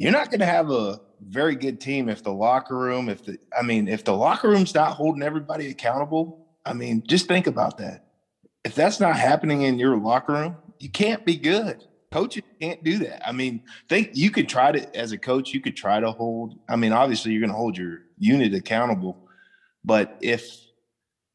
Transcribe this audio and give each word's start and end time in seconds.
you're 0.00 0.12
not 0.12 0.30
going 0.30 0.40
to 0.40 0.46
have 0.46 0.70
a 0.70 0.98
very 1.20 1.54
good 1.54 1.78
team 1.78 2.08
if 2.08 2.22
the 2.22 2.32
locker 2.32 2.74
room, 2.74 3.10
if 3.10 3.22
the, 3.22 3.38
I 3.56 3.60
mean, 3.60 3.86
if 3.86 4.02
the 4.02 4.16
locker 4.16 4.48
room's 4.48 4.74
not 4.74 4.92
holding 4.92 5.22
everybody 5.22 5.68
accountable, 5.68 6.48
I 6.64 6.72
mean, 6.72 7.02
just 7.06 7.28
think 7.28 7.46
about 7.46 7.76
that. 7.78 8.06
If 8.64 8.74
that's 8.74 8.98
not 8.98 9.16
happening 9.16 9.60
in 9.60 9.78
your 9.78 9.98
locker 9.98 10.32
room, 10.32 10.56
you 10.78 10.88
can't 10.88 11.26
be 11.26 11.36
good. 11.36 11.84
Coaches 12.10 12.44
can't 12.62 12.82
do 12.82 12.96
that. 13.00 13.28
I 13.28 13.32
mean, 13.32 13.62
think 13.90 14.12
you 14.14 14.30
could 14.30 14.48
try 14.48 14.72
to, 14.72 14.96
as 14.96 15.12
a 15.12 15.18
coach, 15.18 15.52
you 15.52 15.60
could 15.60 15.76
try 15.76 16.00
to 16.00 16.12
hold, 16.12 16.58
I 16.66 16.76
mean, 16.76 16.92
obviously 16.92 17.32
you're 17.32 17.42
going 17.42 17.50
to 17.50 17.56
hold 17.56 17.76
your 17.76 17.98
unit 18.16 18.54
accountable, 18.54 19.28
but 19.84 20.16
if, 20.22 20.64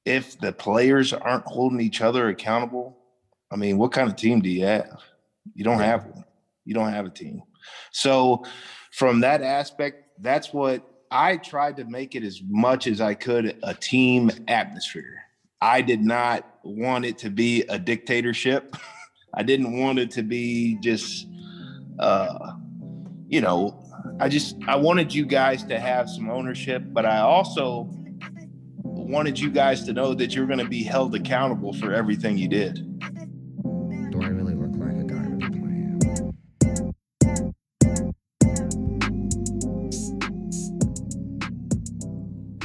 if 0.05 0.39
the 0.39 0.51
players 0.51 1.13
aren't 1.13 1.45
holding 1.45 1.81
each 1.81 2.01
other 2.01 2.29
accountable, 2.29 2.97
I 3.51 3.57
mean, 3.57 3.77
what 3.77 3.91
kind 3.91 4.09
of 4.09 4.15
team 4.15 4.41
do 4.41 4.49
you 4.49 4.65
have? 4.65 5.01
You 5.53 5.63
don't 5.63 5.81
have 5.81 6.07
one. 6.07 6.25
You 6.65 6.73
don't 6.73 6.91
have 6.91 7.05
a 7.05 7.11
team. 7.11 7.43
So, 7.91 8.43
from 8.91 9.19
that 9.21 9.41
aspect, 9.41 10.21
that's 10.21 10.53
what 10.53 10.87
I 11.11 11.37
tried 11.37 11.77
to 11.77 11.85
make 11.85 12.15
it 12.15 12.23
as 12.23 12.41
much 12.47 12.87
as 12.87 13.01
I 13.01 13.13
could 13.13 13.57
a 13.63 13.73
team 13.73 14.31
atmosphere. 14.47 15.21
I 15.61 15.81
did 15.81 16.01
not 16.01 16.59
want 16.63 17.05
it 17.05 17.17
to 17.19 17.29
be 17.29 17.63
a 17.63 17.79
dictatorship. 17.79 18.75
I 19.33 19.43
didn't 19.43 19.77
want 19.77 19.99
it 19.99 20.11
to 20.11 20.23
be 20.23 20.77
just, 20.81 21.27
uh, 21.99 22.53
you 23.27 23.41
know, 23.41 23.81
I 24.19 24.29
just 24.29 24.55
I 24.67 24.75
wanted 24.75 25.13
you 25.13 25.25
guys 25.25 25.63
to 25.65 25.79
have 25.79 26.09
some 26.09 26.29
ownership, 26.29 26.83
but 26.87 27.05
I 27.05 27.19
also 27.19 27.89
wanted 28.83 29.39
you 29.39 29.49
guys 29.49 29.83
to 29.85 29.93
know 29.93 30.13
that 30.13 30.33
you're 30.33 30.47
going 30.47 30.59
to 30.59 30.69
be 30.69 30.83
held 30.83 31.13
accountable 31.15 31.73
for 31.73 31.93
everything 31.93 32.37
you 32.37 32.47
did. 32.47 32.94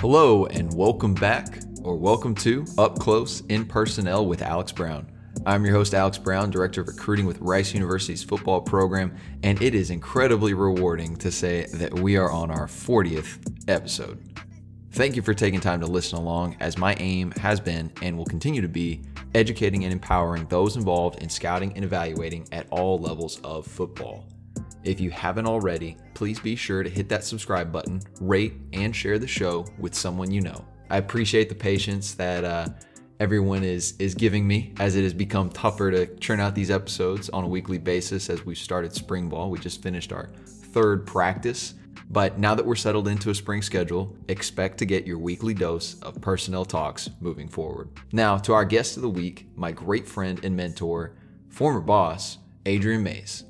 Hello, 0.00 0.46
and 0.46 0.72
welcome 0.72 1.12
back, 1.12 1.58
or 1.82 1.94
welcome 1.94 2.34
to 2.36 2.64
Up 2.78 2.98
Close 2.98 3.42
in 3.50 3.66
Personnel 3.66 4.24
with 4.24 4.40
Alex 4.40 4.72
Brown. 4.72 5.12
I'm 5.44 5.62
your 5.62 5.74
host, 5.74 5.92
Alex 5.92 6.16
Brown, 6.16 6.48
Director 6.48 6.80
of 6.80 6.88
Recruiting 6.88 7.26
with 7.26 7.38
Rice 7.42 7.74
University's 7.74 8.24
football 8.24 8.62
program, 8.62 9.14
and 9.42 9.60
it 9.60 9.74
is 9.74 9.90
incredibly 9.90 10.54
rewarding 10.54 11.16
to 11.16 11.30
say 11.30 11.66
that 11.74 12.00
we 12.00 12.16
are 12.16 12.32
on 12.32 12.50
our 12.50 12.66
40th 12.66 13.46
episode. 13.68 14.40
Thank 14.92 15.16
you 15.16 15.22
for 15.22 15.34
taking 15.34 15.60
time 15.60 15.80
to 15.80 15.86
listen 15.86 16.16
along, 16.16 16.56
as 16.60 16.78
my 16.78 16.94
aim 16.98 17.32
has 17.32 17.60
been 17.60 17.92
and 18.00 18.16
will 18.16 18.24
continue 18.24 18.62
to 18.62 18.68
be 18.68 19.02
educating 19.34 19.84
and 19.84 19.92
empowering 19.92 20.46
those 20.46 20.76
involved 20.76 21.22
in 21.22 21.28
scouting 21.28 21.74
and 21.74 21.84
evaluating 21.84 22.48
at 22.52 22.66
all 22.70 22.98
levels 22.98 23.38
of 23.40 23.66
football. 23.66 24.24
If 24.82 25.00
you 25.00 25.10
haven't 25.10 25.46
already, 25.46 25.96
please 26.14 26.40
be 26.40 26.56
sure 26.56 26.82
to 26.82 26.88
hit 26.88 27.08
that 27.10 27.24
subscribe 27.24 27.70
button, 27.70 28.00
rate, 28.20 28.54
and 28.72 28.94
share 28.94 29.18
the 29.18 29.26
show 29.26 29.66
with 29.78 29.94
someone 29.94 30.30
you 30.30 30.40
know. 30.40 30.64
I 30.88 30.96
appreciate 30.96 31.48
the 31.48 31.54
patience 31.54 32.14
that 32.14 32.44
uh, 32.44 32.68
everyone 33.20 33.62
is 33.62 33.94
is 33.98 34.14
giving 34.14 34.46
me 34.46 34.72
as 34.80 34.96
it 34.96 35.02
has 35.02 35.14
become 35.14 35.50
tougher 35.50 35.90
to 35.90 36.06
churn 36.16 36.40
out 36.40 36.54
these 36.54 36.70
episodes 36.70 37.28
on 37.30 37.44
a 37.44 37.48
weekly 37.48 37.78
basis 37.78 38.30
as 38.30 38.44
we've 38.46 38.58
started 38.58 38.92
spring 38.94 39.28
ball. 39.28 39.50
We 39.50 39.58
just 39.58 39.82
finished 39.82 40.12
our 40.12 40.30
third 40.46 41.06
practice. 41.06 41.74
But 42.12 42.40
now 42.40 42.56
that 42.56 42.66
we're 42.66 42.74
settled 42.74 43.06
into 43.06 43.30
a 43.30 43.34
spring 43.34 43.62
schedule, 43.62 44.16
expect 44.26 44.78
to 44.78 44.84
get 44.84 45.06
your 45.06 45.18
weekly 45.18 45.54
dose 45.54 45.94
of 46.00 46.20
personnel 46.20 46.64
talks 46.64 47.08
moving 47.20 47.48
forward. 47.48 47.88
Now, 48.10 48.36
to 48.38 48.52
our 48.52 48.64
guest 48.64 48.96
of 48.96 49.02
the 49.02 49.08
week, 49.08 49.46
my 49.54 49.70
great 49.70 50.08
friend 50.08 50.44
and 50.44 50.56
mentor, 50.56 51.14
former 51.48 51.80
boss, 51.80 52.38
Adrian 52.66 53.04
Mayes. 53.04 53.44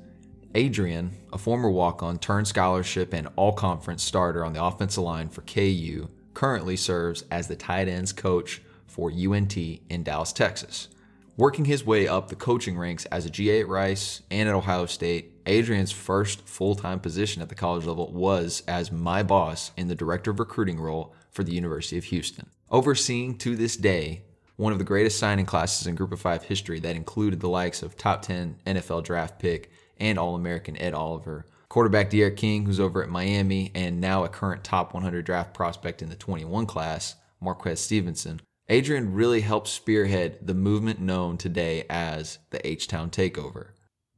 Adrian, 0.53 1.11
a 1.31 1.37
former 1.37 1.69
walk 1.69 2.03
on, 2.03 2.19
turned 2.19 2.47
scholarship 2.47 3.13
and 3.13 3.29
all 3.35 3.53
conference 3.53 4.03
starter 4.03 4.43
on 4.43 4.53
the 4.53 4.63
offensive 4.63 5.03
line 5.03 5.29
for 5.29 5.41
KU, 5.41 6.09
currently 6.33 6.75
serves 6.75 7.23
as 7.31 7.47
the 7.47 7.55
tight 7.55 7.87
ends 7.87 8.11
coach 8.11 8.61
for 8.85 9.09
UNT 9.11 9.55
in 9.55 10.03
Dallas, 10.03 10.33
Texas. 10.33 10.89
Working 11.37 11.65
his 11.65 11.85
way 11.85 12.07
up 12.07 12.27
the 12.27 12.35
coaching 12.35 12.77
ranks 12.77 13.05
as 13.05 13.25
a 13.25 13.29
GA 13.29 13.61
at 13.61 13.67
Rice 13.67 14.21
and 14.29 14.49
at 14.49 14.55
Ohio 14.55 14.85
State, 14.85 15.31
Adrian's 15.45 15.91
first 15.91 16.41
full 16.47 16.75
time 16.75 16.99
position 16.99 17.41
at 17.41 17.47
the 17.47 17.55
college 17.55 17.85
level 17.85 18.11
was 18.11 18.61
as 18.67 18.91
my 18.91 19.23
boss 19.23 19.71
in 19.77 19.87
the 19.87 19.95
director 19.95 20.31
of 20.31 20.39
recruiting 20.39 20.79
role 20.79 21.15
for 21.31 21.43
the 21.45 21.53
University 21.53 21.97
of 21.97 22.03
Houston. 22.05 22.47
Overseeing 22.69 23.37
to 23.39 23.55
this 23.55 23.77
day 23.77 24.23
one 24.57 24.73
of 24.73 24.79
the 24.79 24.85
greatest 24.85 25.17
signing 25.17 25.45
classes 25.45 25.87
in 25.87 25.95
Group 25.95 26.11
of 26.11 26.19
Five 26.19 26.43
history 26.43 26.79
that 26.81 26.95
included 26.95 27.39
the 27.39 27.49
likes 27.49 27.81
of 27.81 27.97
top 27.97 28.21
10 28.21 28.57
NFL 28.67 29.03
draft 29.03 29.39
pick 29.39 29.71
and 30.01 30.19
All 30.19 30.35
American 30.35 30.75
Ed 30.77 30.93
Oliver, 30.93 31.45
quarterback 31.69 32.09
D'Eriq 32.09 32.35
King, 32.35 32.65
who's 32.65 32.79
over 32.79 33.01
at 33.01 33.09
Miami, 33.09 33.71
and 33.73 34.01
now 34.01 34.25
a 34.25 34.29
current 34.29 34.63
top 34.63 34.93
100 34.93 35.23
draft 35.23 35.53
prospect 35.53 36.01
in 36.01 36.09
the 36.09 36.15
21 36.15 36.65
class, 36.65 37.15
Marquez 37.39 37.79
Stevenson. 37.79 38.41
Adrian 38.67 39.13
really 39.13 39.41
helped 39.41 39.67
spearhead 39.67 40.39
the 40.41 40.53
movement 40.53 40.99
known 40.99 41.37
today 41.37 41.85
as 41.89 42.39
the 42.49 42.65
H 42.67 42.87
Town 42.87 43.09
Takeover. 43.09 43.69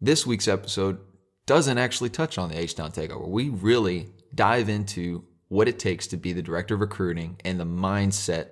This 0.02 0.26
week's 0.26 0.48
episode 0.48 1.00
doesn't 1.46 1.78
actually 1.78 2.10
touch 2.10 2.38
on 2.38 2.50
the 2.50 2.60
H 2.60 2.76
Town 2.76 2.92
Takeover. 2.92 3.28
We 3.28 3.50
really 3.50 4.08
dive 4.34 4.70
into 4.70 5.26
what 5.50 5.68
it 5.68 5.80
takes 5.80 6.08
to 6.08 6.18
be 6.18 6.34
the 6.34 6.42
director 6.42 6.76
of 6.76 6.82
recruiting 6.82 7.38
and 7.44 7.60
the 7.60 7.66
mindset 7.66 8.48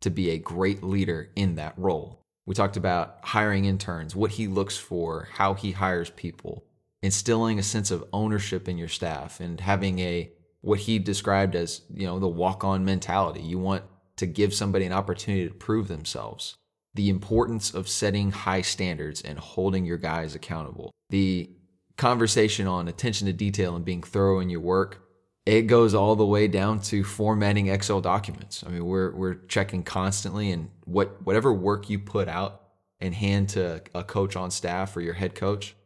to 0.00 0.10
be 0.10 0.30
a 0.30 0.38
great 0.38 0.82
leader 0.82 1.30
in 1.34 1.54
that 1.56 1.74
role. 1.76 2.20
We 2.46 2.54
talked 2.54 2.76
about 2.76 3.20
hiring 3.22 3.64
interns, 3.64 4.14
what 4.14 4.32
he 4.32 4.46
looks 4.46 4.76
for, 4.76 5.28
how 5.32 5.54
he 5.54 5.72
hires 5.72 6.10
people, 6.10 6.64
instilling 7.04 7.58
a 7.58 7.62
sense 7.62 7.90
of 7.90 8.02
ownership 8.14 8.66
in 8.66 8.78
your 8.78 8.88
staff 8.88 9.38
and 9.38 9.60
having 9.60 9.98
a 9.98 10.32
what 10.62 10.78
he 10.78 10.98
described 10.98 11.54
as, 11.54 11.82
you 11.92 12.06
know, 12.06 12.18
the 12.18 12.26
walk-on 12.26 12.82
mentality. 12.82 13.42
You 13.42 13.58
want 13.58 13.84
to 14.16 14.24
give 14.24 14.54
somebody 14.54 14.86
an 14.86 14.92
opportunity 14.94 15.46
to 15.46 15.54
prove 15.54 15.86
themselves. 15.88 16.56
The 16.94 17.10
importance 17.10 17.74
of 17.74 17.90
setting 17.90 18.30
high 18.30 18.62
standards 18.62 19.20
and 19.20 19.38
holding 19.38 19.84
your 19.84 19.98
guys 19.98 20.34
accountable. 20.34 20.92
The 21.10 21.50
conversation 21.98 22.66
on 22.66 22.88
attention 22.88 23.26
to 23.26 23.34
detail 23.34 23.76
and 23.76 23.84
being 23.84 24.02
thorough 24.02 24.40
in 24.40 24.48
your 24.48 24.60
work, 24.60 25.02
it 25.44 25.62
goes 25.62 25.92
all 25.92 26.16
the 26.16 26.24
way 26.24 26.48
down 26.48 26.80
to 26.84 27.04
formatting 27.04 27.66
Excel 27.66 28.00
documents. 28.00 28.64
I 28.66 28.70
mean, 28.70 28.86
we're 28.86 29.14
we're 29.14 29.34
checking 29.34 29.82
constantly 29.82 30.50
and 30.52 30.70
what 30.86 31.20
whatever 31.26 31.52
work 31.52 31.90
you 31.90 31.98
put 31.98 32.28
out 32.28 32.62
and 32.98 33.14
hand 33.14 33.50
to 33.50 33.82
a 33.94 34.02
coach 34.02 34.36
on 34.36 34.50
staff 34.50 34.96
or 34.96 35.02
your 35.02 35.12
head 35.12 35.34
coach, 35.34 35.76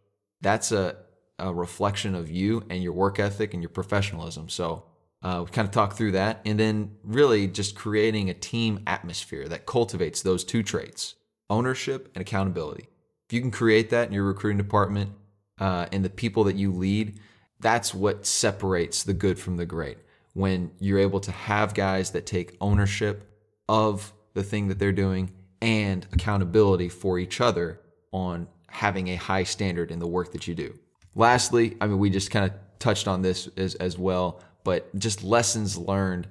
that's 0.41 0.71
a 0.71 0.95
a 1.39 1.53
reflection 1.53 2.15
of 2.15 2.31
you 2.31 2.65
and 2.69 2.83
your 2.83 2.93
work 2.93 3.19
ethic 3.19 3.55
and 3.55 3.63
your 3.63 3.71
professionalism. 3.71 4.49
So 4.49 4.85
uh, 5.23 5.43
we 5.45 5.51
kind 5.51 5.67
of 5.67 5.73
talk 5.73 5.95
through 5.95 6.13
that, 6.13 6.41
and 6.45 6.59
then 6.59 6.97
really 7.03 7.47
just 7.49 7.75
creating 7.75 8.31
a 8.31 8.35
team 8.35 8.81
atmosphere 8.87 9.49
that 9.49 9.67
cultivates 9.67 10.23
those 10.23 10.45
two 10.45 10.63
traits: 10.63 11.15
ownership 11.51 12.11
and 12.15 12.23
accountability. 12.23 12.89
If 13.29 13.33
you 13.33 13.41
can 13.41 13.51
create 13.51 13.91
that 13.91 14.09
in 14.09 14.15
your 14.15 14.25
recruiting 14.25 14.59
department 14.59 15.11
uh, 15.59 15.87
and 15.93 16.05
the 16.05 16.11
people 16.11 16.45
that 16.45 16.57
you 16.57 16.73
lead, 16.73 17.19
that's 17.61 17.93
what 17.93 18.27
separates 18.27 19.03
the 19.03 19.13
good 19.13 19.39
from 19.39 19.57
the 19.57 19.67
great. 19.67 19.99
When 20.35 20.71
you're 20.79 21.01
able 21.01 21.21
to 21.21 21.33
have 21.33 21.75
guys 21.75 22.13
that 22.13 22.27
take 22.27 22.57
ownership 22.61 23.29
of 23.69 24.13
the 24.35 24.45
thing 24.45 24.69
that 24.69 24.79
they're 24.79 24.93
doing 24.93 25.33
and 25.61 26.07
accountability 26.13 26.89
for 26.89 27.19
each 27.19 27.41
other 27.41 27.81
on 28.13 28.47
having 28.69 29.09
a 29.09 29.17
high 29.17 29.43
standard 29.43 29.91
in 29.91 29.99
the 29.99 30.07
work 30.07 30.33
that 30.33 30.47
you 30.47 30.55
do. 30.55 30.79
Lastly, 31.19 31.77
I 31.81 31.89
mean, 31.89 31.99
we 31.99 32.11
just 32.11 32.31
kind 32.31 32.45
of 32.45 32.53
touched 32.79 33.09
on 33.09 33.23
this 33.23 33.49
as, 33.57 33.75
as 33.75 33.99
well, 33.99 34.41
but 34.63 34.97
just 34.97 35.25
lessons 35.25 35.77
learned 35.77 36.29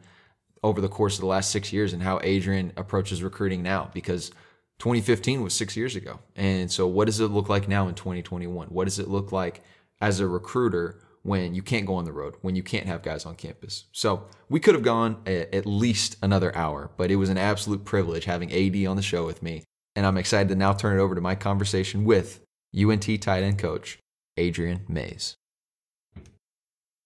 over 0.63 0.79
the 0.79 0.87
course 0.87 1.15
of 1.15 1.21
the 1.21 1.27
last 1.27 1.51
six 1.51 1.73
years 1.73 1.91
and 1.91 2.01
how 2.01 2.21
Adrian 2.23 2.71
approaches 2.77 3.21
recruiting 3.21 3.61
now 3.61 3.91
because 3.93 4.31
2015 4.79 5.43
was 5.43 5.53
six 5.53 5.75
years 5.75 5.97
ago. 5.97 6.19
And 6.37 6.71
so, 6.71 6.87
what 6.87 7.05
does 7.05 7.19
it 7.19 7.27
look 7.27 7.49
like 7.49 7.67
now 7.67 7.89
in 7.89 7.95
2021? 7.95 8.69
What 8.69 8.85
does 8.85 8.97
it 8.97 9.09
look 9.09 9.33
like 9.33 9.61
as 9.99 10.21
a 10.21 10.27
recruiter 10.27 11.01
when 11.23 11.53
you 11.53 11.61
can't 11.61 11.85
go 11.85 11.95
on 11.95 12.05
the 12.05 12.13
road, 12.13 12.35
when 12.41 12.55
you 12.55 12.63
can't 12.63 12.87
have 12.87 13.03
guys 13.03 13.25
on 13.25 13.35
campus? 13.35 13.85
So, 13.91 14.23
we 14.47 14.61
could 14.61 14.73
have 14.73 14.85
gone 14.85 15.17
a, 15.27 15.53
at 15.53 15.65
least 15.65 16.15
another 16.21 16.55
hour, 16.55 16.91
but 16.95 17.11
it 17.11 17.17
was 17.17 17.29
an 17.29 17.37
absolute 17.37 17.83
privilege 17.83 18.23
having 18.23 18.53
AD 18.53 18.87
on 18.87 18.95
the 18.95 19.01
show 19.01 19.25
with 19.25 19.43
me. 19.43 19.65
And 19.97 20.05
I'm 20.05 20.17
excited 20.17 20.47
to 20.47 20.55
now 20.55 20.71
turn 20.71 20.97
it 20.97 21.01
over 21.01 21.13
to 21.13 21.19
my 21.19 21.35
conversation 21.35 22.05
with 22.05 22.39
UNT 22.73 23.21
tight 23.21 23.43
end 23.43 23.59
coach, 23.59 23.99
Adrian 24.37 24.81
Mayes. 24.87 25.37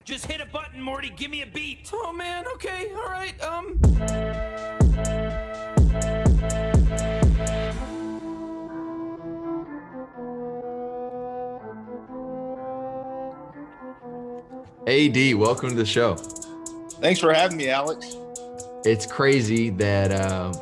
Just 0.04 0.26
hit 0.26 0.42
a 0.42 0.46
button, 0.46 0.82
Morty. 0.82 1.12
Give 1.16 1.30
me 1.30 1.44
a 1.44 1.46
beat. 1.46 1.90
Oh 1.94 2.12
man, 2.12 2.46
okay, 2.56 2.92
all 2.96 3.04
right. 3.04 3.40
Um 3.42 3.80
AD, 14.88 15.36
welcome 15.36 15.70
to 15.70 15.76
the 15.76 15.86
show. 15.86 16.16
Thanks 17.00 17.20
for 17.20 17.32
having 17.32 17.58
me, 17.58 17.70
Alex. 17.70 18.18
It's 18.84 19.06
crazy 19.06 19.70
that 19.70 20.12
um, 20.12 20.54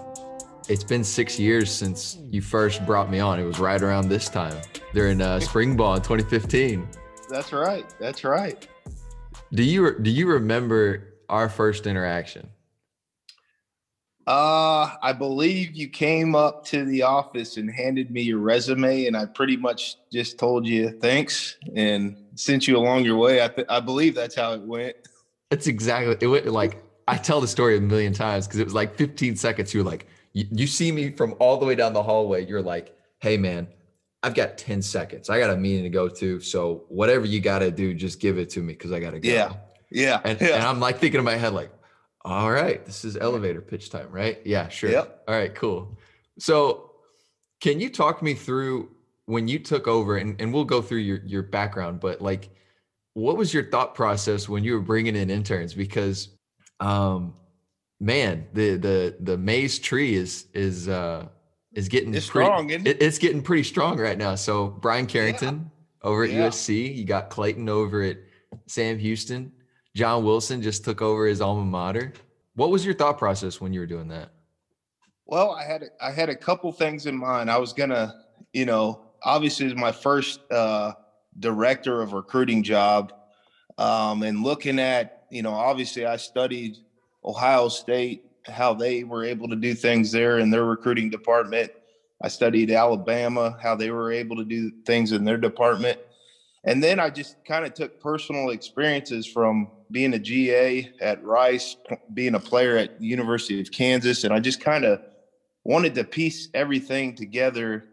it's 0.68 0.84
been 0.84 1.06
six 1.06 1.40
years 1.40 1.72
since 1.72 2.18
you 2.30 2.42
first 2.42 2.86
brought 2.86 3.10
me 3.10 3.20
on. 3.20 3.40
It 3.40 3.46
was 3.46 3.60
right 3.60 3.82
around 3.82 4.10
this 4.10 4.28
time 4.28 4.56
during 4.94 5.22
uh, 5.22 5.40
spring 5.40 5.76
ball 5.76 5.96
in 5.96 6.02
2015. 6.02 6.88
That's 7.30 7.54
right. 7.54 7.86
That's 8.00 8.24
right. 8.24 8.68
Do 9.54 9.64
you 9.64 9.98
do 10.00 10.12
you 10.12 10.28
remember 10.28 11.14
our 11.30 11.50
first 11.50 11.88
interaction? 11.88 12.50
Uh, 14.28 14.96
I 15.02 15.14
believe 15.14 15.74
you 15.74 15.88
came 15.88 16.36
up 16.36 16.64
to 16.66 16.86
the 16.86 17.02
office 17.02 17.58
and 17.58 17.72
handed 17.72 18.12
me 18.12 18.22
your 18.22 18.38
resume, 18.38 19.08
and 19.08 19.18
I 19.18 19.26
pretty 19.26 19.58
much 19.58 19.96
just 20.12 20.38
told 20.38 20.68
you 20.68 20.92
thanks 20.92 21.58
and 21.76 22.16
sent 22.36 22.68
you 22.68 22.78
along 22.78 23.06
your 23.06 23.18
way. 23.18 23.44
I 23.44 23.48
th- 23.48 23.66
I 23.70 23.80
believe 23.80 24.14
that's 24.14 24.36
how 24.36 24.54
it 24.54 24.62
went. 24.62 24.96
That's 25.50 25.66
exactly 25.66 26.16
it. 26.20 26.28
Went 26.28 26.46
like 26.46 26.84
I 27.08 27.18
tell 27.18 27.42
the 27.42 27.48
story 27.48 27.78
a 27.78 27.82
million 27.82 28.14
times 28.14 28.46
because 28.46 28.60
it 28.60 28.66
was 28.66 28.76
like 28.76 28.96
15 28.96 29.36
seconds. 29.36 29.74
You 29.74 29.84
were 29.84 29.90
like, 29.90 30.06
you, 30.34 30.46
you 30.52 30.68
see 30.68 30.92
me 30.92 31.10
from 31.10 31.34
all 31.40 31.58
the 31.58 31.66
way 31.66 31.74
down 31.74 31.94
the 31.94 32.04
hallway. 32.04 32.46
You're 32.46 32.62
like, 32.62 32.96
hey 33.22 33.36
man, 33.36 33.68
I've 34.22 34.34
got 34.34 34.58
10 34.58 34.82
seconds. 34.82 35.30
I 35.30 35.40
got 35.40 35.50
a 35.50 35.58
meeting 35.58 35.84
to 35.84 35.90
go 35.90 36.10
to. 36.10 36.40
So 36.42 36.84
whatever 36.90 37.26
you 37.26 37.40
got 37.40 37.60
to 37.60 37.72
do, 37.72 37.94
just 37.94 38.20
give 38.20 38.38
it 38.38 38.50
to 38.52 38.60
me 38.62 38.74
because 38.74 38.92
I 38.92 39.00
got 39.00 39.12
to 39.12 39.20
go. 39.20 39.30
Yeah. 39.30 39.54
Yeah. 39.90 40.20
And, 40.24 40.40
yeah. 40.42 40.56
and 40.56 40.64
I'm 40.64 40.80
like 40.80 41.00
thinking 41.00 41.20
in 41.20 41.26
my 41.26 41.38
head, 41.38 41.54
like, 41.54 41.72
all 42.26 42.52
right, 42.52 42.86
this 42.86 43.06
is 43.06 43.16
elevator 43.16 43.62
pitch 43.62 43.90
time, 43.90 44.12
right? 44.12 44.40
Yeah, 44.46 44.68
sure. 44.68 44.92
Yep. 44.92 45.24
All 45.28 45.36
right, 45.36 45.56
cool. 45.56 45.98
So 46.38 46.92
can 47.62 47.80
you 47.80 47.90
talk 47.90 48.22
me 48.22 48.34
through 48.34 48.90
when 49.26 49.48
you 49.48 49.60
took 49.60 49.88
over 49.88 50.18
and, 50.18 50.40
and 50.42 50.54
we'll 50.54 50.66
go 50.66 50.82
through 50.82 51.00
your, 51.00 51.22
your 51.26 51.44
background, 51.44 52.00
but 52.00 52.22
like, 52.22 52.50
what 53.14 53.38
was 53.38 53.54
your 53.54 53.70
thought 53.70 53.96
process 53.96 54.50
when 54.50 54.64
you 54.64 54.74
were 54.74 54.82
bringing 54.82 55.16
in 55.16 55.30
interns? 55.30 55.74
Because, 55.74 56.30
um, 56.80 57.34
man, 58.00 58.48
the, 58.54 58.76
the, 58.76 59.18
the 59.22 59.38
Mayes 59.38 59.80
tree 59.80 60.16
is, 60.16 60.48
is, 60.54 60.90
uh, 60.90 61.28
is 61.74 61.88
getting 61.88 62.14
It's 62.14 62.28
pretty, 62.30 62.46
strong, 62.48 62.70
isn't 62.70 62.88
it? 62.88 62.98
it- 62.98 63.04
it's 63.06 63.18
getting 63.18 63.42
pretty 63.42 63.64
strong 63.64 63.98
right 64.00 64.18
now. 64.18 64.36
So 64.36 64.68
Brian 64.68 65.06
Carrington 65.06 65.70
over 66.02 66.24
at 66.24 66.32
Yeah. 66.32 66.48
USC, 66.48 66.88
you 66.94 67.06
got 67.06 67.30
Clayton 67.30 67.70
over 67.70 68.02
at 68.04 68.18
Sam 68.68 68.98
Houston. 68.98 69.52
John 69.96 70.24
Wilson 70.24 70.62
just 70.62 70.84
took 70.84 71.02
over 71.02 71.26
his 71.28 71.42
alma 71.42 71.66
mater. 71.66 72.14
What 72.56 72.70
was 72.72 72.86
your 72.86 72.94
thought 72.96 73.18
process 73.18 73.62
when 73.62 73.74
you 73.74 73.80
were 73.80 73.86
doing 73.86 74.08
that? 74.10 74.30
Well, 75.26 75.52
I 75.52 75.64
had 75.64 75.84
a- 75.84 76.04
I 76.06 76.12
had 76.12 76.30
a 76.30 76.36
couple 76.36 76.72
things 76.72 77.06
in 77.06 77.16
mind. 77.16 77.52
I 77.52 77.58
was 77.58 77.74
gonna, 77.74 78.26
you 78.54 78.66
know, 78.66 79.02
obviously 79.24 79.68
it's 79.68 79.80
my 79.80 79.92
first 79.92 80.40
uh, 80.52 80.94
director 81.38 82.02
of 82.02 82.14
recruiting 82.14 82.64
job, 82.64 83.14
um, 83.78 84.24
and 84.24 84.44
looking 84.44 84.80
at, 84.80 85.26
you 85.30 85.44
know, 85.44 85.54
obviously 85.54 86.06
I 86.06 86.18
studied 86.18 86.78
Ohio 87.24 87.70
State, 87.70 88.26
how 88.48 88.74
they 88.74 89.04
were 89.04 89.24
able 89.24 89.48
to 89.50 89.56
do 89.56 89.74
things 89.74 90.12
there 90.12 90.40
in 90.40 90.50
their 90.50 90.66
recruiting 90.66 91.10
department. 91.10 91.72
I 92.22 92.28
studied 92.28 92.72
Alabama, 92.72 93.58
how 93.62 93.76
they 93.76 93.92
were 93.92 94.12
able 94.12 94.36
to 94.38 94.44
do 94.44 94.72
things 94.86 95.12
in 95.12 95.24
their 95.24 95.38
department. 95.38 96.00
And 96.66 96.84
then 96.84 97.00
I 97.00 97.10
just 97.10 97.38
kind 97.46 97.66
of 97.66 97.74
took 97.74 98.02
personal 98.02 98.50
experiences 98.50 99.26
from 99.26 99.70
being 99.92 100.14
a 100.14 100.20
GA 100.20 100.92
at 101.00 101.24
Rice, 101.24 101.78
being 102.14 102.36
a 102.36 102.40
player 102.40 102.78
at 102.78 103.02
University 103.02 103.62
of 103.62 103.72
Kansas, 103.72 104.24
and 104.24 104.34
I 104.34 104.40
just 104.40 104.60
kind 104.60 104.84
of 104.84 105.02
wanted 105.64 105.96
to 105.96 106.04
piece 106.04 106.50
everything 106.54 107.16
together 107.16 107.86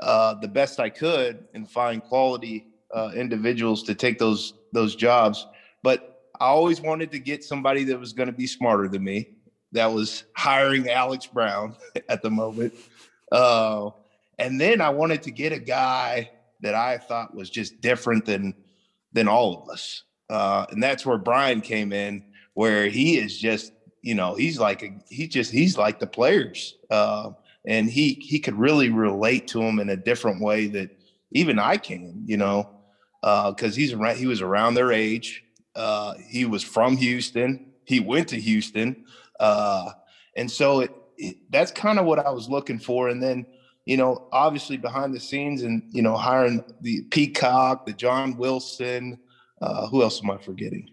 uh, 0.00 0.34
the 0.34 0.48
best 0.48 0.80
I 0.80 0.90
could 0.90 1.46
and 1.54 1.70
find 1.70 2.02
quality 2.02 2.66
uh, 2.94 3.10
individuals 3.14 3.82
to 3.84 3.94
take 3.94 4.18
those 4.18 4.54
those 4.72 4.94
jobs. 4.96 5.46
But 5.82 6.22
I 6.40 6.46
always 6.46 6.80
wanted 6.80 7.10
to 7.12 7.18
get 7.18 7.42
somebody 7.42 7.84
that 7.84 7.98
was 7.98 8.12
going 8.12 8.28
to 8.28 8.32
be 8.32 8.46
smarter 8.46 8.88
than 8.88 9.02
me. 9.02 9.30
That 9.72 9.92
was 9.92 10.24
hiring 10.34 10.88
Alex 10.88 11.26
Brown 11.26 11.76
at 12.08 12.22
the 12.22 12.30
moment, 12.30 12.74
uh, 13.32 13.90
and 14.38 14.60
then 14.60 14.80
I 14.80 14.90
wanted 14.90 15.22
to 15.24 15.30
get 15.30 15.52
a 15.52 15.58
guy 15.58 16.30
that 16.60 16.74
I 16.74 16.98
thought 16.98 17.34
was 17.34 17.50
just 17.50 17.80
different 17.80 18.24
than 18.24 18.54
than 19.12 19.28
all 19.28 19.62
of 19.62 19.68
us. 19.70 20.04
Uh, 20.30 20.66
and 20.70 20.82
that's 20.82 21.06
where 21.06 21.18
Brian 21.18 21.60
came 21.60 21.92
in, 21.92 22.22
where 22.54 22.88
he 22.88 23.16
is 23.16 23.38
just, 23.38 23.72
you 24.02 24.14
know, 24.14 24.34
he's 24.34 24.58
like 24.58 24.82
a, 24.82 24.90
he 25.08 25.26
just 25.26 25.50
he's 25.50 25.78
like 25.78 25.98
the 25.98 26.06
players, 26.06 26.76
uh, 26.90 27.30
and 27.66 27.90
he 27.90 28.14
he 28.14 28.38
could 28.38 28.58
really 28.58 28.90
relate 28.90 29.48
to 29.48 29.58
them 29.58 29.80
in 29.80 29.88
a 29.90 29.96
different 29.96 30.40
way 30.40 30.66
that 30.66 30.90
even 31.32 31.58
I 31.58 31.76
can, 31.76 32.22
you 32.26 32.36
know, 32.36 32.68
because 33.22 33.74
he's 33.74 33.92
around, 33.92 34.16
he 34.16 34.26
was 34.26 34.42
around 34.42 34.74
their 34.74 34.92
age. 34.92 35.44
Uh, 35.74 36.14
he 36.28 36.44
was 36.44 36.62
from 36.62 36.96
Houston. 36.96 37.72
He 37.84 38.00
went 38.00 38.28
to 38.28 38.40
Houston, 38.40 39.04
uh, 39.38 39.90
and 40.36 40.50
so 40.50 40.80
it, 40.80 40.92
it 41.16 41.36
that's 41.50 41.72
kind 41.72 41.98
of 41.98 42.06
what 42.06 42.18
I 42.18 42.30
was 42.30 42.48
looking 42.48 42.78
for. 42.78 43.08
And 43.08 43.22
then 43.22 43.46
you 43.88 43.96
know, 43.96 44.28
obviously 44.32 44.76
behind 44.76 45.14
the 45.14 45.18
scenes 45.18 45.62
and, 45.62 45.82
you 45.88 46.02
know, 46.02 46.14
hiring 46.14 46.62
the 46.82 47.04
Peacock, 47.04 47.86
the 47.86 47.94
John 47.94 48.36
Wilson, 48.36 49.18
uh, 49.62 49.86
who 49.86 50.02
else 50.02 50.22
am 50.22 50.30
I 50.30 50.36
forgetting? 50.36 50.90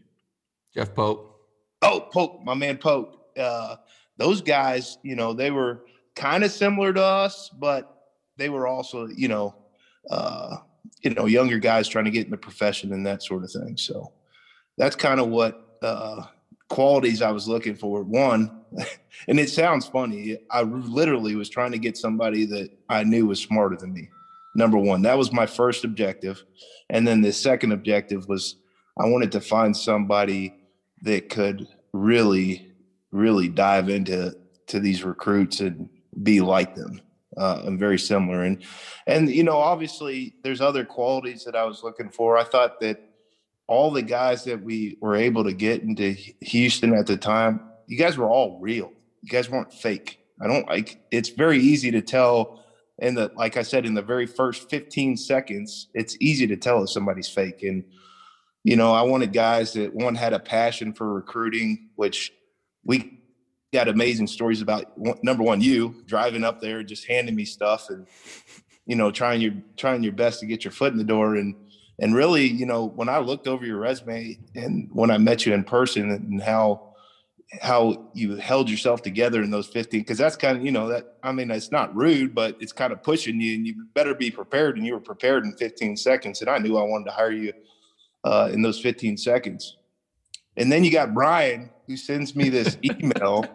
Jeff 0.74 0.96
Pope. 0.96 1.42
Oh, 1.82 2.08
Pope, 2.10 2.46
my 2.46 2.54
man 2.54 2.78
Pope. 2.78 3.32
Uh, 3.38 3.76
those 4.16 4.42
guys, 4.42 4.98
you 5.04 5.18
know, 5.18 5.34
they 5.34 5.52
were 5.52 5.84
kind 6.16 6.46
of 6.46 6.52
similar 6.52 6.94
to 6.94 7.04
us, 7.04 7.50
but 7.50 8.14
they 8.38 8.48
were 8.48 8.66
also, 8.66 9.10
you 9.14 9.28
know, 9.28 9.54
uh, 10.10 10.56
you 11.02 11.10
know, 11.10 11.26
younger 11.26 11.60
guys 11.60 11.90
trying 11.90 12.06
to 12.06 12.12
get 12.12 12.24
in 12.24 12.32
the 12.32 12.38
profession 12.38 12.94
and 12.94 13.06
that 13.06 13.22
sort 13.22 13.44
of 13.44 13.52
thing. 13.52 13.76
So 13.76 14.14
that's 14.78 14.96
kind 14.96 15.20
of 15.20 15.28
what 15.28 15.80
uh, 15.82 16.24
qualities 16.70 17.22
I 17.22 17.32
was 17.32 17.48
looking 17.48 17.76
for. 17.76 18.04
One, 18.04 18.62
and 19.28 19.40
it 19.40 19.50
sounds 19.50 19.88
funny. 19.88 20.38
I 20.52 20.64
literally 20.64 21.36
was 21.36 21.50
trying 21.50 21.72
to 21.72 21.78
get 21.78 21.98
somebody 21.98 22.46
that 22.46 22.70
I 22.90 23.04
knew 23.04 23.28
was 23.28 23.42
smarter 23.42 23.76
than 23.76 23.94
me. 23.94 24.10
Number 24.56 24.78
one, 24.78 25.02
that 25.04 25.18
was 25.18 25.34
my 25.34 25.46
first 25.46 25.84
objective. 25.84 26.44
And 26.90 27.08
then 27.08 27.22
the 27.22 27.34
second 27.34 27.74
objective 27.74 28.28
was 28.28 28.56
I 28.98 29.06
wanted 29.08 29.32
to 29.34 29.42
find 29.42 29.76
somebody 29.76 30.56
that 31.02 31.30
could 31.30 31.68
really, 31.92 32.72
really 33.12 33.50
dive 33.50 33.90
into 33.90 34.36
to 34.68 34.80
these 34.80 35.04
recruits 35.04 35.60
and 35.60 35.90
be 36.24 36.42
like 36.42 36.76
them. 36.76 37.02
Uh, 37.38 37.64
and 37.66 37.78
very 37.78 38.00
similar. 38.00 38.44
And 38.44 38.64
and 39.08 39.30
you 39.30 39.44
know, 39.44 39.58
obviously 39.58 40.36
there's 40.42 40.62
other 40.62 40.86
qualities 40.86 41.44
that 41.44 41.54
I 41.54 41.66
was 41.66 41.84
looking 41.84 42.10
for. 42.10 42.38
I 42.38 42.46
thought 42.46 42.80
that 42.80 43.05
all 43.68 43.92
the 43.92 44.02
guys 44.02 44.44
that 44.46 44.62
we 44.62 44.98
were 45.02 45.16
able 45.16 45.44
to 45.44 45.54
get 45.54 45.82
into 45.82 46.12
Houston 46.42 46.94
at 46.94 47.08
the 47.08 47.18
time, 47.18 47.62
you 47.88 47.98
guys 47.98 48.18
were 48.18 48.30
all 48.30 48.60
real. 48.62 48.92
You 49.22 49.30
guys 49.30 49.50
weren't 49.50 49.74
fake. 49.74 50.20
I 50.42 50.48
don't 50.48 50.68
like 50.68 51.02
it's 51.12 51.30
very 51.30 51.60
easy 51.60 51.92
to 51.92 52.02
tell 52.02 52.64
in 53.00 53.16
the 53.16 53.32
like 53.36 53.58
I 53.58 53.62
said 53.62 53.86
in 53.86 53.94
the 53.94 54.02
very 54.02 54.26
first 54.26 54.70
15 54.70 55.18
seconds, 55.18 55.88
it's 55.94 56.18
easy 56.20 56.48
to 56.48 56.58
tell 56.58 56.84
if 56.84 56.90
somebody's 56.90 57.28
fake. 57.28 57.64
And 57.64 57.84
you 58.64 58.76
know, 58.76 58.94
I 58.94 59.04
wanted 59.04 59.34
guys 59.34 59.74
that 59.74 59.94
one 59.94 60.16
had 60.16 60.34
a 60.34 60.40
passion 60.40 60.94
for 60.94 61.14
recruiting, 61.14 61.90
which 61.96 62.34
we 62.84 63.20
got 63.74 63.88
amazing 63.88 64.28
stories 64.28 64.62
about 64.62 64.94
number 65.24 65.44
one, 65.44 65.62
you 65.62 66.04
driving 66.06 66.44
up 66.44 66.62
there, 66.62 66.84
just 66.84 67.06
handing 67.06 67.36
me 67.36 67.46
stuff 67.46 67.90
and 67.90 68.08
you 68.86 68.96
know, 68.96 69.12
trying 69.12 69.42
your 69.42 69.54
trying 69.78 70.04
your 70.04 70.14
best 70.14 70.40
to 70.42 70.46
get 70.46 70.64
your 70.64 70.72
foot 70.72 70.92
in 70.92 70.98
the 70.98 71.04
door 71.04 71.36
and 71.36 71.56
and 72.00 72.14
really, 72.16 72.46
you 72.48 72.66
know, 72.66 72.86
when 72.86 73.10
I 73.10 73.20
looked 73.20 73.48
over 73.48 73.66
your 73.66 73.78
resume 73.78 74.38
and 74.56 74.90
when 74.92 75.12
I 75.12 75.18
met 75.18 75.46
you 75.46 75.54
in 75.54 75.64
person 75.64 76.12
and 76.12 76.42
how 76.42 76.92
how 77.62 78.10
you 78.14 78.36
held 78.36 78.70
yourself 78.70 79.02
together 79.02 79.42
in 79.42 79.50
those 79.52 79.68
15 79.68 80.02
because 80.02 80.18
that's 80.18 80.36
kind 80.36 80.58
of 80.58 80.66
you 80.66 80.72
know 80.72 80.88
that 80.90 81.16
i 81.24 81.32
mean 81.32 81.50
it's 81.52 81.72
not 81.72 81.96
rude 81.96 82.34
but 82.34 82.58
it's 82.60 82.74
kind 82.74 82.92
of 82.92 83.02
pushing 83.04 83.40
you 83.40 83.54
and 83.54 83.68
you 83.68 83.86
better 83.94 84.16
be 84.16 84.32
prepared 84.32 84.76
and 84.78 84.86
you 84.86 84.94
were 84.94 85.00
prepared 85.00 85.46
in 85.46 85.54
15 85.54 85.96
seconds 85.96 86.42
and 86.42 86.50
i 86.50 86.58
knew 86.58 86.76
i 86.76 86.82
wanted 86.82 87.06
to 87.06 87.12
hire 87.12 87.32
you 87.32 87.54
uh, 88.26 88.50
in 88.52 88.64
those 88.64 88.80
15 88.82 89.16
seconds 89.16 89.78
and 90.58 90.72
then 90.72 90.84
you 90.84 90.92
got 90.92 91.14
brian 91.14 91.70
who 91.88 91.96
sends 91.96 92.36
me 92.36 92.50
this 92.50 92.78
email 92.84 93.46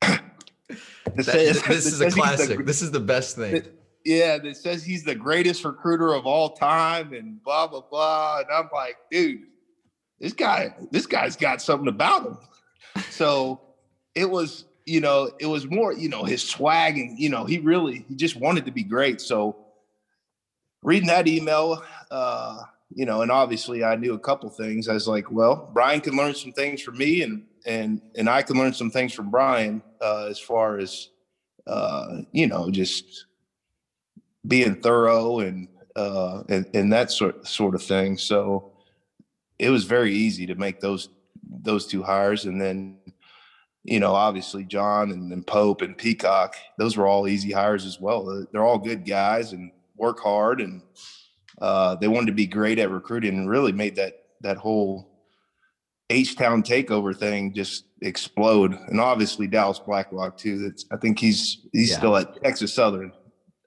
that 0.00 1.24
says- 1.24 1.62
this 1.64 1.86
is 1.86 2.00
a 2.00 2.04
the 2.04 2.10
classic. 2.12 2.56
gr- 2.58 2.62
This 2.62 2.82
is 2.82 2.92
the 2.92 3.00
best 3.00 3.36
thing. 3.36 3.62
Yeah, 4.04 4.38
that 4.38 4.56
says 4.56 4.84
he's 4.84 5.04
the 5.04 5.14
greatest 5.14 5.64
recruiter 5.64 6.14
of 6.14 6.26
all 6.26 6.50
time 6.50 7.12
and 7.12 7.42
blah 7.42 7.66
blah 7.66 7.82
blah. 7.82 8.40
And 8.40 8.48
I'm 8.52 8.68
like, 8.72 8.96
dude, 9.10 9.42
this 10.20 10.32
guy, 10.32 10.74
this 10.90 11.06
guy's 11.06 11.36
got 11.36 11.62
something 11.62 11.88
about 11.88 12.26
him. 12.26 12.38
So 13.10 13.60
it 14.14 14.28
was, 14.28 14.64
you 14.86 15.00
know, 15.00 15.30
it 15.38 15.46
was 15.46 15.66
more, 15.66 15.92
you 15.92 16.08
know, 16.08 16.24
his 16.24 16.42
swag 16.42 16.98
and 16.98 17.18
you 17.18 17.28
know, 17.28 17.44
he 17.44 17.58
really 17.58 18.04
he 18.08 18.14
just 18.14 18.36
wanted 18.36 18.64
to 18.66 18.72
be 18.72 18.82
great. 18.82 19.20
So 19.20 19.56
reading 20.82 21.08
that 21.08 21.28
email, 21.28 21.82
uh, 22.10 22.62
you 22.90 23.04
know, 23.04 23.22
and 23.22 23.30
obviously 23.30 23.84
I 23.84 23.96
knew 23.96 24.14
a 24.14 24.18
couple 24.18 24.48
things. 24.50 24.88
I 24.88 24.94
was 24.94 25.06
like, 25.06 25.30
well, 25.30 25.70
Brian 25.74 26.00
can 26.00 26.16
learn 26.16 26.34
some 26.34 26.52
things 26.52 26.80
from 26.80 26.98
me 26.98 27.22
and 27.22 27.44
and 27.66 28.00
and 28.16 28.28
I 28.28 28.42
can 28.42 28.56
learn 28.56 28.72
some 28.72 28.90
things 28.90 29.12
from 29.12 29.30
Brian 29.30 29.82
uh, 30.00 30.26
as 30.26 30.38
far 30.38 30.78
as 30.78 31.10
uh, 31.66 32.22
you 32.32 32.46
know, 32.46 32.70
just 32.70 33.26
being 34.46 34.76
thorough 34.76 35.40
and 35.40 35.68
uh 35.96 36.42
and, 36.48 36.66
and 36.74 36.92
that 36.92 37.10
sort 37.10 37.46
sort 37.46 37.74
of 37.74 37.82
thing. 37.82 38.16
So 38.16 38.72
it 39.58 39.70
was 39.70 39.84
very 39.84 40.12
easy 40.14 40.46
to 40.46 40.54
make 40.54 40.80
those 40.80 41.08
those 41.62 41.86
two 41.86 42.02
hires. 42.02 42.44
And 42.44 42.60
then, 42.60 42.98
you 43.84 43.98
know, 44.00 44.12
obviously 44.14 44.64
John 44.64 45.10
and, 45.10 45.32
and 45.32 45.46
Pope 45.46 45.82
and 45.82 45.96
Peacock, 45.96 46.54
those 46.78 46.96
were 46.96 47.06
all 47.06 47.26
easy 47.26 47.50
hires 47.52 47.84
as 47.84 48.00
well. 48.00 48.46
They're 48.52 48.64
all 48.64 48.78
good 48.78 49.04
guys 49.04 49.52
and 49.52 49.72
work 49.96 50.20
hard 50.20 50.60
and 50.60 50.82
uh 51.60 51.96
they 51.96 52.06
wanted 52.06 52.26
to 52.26 52.32
be 52.32 52.46
great 52.46 52.78
at 52.78 52.90
recruiting 52.90 53.36
and 53.36 53.50
really 53.50 53.72
made 53.72 53.96
that 53.96 54.14
that 54.42 54.56
whole 54.56 55.08
H 56.10 56.36
Town 56.36 56.62
takeover 56.62 57.14
thing 57.14 57.52
just 57.52 57.84
explode, 58.00 58.72
and 58.72 58.98
obviously 59.00 59.46
Dallas 59.46 59.78
Blacklock 59.78 60.38
too. 60.38 60.58
That's 60.58 60.86
I 60.90 60.96
think 60.96 61.18
he's 61.18 61.66
he's 61.72 61.90
Yeah. 61.90 61.98
still 61.98 62.16
at 62.16 62.42
Texas 62.42 62.72
Southern. 62.72 63.12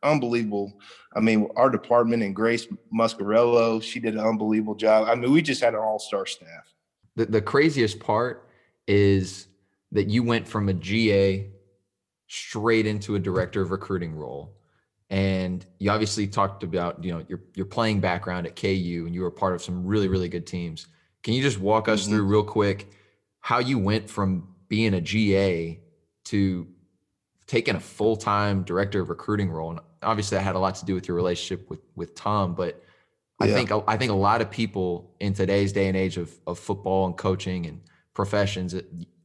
Unbelievable. 0.03 0.74
I 1.15 1.20
mean, 1.20 1.48
our 1.55 1.70
department 1.70 2.24
and 2.24 2.36
Grace 2.36 2.67
Muscarello, 2.93 3.81
she 3.84 4.00
did 4.00 4.15
an 4.15 4.22
unbelievable 4.22 4.75
job. 4.75 5.08
I 5.08 5.15
mean, 5.15 5.31
we 5.31 5.41
just 5.41 5.62
had 5.62 5.74
an 5.74 5.79
all 5.79 6.00
star 6.00 6.25
staff. 6.25 6.74
The, 7.15 7.25
the 7.25 7.41
craziest 7.41 8.00
part 8.00 8.50
is 8.88 9.48
that 9.91 10.10
you 10.10 10.24
went 10.24 10.48
from 10.48 10.70
a 10.70 10.74
GA 10.74 11.50
straight 12.27 12.88
into 12.88 13.15
a 13.15 13.20
director 13.20 13.62
of 13.62 13.72
recruiting 13.72 14.15
role. 14.15 14.58
And 15.10 15.65
you 15.79 15.91
obviously 15.91 16.25
talked 16.25 16.63
about, 16.63 17.03
you 17.03 17.12
know, 17.12 17.25
your 17.27 17.41
your 17.53 17.65
playing 17.65 18.00
background 18.00 18.48
at 18.48 18.55
KU 18.55 19.03
and 19.05 19.13
you 19.13 19.22
were 19.22 19.31
part 19.31 19.53
of 19.53 19.62
some 19.62 19.86
really, 19.86 20.08
really 20.08 20.29
good 20.29 20.48
teams. 20.48 20.88
Can 21.22 21.34
you 21.34 21.41
just 21.41 21.60
walk 21.60 21.89
us 21.89 22.05
Mhm. 22.05 22.10
through 22.12 22.24
real 22.24 22.43
quick 22.43 22.89
how 23.41 23.60
you 23.60 23.77
went 23.77 24.10
from 24.10 24.48
being 24.70 24.93
a 24.93 25.01
GA 25.01 25.81
to 26.25 26.65
taking 27.51 27.75
a 27.75 27.79
full-time 27.81 28.63
director 28.63 29.01
of 29.01 29.10
recruiting 29.10 29.51
role? 29.51 29.72
And 29.72 29.81
obviously 30.01 30.38
that 30.38 30.43
had 30.43 30.55
a 30.55 30.60
lot 30.60 30.75
to 30.75 30.86
do 30.86 30.96
with 30.96 31.05
your 31.08 31.17
relationship 31.17 31.70
with 31.70 31.81
with 31.96 32.15
Tom, 32.15 32.55
but 32.55 32.81
I 33.41 33.48
Yeah. 33.48 33.55
think 33.55 33.72
I 33.88 33.98
think 33.98 34.10
a 34.10 34.15
lot 34.15 34.39
of 34.41 34.50
people 34.50 35.13
in 35.20 35.34
today's 35.34 35.74
day 35.74 35.88
and 35.89 35.98
age 35.98 36.15
of 36.17 36.34
of 36.48 36.58
football 36.58 37.08
and 37.08 37.17
coaching 37.17 37.65
and 37.65 37.81
professions, 38.13 38.74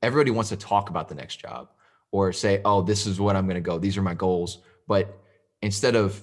everybody 0.03 0.33
wants 0.33 0.51
to 0.51 0.57
talk 0.57 0.91
about 0.91 1.09
the 1.09 1.15
next 1.15 1.37
job 1.37 1.69
or 2.11 2.33
say, 2.33 2.61
"Oh, 2.65 2.83
this 2.83 3.07
is 3.07 3.21
what 3.21 3.37
I'm 3.37 3.47
going 3.47 3.63
to 3.63 3.69
go. 3.71 3.79
These 3.79 3.97
are 3.97 4.03
my 4.03 4.15
goals." 4.15 4.59
But 4.89 5.17
instead 5.63 5.95
of 5.95 6.21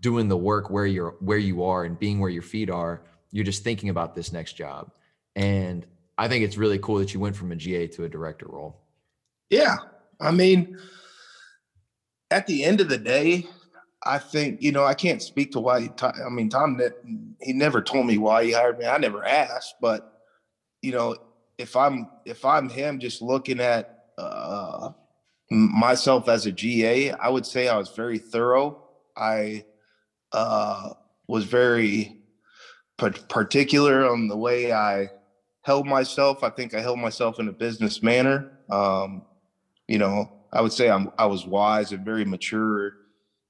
doing 0.00 0.26
the 0.26 0.36
work 0.36 0.68
where 0.68 0.86
you're 0.86 1.14
where 1.20 1.38
you 1.38 1.62
are 1.62 1.84
and 1.84 1.96
being 1.96 2.18
where 2.18 2.30
your 2.30 2.42
feet 2.42 2.70
are, 2.70 3.02
you're 3.30 3.44
just 3.52 3.62
thinking 3.62 3.88
about 3.88 4.16
this 4.16 4.32
next 4.32 4.54
job. 4.54 4.90
And 5.36 5.86
I 6.18 6.26
think 6.26 6.44
it's 6.44 6.56
really 6.56 6.80
cool 6.80 6.98
that 6.98 7.14
you 7.14 7.20
went 7.20 7.36
from 7.36 7.52
a 7.52 7.56
GA 7.56 7.86
to 7.88 8.04
a 8.04 8.08
director 8.08 8.46
role. 8.48 8.80
Yeah. 9.48 9.76
I 10.18 10.32
mean, 10.32 10.78
at 12.30 12.46
the 12.46 12.64
end 12.64 12.80
of 12.80 12.88
the 12.88 12.98
day, 12.98 13.46
I 14.04 14.18
think, 14.18 14.62
you 14.62 14.72
know, 14.72 14.84
I 14.84 14.94
can't 14.94 15.22
speak 15.22 15.52
to 15.52 15.60
why, 15.60 15.80
he 15.80 15.90
I 16.02 16.28
mean, 16.30 16.48
Tom, 16.48 16.80
he 17.40 17.52
never 17.52 17.82
told 17.82 18.06
me 18.06 18.18
why 18.18 18.44
he 18.44 18.52
hired 18.52 18.78
me. 18.78 18.86
I 18.86 18.98
never 18.98 19.24
asked, 19.24 19.74
but, 19.80 20.22
you 20.82 20.92
know, 20.92 21.16
if 21.58 21.74
I'm, 21.76 22.08
if 22.24 22.44
I'm 22.44 22.68
him 22.68 23.00
just 23.00 23.22
looking 23.22 23.60
at 23.60 24.04
uh, 24.18 24.90
myself 25.50 26.28
as 26.28 26.46
a 26.46 26.52
GA, 26.52 27.12
I 27.12 27.28
would 27.28 27.46
say 27.46 27.68
I 27.68 27.76
was 27.76 27.90
very 27.90 28.18
thorough. 28.18 28.82
I 29.16 29.64
uh, 30.32 30.90
was 31.26 31.44
very 31.44 32.18
particular 32.98 34.08
on 34.10 34.28
the 34.28 34.36
way 34.36 34.72
I 34.72 35.10
held 35.62 35.86
myself. 35.86 36.44
I 36.44 36.50
think 36.50 36.74
I 36.74 36.80
held 36.80 36.98
myself 36.98 37.38
in 37.38 37.48
a 37.48 37.52
business 37.52 38.02
manner. 38.02 38.52
Um, 38.70 39.22
you 39.88 39.98
know, 39.98 40.35
I 40.56 40.62
would 40.62 40.72
say 40.72 40.88
I'm 40.88 41.12
I 41.18 41.26
was 41.26 41.46
wise 41.46 41.92
and 41.92 42.02
very 42.02 42.24
mature 42.24 42.94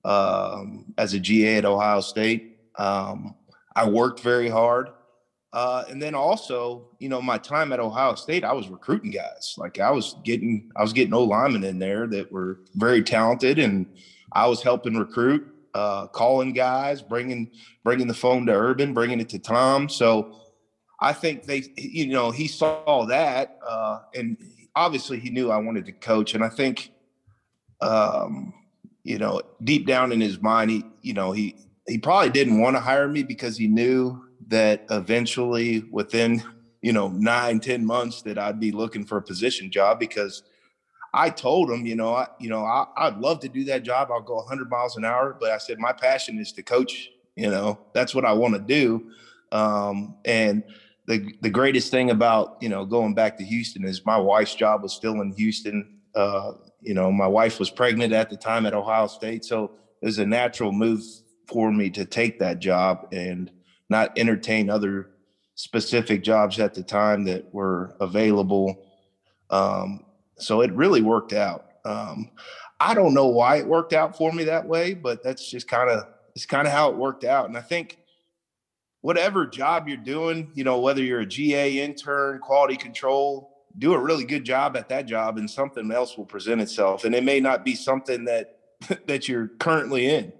um, 0.04 0.92
as 0.98 1.14
a 1.14 1.20
GA 1.20 1.58
at 1.58 1.64
Ohio 1.64 2.00
State. 2.00 2.58
Um, 2.76 3.36
I 3.76 3.88
worked 3.88 4.20
very 4.20 4.48
hard, 4.48 4.88
uh, 5.52 5.84
and 5.88 6.02
then 6.02 6.16
also, 6.16 6.88
you 6.98 7.08
know, 7.08 7.22
my 7.22 7.38
time 7.38 7.72
at 7.72 7.78
Ohio 7.78 8.16
State, 8.16 8.42
I 8.42 8.52
was 8.52 8.68
recruiting 8.68 9.12
guys. 9.12 9.54
Like 9.56 9.78
I 9.78 9.90
was 9.92 10.16
getting 10.24 10.72
I 10.74 10.82
was 10.82 10.92
getting 10.92 11.14
old 11.14 11.28
linemen 11.28 11.62
in 11.62 11.78
there 11.78 12.08
that 12.08 12.32
were 12.32 12.60
very 12.74 13.02
talented, 13.04 13.60
and 13.60 13.86
I 14.32 14.48
was 14.48 14.60
helping 14.60 14.96
recruit, 14.96 15.46
uh, 15.74 16.08
calling 16.08 16.54
guys, 16.54 17.02
bringing 17.02 17.52
bringing 17.84 18.08
the 18.08 18.14
phone 18.14 18.46
to 18.46 18.52
Urban, 18.52 18.94
bringing 18.94 19.20
it 19.20 19.28
to 19.30 19.38
Tom. 19.38 19.88
So. 19.88 20.40
I 20.98 21.12
think 21.12 21.44
they, 21.44 21.62
you 21.76 22.06
know, 22.06 22.30
he 22.30 22.48
saw 22.48 23.04
that, 23.04 23.58
uh, 23.68 23.98
and 24.14 24.38
obviously 24.74 25.20
he 25.20 25.28
knew 25.28 25.50
I 25.50 25.58
wanted 25.58 25.84
to 25.84 25.92
coach. 25.92 26.34
And 26.34 26.42
I 26.42 26.48
think, 26.48 26.90
um, 27.80 28.54
you 29.04 29.18
know, 29.18 29.42
deep 29.62 29.86
down 29.86 30.12
in 30.12 30.20
his 30.20 30.40
mind, 30.40 30.70
he, 30.70 30.84
you 31.02 31.14
know, 31.14 31.32
he 31.32 31.56
he 31.86 31.98
probably 31.98 32.30
didn't 32.30 32.60
want 32.60 32.76
to 32.76 32.80
hire 32.80 33.08
me 33.08 33.22
because 33.22 33.56
he 33.56 33.68
knew 33.68 34.24
that 34.48 34.84
eventually, 34.90 35.84
within 35.90 36.42
you 36.82 36.92
know 36.92 37.08
nine 37.08 37.60
ten 37.60 37.84
months, 37.84 38.22
that 38.22 38.38
I'd 38.38 38.60
be 38.60 38.72
looking 38.72 39.04
for 39.04 39.18
a 39.18 39.22
position 39.22 39.70
job 39.70 39.98
because. 39.98 40.42
I 41.14 41.30
told 41.30 41.70
him, 41.70 41.86
you 41.86 41.96
know, 41.96 42.14
I, 42.14 42.26
you 42.38 42.50
know, 42.50 42.62
I, 42.62 42.84
I'd 42.94 43.16
love 43.16 43.40
to 43.40 43.48
do 43.48 43.64
that 43.66 43.84
job. 43.84 44.10
I'll 44.10 44.20
go 44.20 44.34
100 44.34 44.68
miles 44.68 44.98
an 44.98 45.04
hour, 45.06 45.34
but 45.40 45.50
I 45.50 45.56
said 45.56 45.78
my 45.78 45.92
passion 45.92 46.38
is 46.38 46.52
to 46.52 46.62
coach. 46.62 47.08
You 47.36 47.50
know, 47.50 47.78
that's 47.94 48.14
what 48.14 48.26
I 48.26 48.34
want 48.34 48.52
to 48.52 48.60
do. 48.60 49.10
Um, 49.50 50.16
and 50.26 50.62
the 51.06 51.32
the 51.40 51.50
greatest 51.50 51.90
thing 51.90 52.10
about 52.10 52.58
you 52.60 52.68
know 52.68 52.84
going 52.84 53.14
back 53.14 53.38
to 53.38 53.44
Houston 53.44 53.84
is 53.84 54.04
my 54.04 54.16
wife's 54.16 54.54
job 54.54 54.82
was 54.82 54.92
still 54.92 55.20
in 55.20 55.32
Houston. 55.32 56.00
Uh, 56.14 56.52
you 56.86 56.94
know, 56.94 57.10
my 57.10 57.26
wife 57.26 57.58
was 57.58 57.68
pregnant 57.68 58.12
at 58.12 58.30
the 58.30 58.36
time 58.36 58.64
at 58.64 58.74
Ohio 58.74 59.08
State, 59.08 59.44
so 59.44 59.72
it 60.00 60.06
was 60.06 60.18
a 60.18 60.26
natural 60.26 60.72
move 60.72 61.02
for 61.48 61.72
me 61.72 61.90
to 61.90 62.04
take 62.04 62.38
that 62.38 62.60
job 62.60 63.08
and 63.12 63.50
not 63.88 64.16
entertain 64.16 64.70
other 64.70 65.10
specific 65.56 66.22
jobs 66.22 66.60
at 66.60 66.74
the 66.74 66.82
time 66.82 67.24
that 67.24 67.52
were 67.52 67.96
available. 68.00 68.84
Um, 69.50 70.04
so 70.38 70.60
it 70.60 70.72
really 70.72 71.02
worked 71.02 71.32
out. 71.32 71.66
Um, 71.84 72.30
I 72.78 72.94
don't 72.94 73.14
know 73.14 73.26
why 73.26 73.56
it 73.56 73.66
worked 73.66 73.92
out 73.92 74.16
for 74.16 74.32
me 74.32 74.44
that 74.44 74.66
way, 74.66 74.94
but 74.94 75.22
that's 75.22 75.50
just 75.50 75.66
kind 75.66 75.90
of 75.90 76.04
it's 76.34 76.46
kind 76.46 76.66
of 76.66 76.72
how 76.72 76.90
it 76.90 76.96
worked 76.96 77.24
out. 77.24 77.48
And 77.48 77.56
I 77.56 77.62
think 77.62 77.98
whatever 79.00 79.46
job 79.46 79.88
you're 79.88 79.96
doing, 79.96 80.50
you 80.54 80.64
know, 80.64 80.80
whether 80.80 81.02
you're 81.02 81.20
a 81.20 81.26
GA 81.26 81.80
intern, 81.80 82.38
quality 82.40 82.76
control, 82.76 83.55
do 83.78 83.92
a 83.94 83.98
really 83.98 84.24
good 84.24 84.44
job 84.44 84.76
at 84.76 84.88
that 84.88 85.06
job 85.06 85.38
and 85.38 85.50
something 85.50 85.90
else 85.90 86.16
will 86.16 86.24
present 86.24 86.60
itself. 86.60 87.04
And 87.04 87.14
it 87.14 87.24
may 87.24 87.40
not 87.40 87.64
be 87.64 87.74
something 87.74 88.24
that 88.24 88.52
that 89.06 89.28
you're 89.28 89.48
currently 89.58 90.06
in. 90.08 90.32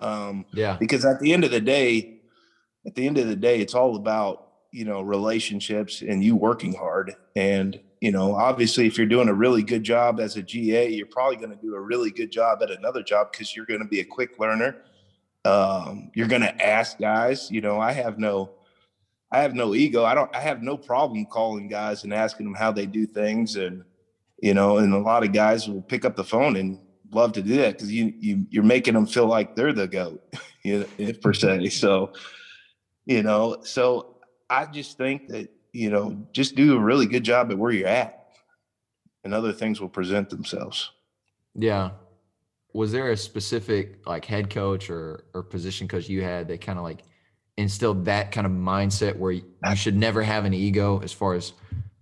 Um, 0.00 0.46
Yeah. 0.52 0.76
because 0.78 1.04
at 1.04 1.20
the 1.20 1.32
end 1.32 1.44
of 1.44 1.50
the 1.50 1.60
day, 1.60 2.20
at 2.86 2.94
the 2.94 3.06
end 3.06 3.18
of 3.18 3.26
the 3.26 3.36
day, 3.36 3.60
it's 3.60 3.74
all 3.74 3.96
about, 3.96 4.46
you 4.70 4.84
know, 4.84 5.00
relationships 5.02 6.02
and 6.02 6.22
you 6.22 6.36
working 6.36 6.74
hard. 6.74 7.14
And, 7.34 7.80
you 8.00 8.12
know, 8.12 8.34
obviously 8.34 8.86
if 8.86 8.96
you're 8.96 9.06
doing 9.06 9.28
a 9.28 9.34
really 9.34 9.62
good 9.62 9.82
job 9.82 10.20
as 10.20 10.36
a 10.36 10.42
GA, 10.42 10.88
you're 10.88 11.06
probably 11.06 11.36
going 11.36 11.50
to 11.50 11.56
do 11.56 11.74
a 11.74 11.80
really 11.80 12.10
good 12.10 12.30
job 12.30 12.62
at 12.62 12.70
another 12.70 13.02
job 13.02 13.32
because 13.32 13.56
you're 13.56 13.66
going 13.66 13.80
to 13.80 13.86
be 13.88 14.00
a 14.00 14.04
quick 14.04 14.38
learner 14.38 14.76
um, 15.44 16.10
you're 16.14 16.28
going 16.28 16.42
to 16.42 16.64
ask 16.66 16.98
guys 16.98 17.50
you 17.50 17.60
know 17.60 17.80
i 17.80 17.92
have 17.92 18.18
no 18.18 18.50
i 19.30 19.40
have 19.40 19.54
no 19.54 19.74
ego. 19.74 20.04
I 20.04 20.14
don't 20.14 20.34
i 20.34 20.40
have 20.40 20.62
no 20.62 20.76
problem 20.76 21.26
calling 21.26 21.68
guys 21.68 22.04
and 22.04 22.12
asking 22.12 22.46
them 22.46 22.54
how 22.54 22.72
they 22.72 22.86
do 22.86 23.06
things 23.06 23.56
and 23.56 23.84
you 24.40 24.54
know 24.54 24.78
and 24.78 24.92
a 24.92 24.98
lot 24.98 25.24
of 25.24 25.32
guys 25.32 25.68
will 25.68 25.82
pick 25.82 26.04
up 26.04 26.16
the 26.16 26.24
phone 26.24 26.56
and 26.56 26.78
love 27.10 27.32
to 27.32 27.42
do 27.42 27.56
that 27.56 27.74
because 27.74 27.90
you, 27.92 28.12
you 28.18 28.46
you're 28.50 28.62
making 28.62 28.94
them 28.94 29.06
feel 29.06 29.26
like 29.26 29.56
they're 29.56 29.72
the 29.72 29.88
goat 29.88 30.22
you 30.62 30.86
know, 30.98 31.12
per 31.14 31.32
se. 31.32 31.68
So 31.70 32.12
you 33.06 33.22
know 33.22 33.58
so 33.62 34.16
i 34.50 34.66
just 34.66 34.98
think 34.98 35.28
that 35.28 35.48
you 35.72 35.90
know 35.90 36.26
just 36.32 36.54
do 36.54 36.76
a 36.76 36.80
really 36.80 37.06
good 37.06 37.24
job 37.24 37.50
at 37.50 37.58
where 37.58 37.72
you're 37.72 37.88
at 37.88 38.18
and 39.24 39.34
other 39.34 39.52
things 39.52 39.78
will 39.78 39.90
present 39.90 40.30
themselves. 40.30 40.90
Yeah. 41.54 41.90
Was 42.72 42.92
there 42.92 43.10
a 43.10 43.16
specific 43.16 44.06
like 44.06 44.24
head 44.24 44.50
coach 44.50 44.90
or 44.90 45.24
or 45.34 45.42
position 45.42 45.88
coach 45.88 46.08
you 46.08 46.22
had 46.22 46.48
that 46.48 46.60
kind 46.60 46.78
of 46.78 46.84
like 46.84 47.02
instilled 47.58 48.04
that 48.04 48.30
kind 48.30 48.46
of 48.46 48.52
mindset 48.52 49.16
where 49.16 49.32
you, 49.32 49.42
should 49.74 49.96
never 49.96 50.22
have 50.22 50.44
an 50.44 50.54
ego 50.54 51.00
as 51.02 51.12
far 51.12 51.34
as 51.34 51.52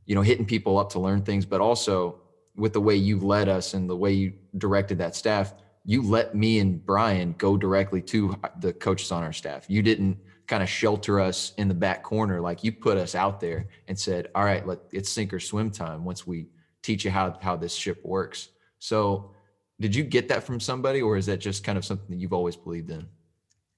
you 0.05 0.15
know 0.15 0.21
hitting 0.21 0.45
people 0.45 0.79
up 0.79 0.91
to 0.91 1.01
learn 1.01 1.23
things, 1.23 1.45
but 1.45 1.61
also 1.61 2.21
with 2.55 2.73
the 2.75 2.81
way 2.81 2.95
you 2.95 3.19
led 3.19 3.49
us 3.49 3.75
and 3.75 3.91
the 3.91 3.97
way 3.97 4.13
you 4.13 4.33
directed 4.59 4.99
that 4.99 5.17
staff, 5.17 5.55
you 5.85 6.03
let 6.03 6.35
me 6.35 6.59
and 6.61 6.85
Brian 6.85 7.35
go 7.39 7.57
directly 7.57 8.03
to 8.03 8.37
the 8.61 8.73
coaches 8.73 9.11
on 9.11 9.23
our 9.23 9.33
staff. 9.33 9.65
You 9.69 9.83
didn't 9.83 10.19
kind 10.47 10.63
of 10.63 10.69
shelter 10.69 11.19
us 11.19 11.53
in 11.57 11.69
the 11.69 11.75
back 11.75 12.03
corner 12.03 12.41
like 12.41 12.63
you 12.63 12.71
put 12.71 12.99
us 12.99 13.15
out 13.15 13.41
there 13.41 13.69
and 13.89 13.99
said, 13.99 14.29
"All 14.35 14.45
right, 14.45 14.65
let 14.67 14.81
it's 14.93 15.11
sink 15.11 15.33
or 15.33 15.41
swim 15.41 15.71
time 15.71 16.05
once 16.05 16.27
we 16.27 16.47
teach 16.83 17.05
you 17.05 17.11
how 17.11 17.39
how 17.41 17.57
this 17.57 17.75
ship 17.75 18.05
works." 18.05 18.51
So 18.79 19.33
did 19.81 19.95
you 19.95 20.05
get 20.05 20.29
that 20.29 20.45
from 20.45 20.61
somebody, 20.61 21.01
or 21.01 21.17
is 21.17 21.27
that 21.27 21.39
just 21.39 21.65
kind 21.65 21.79
of 21.79 21.85
something 21.85 22.11
that 22.11 22.17
you've 22.17 22.35
always 22.35 22.57
believed 22.57 22.91
in? 22.91 23.07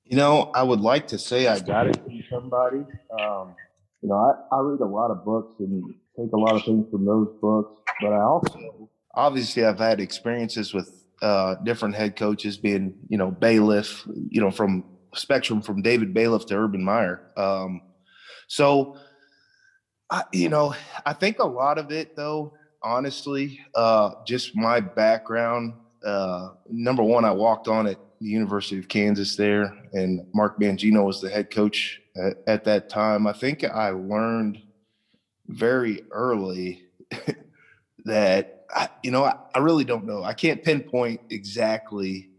You 0.09 0.17
know, 0.17 0.51
I 0.55 0.63
would 0.63 0.81
like 0.81 1.07
to 1.09 1.19
say 1.19 1.49
I 1.49 1.61
got 1.61 1.87
it 1.87 1.97
from 2.03 2.25
somebody. 2.31 2.79
Um, 3.21 3.55
you 4.03 4.09
know, 4.09 4.17
I, 4.17 4.57
I 4.57 4.61
read 4.61 4.81
a 4.81 4.87
lot 4.87 5.11
of 5.11 5.25
books 5.25 5.55
and 5.59 5.83
take 6.17 6.33
a 6.33 6.37
lot 6.37 6.55
of 6.55 6.65
things 6.65 6.87
from 6.91 7.05
those 7.05 7.29
books, 7.41 7.83
but 8.01 8.13
I 8.13 8.23
also 8.23 8.91
obviously 9.15 9.65
I've 9.65 9.79
had 9.79 10.01
experiences 10.01 10.73
with 10.73 11.05
uh, 11.21 11.57
different 11.57 11.95
head 11.95 12.17
coaches, 12.17 12.57
being 12.57 12.95
you 13.09 13.19
know 13.19 13.31
Bailiff, 13.31 14.07
you 14.31 14.41
know 14.41 14.51
from 14.51 14.85
spectrum 15.15 15.61
from 15.61 15.83
David 15.83 16.15
Bailiff 16.15 16.47
to 16.47 16.57
Urban 16.57 16.83
Meyer. 16.83 17.21
Um, 17.37 17.83
so, 18.47 18.97
I, 20.11 20.25
you 20.33 20.49
know, 20.49 20.75
I 21.05 21.13
think 21.13 21.39
a 21.39 21.47
lot 21.47 21.79
of 21.79 21.91
it 21.93 22.17
though, 22.17 22.55
honestly, 22.83 23.61
uh, 23.75 24.13
just 24.27 24.57
my 24.57 24.81
background. 24.81 25.75
Uh, 26.05 26.51
number 26.71 27.03
one, 27.03 27.25
I 27.25 27.33
walked 27.33 27.69
on 27.69 27.87
at 27.87 27.99
the 28.21 28.27
University 28.27 28.79
of 28.79 28.89
Kansas 28.89 29.37
there, 29.37 29.77
and 29.93 30.27
Mark 30.35 30.59
Mangino 30.59 31.05
was 31.05 31.21
the 31.21 31.31
head 31.31 31.51
coach 31.51 32.01
at, 32.17 32.39
at 32.47 32.65
that 32.65 32.89
time. 32.89 33.27
I 33.27 33.33
think 33.33 33.65
I 33.65 33.91
learned, 33.91 34.63
very 35.49 36.03
early 36.11 36.83
that 38.05 38.67
I, 38.75 38.89
you 39.03 39.11
know 39.11 39.25
I, 39.25 39.37
I 39.55 39.59
really 39.59 39.85
don't 39.85 40.05
know. 40.05 40.23
I 40.23 40.35
can't 40.35 40.63
pinpoint 40.63 41.21
exactly 41.31 42.31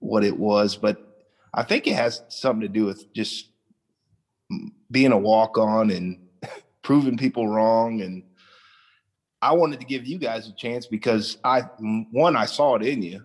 what 0.00 0.24
it 0.24 0.36
was, 0.36 0.76
but 0.76 1.26
I 1.54 1.62
think 1.62 1.86
it 1.86 1.94
has 1.94 2.22
something 2.28 2.62
to 2.62 2.68
do 2.68 2.84
with 2.84 3.12
just 3.12 3.50
being 4.90 5.12
a 5.12 5.18
walk 5.18 5.58
on 5.58 5.90
and 5.90 6.26
proving 6.82 7.16
people 7.16 7.48
wrong 7.48 8.00
and 8.00 8.24
I 9.40 9.52
wanted 9.52 9.78
to 9.80 9.86
give 9.86 10.04
you 10.04 10.18
guys 10.18 10.48
a 10.48 10.52
chance 10.52 10.86
because 10.86 11.38
I 11.44 11.60
one 12.10 12.34
I 12.34 12.46
saw 12.46 12.74
it 12.74 12.82
in 12.82 13.02
you 13.02 13.22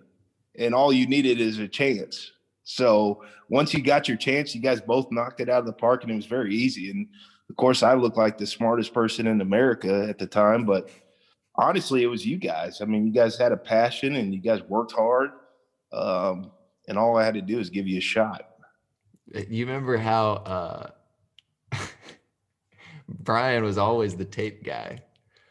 and 0.58 0.74
all 0.74 0.94
you 0.94 1.08
needed 1.08 1.40
is 1.40 1.60
a 1.60 1.68
chance. 1.68 2.32
So 2.64 3.24
once 3.50 3.74
you 3.74 3.82
got 3.82 4.08
your 4.08 4.18
chance, 4.18 4.56
you 4.56 4.62
guys 4.62 4.82
both 4.82 5.12
knocked 5.12 5.42
it 5.42 5.50
out 5.50 5.60
of 5.60 5.66
the 5.66 5.74
park 5.74 6.04
and 6.04 6.12
it 6.12 6.16
was 6.16 6.26
very 6.26 6.56
easy. 6.56 6.90
And 6.90 7.08
of 7.50 7.56
course, 7.56 7.84
I 7.84 7.94
looked 7.94 8.18
like 8.18 8.38
the 8.38 8.48
smartest 8.48 8.94
person 8.94 9.28
in 9.28 9.42
America 9.42 10.08
at 10.08 10.18
the 10.18 10.28
time, 10.28 10.66
but 10.66 10.90
honestly, 11.56 12.04
it 12.04 12.08
was 12.08 12.26
you 12.26 12.38
guys. 12.38 12.82
I 12.82 12.86
mean, 12.86 13.06
you 13.06 13.14
guys 13.14 13.38
had 13.38 13.52
a 13.52 13.58
passion 13.58 14.16
and 14.16 14.34
you 14.34 14.40
guys 14.40 14.62
worked 14.64 14.94
hard. 14.94 15.32
Um, 15.92 16.52
and 16.88 16.98
all 16.98 17.18
I 17.18 17.24
had 17.24 17.36
to 17.36 17.42
do 17.42 17.60
is 17.60 17.70
give 17.70 17.88
you 17.88 17.98
a 17.98 18.02
shot. 18.02 18.50
You 19.50 19.66
remember 19.66 19.98
how 19.98 20.32
uh, 20.34 20.90
Brian 23.08 23.64
was 23.64 23.78
always 23.78 24.16
the 24.16 24.26
tape 24.26 24.64
guy. 24.64 25.00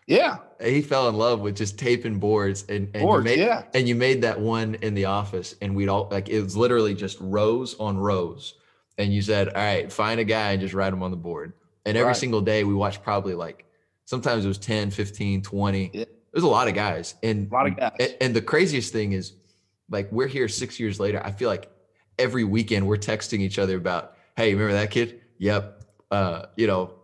Yeah. 0.06 0.38
He 0.62 0.82
fell 0.82 1.08
in 1.08 1.14
love 1.16 1.40
with 1.40 1.56
just 1.56 1.78
taping 1.78 2.18
boards 2.18 2.64
and, 2.68 2.88
and 2.94 3.02
Boards, 3.02 3.24
you 3.30 3.36
made, 3.36 3.38
yeah. 3.44 3.64
and 3.74 3.88
you 3.88 3.94
made 3.94 4.22
that 4.22 4.38
one 4.40 4.74
in 4.76 4.94
the 4.94 5.04
office 5.06 5.54
and 5.62 5.74
we'd 5.74 5.88
all 5.88 6.08
like 6.10 6.28
it 6.28 6.40
was 6.42 6.56
literally 6.56 6.94
just 6.94 7.18
rows 7.20 7.78
on 7.78 7.96
rows. 7.98 8.54
And 8.98 9.12
you 9.12 9.22
said, 9.22 9.48
All 9.48 9.54
right, 9.54 9.90
find 9.92 10.20
a 10.20 10.24
guy 10.24 10.52
and 10.52 10.60
just 10.60 10.74
write 10.74 10.92
him 10.92 11.02
on 11.02 11.10
the 11.10 11.16
board. 11.16 11.52
And 11.86 11.96
every 11.96 12.08
Right. 12.08 12.16
single 12.16 12.40
day 12.40 12.62
we 12.64 12.74
watched 12.74 13.02
probably 13.02 13.34
like 13.34 13.64
sometimes 14.04 14.44
it 14.44 14.48
was 14.48 14.58
10, 14.58 14.90
15, 14.90 15.42
20. 15.42 15.90
Yeah. 15.92 16.04
There's 16.32 16.44
a 16.44 16.48
lot 16.48 16.68
of 16.68 16.74
guys. 16.74 17.14
And 17.22 17.50
A 17.50 17.54
lot 17.54 17.66
of 17.66 17.76
guys. 17.76 17.92
and, 18.00 18.16
and 18.20 18.36
the 18.36 18.42
craziest 18.42 18.92
thing 18.92 19.12
is 19.12 19.32
like 19.90 20.10
we're 20.12 20.26
here 20.28 20.48
six 20.48 20.78
years 20.80 20.98
later. 21.00 21.20
I 21.24 21.30
feel 21.30 21.48
like 21.48 21.70
every 22.18 22.44
weekend 22.44 22.86
we're 22.86 22.96
texting 22.98 23.40
each 23.40 23.58
other 23.58 23.76
about, 23.76 24.16
hey, 24.36 24.52
remember 24.52 24.74
that 24.74 24.90
kid? 24.90 25.20
Yep. 25.38 25.82
Uh, 26.10 26.46
you 26.56 26.66
know, 26.66 26.94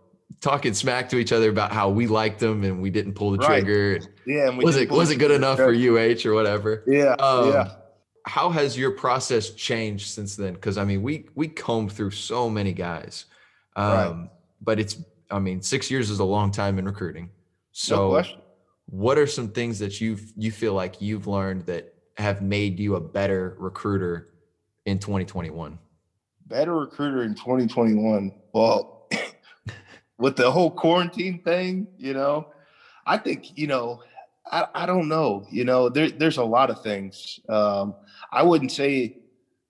talking 0.41 0.73
smack 0.73 1.09
to 1.09 1.17
each 1.17 1.31
other 1.31 1.49
about 1.49 1.71
how 1.71 1.89
we 1.89 2.07
liked 2.07 2.39
them 2.39 2.63
and 2.63 2.81
we 2.81 2.89
didn't 2.89 3.13
pull 3.13 3.31
the 3.31 3.37
Right. 3.39 3.63
trigger. 3.63 3.99
Yeah. 4.25 4.47
And 4.49 4.57
we 4.57 4.63
Was 4.63 4.77
it 4.77 4.89
was 4.89 5.11
it 5.11 5.17
good 5.17 5.31
enough 5.31 5.57
for? 5.57 5.73
UH 5.73 6.25
or 6.25 6.33
whatever? 6.33 6.83
Yeah. 6.87 7.13
Um, 7.19 7.49
yeah. 7.49 7.71
How 8.25 8.49
has 8.49 8.77
your 8.77 8.91
process 8.91 9.51
changed 9.51 10.07
since 10.07 10.35
then? 10.35 10.53
Because 10.53 10.77
I 10.77 10.85
mean, 10.85 11.01
we 11.01 11.25
we 11.35 11.47
combed 11.47 11.91
through 11.91 12.11
so 12.11 12.49
many 12.49 12.73
guys, 12.73 13.25
um, 13.75 13.91
Right. 13.91 14.29
but 14.61 14.79
it's 14.79 14.97
I 15.31 15.39
mean, 15.39 15.61
six 15.61 15.91
years 15.91 16.09
is 16.09 16.19
a 16.19 16.23
long 16.23 16.51
time 16.51 16.79
in 16.79 16.85
recruiting. 16.85 17.29
So, 17.71 18.09
question. 18.09 18.39
what 18.87 19.17
are 19.17 19.27
some 19.27 19.49
things 19.49 19.79
that 19.79 20.01
you 20.01 20.17
you 20.35 20.51
feel 20.51 20.73
like 20.73 21.01
you've 21.01 21.27
learned 21.27 21.65
that 21.67 21.93
have 22.17 22.41
made 22.41 22.79
you 22.79 22.95
a 22.95 22.99
better 23.01 23.55
recruiter 23.59 24.29
in 24.85 24.99
2021? 24.99 25.77
better 26.47 26.75
recruiter 26.75 27.21
in 27.21 27.35
2021. 27.35 28.31
Well, 28.53 28.98
with 30.19 30.35
the 30.35 30.51
whole 30.51 30.69
quarantine 30.69 31.41
thing, 31.41 31.87
you 31.97 32.13
know, 32.13 32.49
I 33.07 33.17
think, 33.17 33.57
you 33.57 33.67
know, 33.67 34.03
I, 34.51 34.67
I 34.75 34.85
don't 34.85 35.07
know, 35.07 35.47
you 35.49 35.63
know, 35.63 35.89
there, 35.89 36.11
there's 36.11 36.37
a 36.37 36.43
lot 36.43 36.69
of 36.69 36.83
things. 36.83 37.39
Um, 37.49 37.95
I 38.31 38.43
wouldn't 38.43 38.71
say 38.71 39.17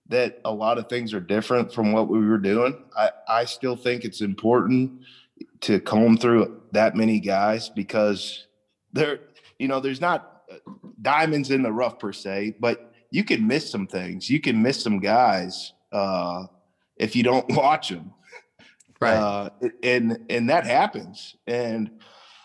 that 0.08 0.40
a 0.44 0.52
lot 0.52 0.76
of 0.76 0.88
things 0.88 1.14
are 1.14 1.20
different 1.20 1.72
from 1.72 1.92
what 1.92 2.08
we 2.08 2.18
were 2.18 2.38
doing. 2.38 2.82
I, 2.96 3.10
I 3.28 3.44
still 3.44 3.76
think 3.76 4.04
it's 4.04 4.20
important 4.20 5.02
to 5.60 5.78
comb 5.80 6.16
through 6.16 6.62
that 6.72 6.96
many 6.96 7.20
guys 7.20 7.68
because 7.68 8.46
there, 8.92 9.20
you 9.58 9.68
know, 9.68 9.78
there's 9.78 10.00
not 10.00 10.42
uh, 10.50 10.56
diamonds 11.00 11.52
in 11.52 11.62
the 11.62 11.72
rough 11.72 11.98
per 11.98 12.12
se, 12.12 12.56
but 12.58 12.92
you 13.10 13.22
can 13.22 13.46
miss 13.46 13.70
some 13.70 13.86
things. 13.86 14.28
You 14.28 14.40
can 14.40 14.60
miss 14.60 14.82
some 14.82 14.98
guys 14.98 15.74
uh, 15.92 16.46
if 16.96 17.14
you 17.14 17.22
don't 17.22 17.48
watch 17.54 17.90
them. 17.90 18.12
Uh, 19.14 19.50
and 19.82 20.18
and 20.28 20.50
that 20.50 20.66
happens. 20.66 21.36
And 21.46 21.90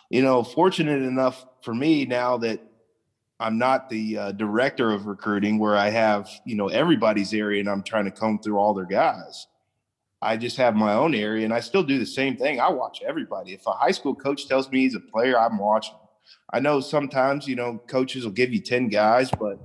you 0.09 0.21
know, 0.21 0.43
fortunate 0.43 1.01
enough 1.01 1.45
for 1.61 1.73
me 1.73 2.05
now 2.05 2.37
that 2.37 2.61
I'm 3.39 3.57
not 3.57 3.89
the 3.89 4.17
uh, 4.17 4.31
director 4.31 4.91
of 4.91 5.07
recruiting, 5.07 5.59
where 5.59 5.75
I 5.75 5.89
have 5.89 6.29
you 6.45 6.55
know 6.55 6.69
everybody's 6.69 7.33
area, 7.33 7.59
and 7.59 7.69
I'm 7.69 7.83
trying 7.83 8.05
to 8.05 8.11
comb 8.11 8.39
through 8.39 8.57
all 8.57 8.73
their 8.73 8.85
guys. 8.85 9.47
I 10.21 10.37
just 10.37 10.57
have 10.57 10.75
my 10.75 10.93
own 10.93 11.13
area, 11.13 11.43
and 11.43 11.53
I 11.53 11.59
still 11.59 11.83
do 11.83 11.99
the 11.99 12.05
same 12.05 12.37
thing. 12.37 12.59
I 12.59 12.69
watch 12.69 13.01
everybody. 13.05 13.53
If 13.53 13.67
a 13.67 13.71
high 13.71 13.91
school 13.91 14.15
coach 14.15 14.47
tells 14.47 14.71
me 14.71 14.79
he's 14.79 14.95
a 14.95 14.99
player, 14.99 15.37
I'm 15.37 15.57
watching. 15.57 15.95
I 16.53 16.59
know 16.59 16.79
sometimes 16.79 17.47
you 17.47 17.55
know 17.55 17.81
coaches 17.87 18.23
will 18.23 18.31
give 18.31 18.53
you 18.53 18.61
ten 18.61 18.87
guys, 18.87 19.29
but 19.31 19.59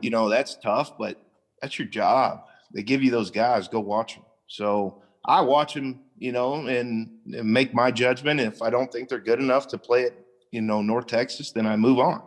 you 0.00 0.08
know 0.10 0.28
that's 0.30 0.56
tough. 0.56 0.96
But 0.96 1.20
that's 1.60 1.78
your 1.78 1.88
job. 1.88 2.44
They 2.72 2.82
give 2.82 3.02
you 3.02 3.10
those 3.10 3.30
guys. 3.30 3.68
Go 3.68 3.80
watch 3.80 4.14
them. 4.14 4.24
So 4.46 5.02
I 5.28 5.42
watch 5.42 5.74
them, 5.74 6.00
you 6.18 6.32
know, 6.32 6.54
and, 6.54 7.10
and 7.32 7.52
make 7.52 7.74
my 7.74 7.90
judgment. 7.90 8.40
If 8.40 8.62
I 8.62 8.70
don't 8.70 8.90
think 8.90 9.10
they're 9.10 9.18
good 9.18 9.38
enough 9.38 9.68
to 9.68 9.78
play 9.78 10.06
at, 10.06 10.14
you 10.50 10.62
know, 10.62 10.80
North 10.80 11.06
Texas, 11.06 11.52
then 11.52 11.66
I 11.66 11.76
move 11.76 11.98
on. 11.98 12.22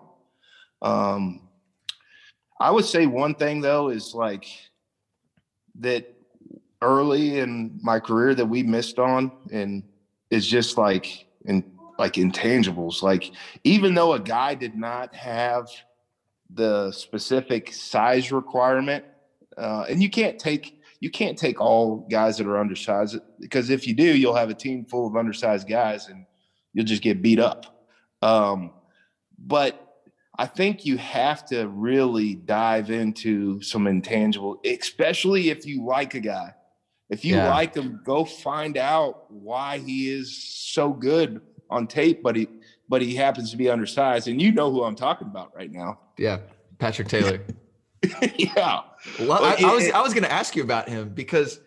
Um, 0.84 1.50
I 2.60 2.70
would 2.70 2.86
say 2.86 3.08
one 3.08 3.34
thing 3.34 3.60
though 3.60 3.90
is 3.90 4.14
like 4.14 4.46
that 5.80 6.14
early 6.82 7.40
in 7.40 7.80
my 7.82 8.00
career 8.00 8.36
that 8.36 8.46
we 8.46 8.62
missed 8.62 9.00
on, 9.00 9.32
and 9.52 9.84
is 10.30 10.48
just 10.48 10.78
like 10.78 11.26
in 11.46 11.64
like 11.98 12.14
intangibles. 12.14 13.02
Like 13.02 13.32
even 13.64 13.96
though 13.96 14.14
a 14.14 14.20
guy 14.20 14.54
did 14.54 14.76
not 14.76 15.16
have 15.16 15.70
the 16.54 16.92
specific 16.92 17.74
size 17.74 18.32
requirement, 18.32 19.06
uh, 19.58 19.86
and 19.90 20.02
you 20.02 20.10
can't 20.10 20.38
take 20.38 20.81
you 21.02 21.10
can't 21.10 21.38
take 21.38 21.60
all 21.60 22.08
guys 22.10 22.38
that 22.38 22.48
are 22.48 22.58
undersized 22.58 23.18
because 23.40 23.70
if 23.70 23.86
you 23.88 23.94
do, 23.94 24.16
you'll 24.18 24.36
have 24.36 24.50
a 24.50 24.54
team 24.54 24.86
full 24.86 25.08
of 25.08 25.18
undersized 25.18 25.68
guys 25.68 26.08
and 26.08 26.26
you'll 26.74 26.86
just 26.86 27.02
get 27.02 27.22
beat 27.22 27.40
up. 27.40 27.86
Um, 28.22 28.72
but 29.38 29.88
I 30.38 30.46
think 30.46 30.86
you 30.86 30.98
have 30.98 31.44
to 31.48 31.68
really 31.68 32.36
dive 32.36 32.92
into 32.92 33.62
some 33.64 33.88
intangible, 33.88 34.62
especially 34.64 35.50
if 35.50 35.66
you 35.66 35.84
like 35.86 36.14
a 36.14 36.20
guy. 36.20 36.54
If 37.10 37.26
you 37.26 37.36
Yeah. 37.36 37.50
like 37.50 37.76
him, 37.76 38.00
go 38.06 38.24
find 38.24 38.78
out 38.78 39.30
why 39.32 39.80
he 39.80 40.08
is 40.10 40.42
so 40.42 40.94
good 40.94 41.42
on 41.70 41.88
tape, 41.88 42.22
but 42.24 42.36
he 42.36 42.48
but 42.88 43.02
he 43.02 43.16
happens 43.16 43.52
to 43.52 43.58
be 43.58 43.70
undersized. 43.70 44.28
And 44.28 44.42
you 44.42 44.52
know 44.52 44.70
who 44.70 44.84
I'm 44.84 44.96
talking 44.96 45.28
about 45.28 45.56
right 45.56 45.72
now. 45.72 46.00
Yeah, 46.18 46.40
Patrick 46.78 47.08
Taylor. 47.08 47.42
yeah. 48.38 48.82
Well, 49.20 49.44
I, 49.44 49.58
I 49.64 49.74
was 49.74 49.86
it- 49.86 49.94
I 49.96 50.02
was 50.02 50.14
going 50.14 50.24
to 50.24 50.32
ask 50.32 50.56
you 50.56 50.64
about 50.64 50.90
him 50.90 51.10
because, 51.10 51.60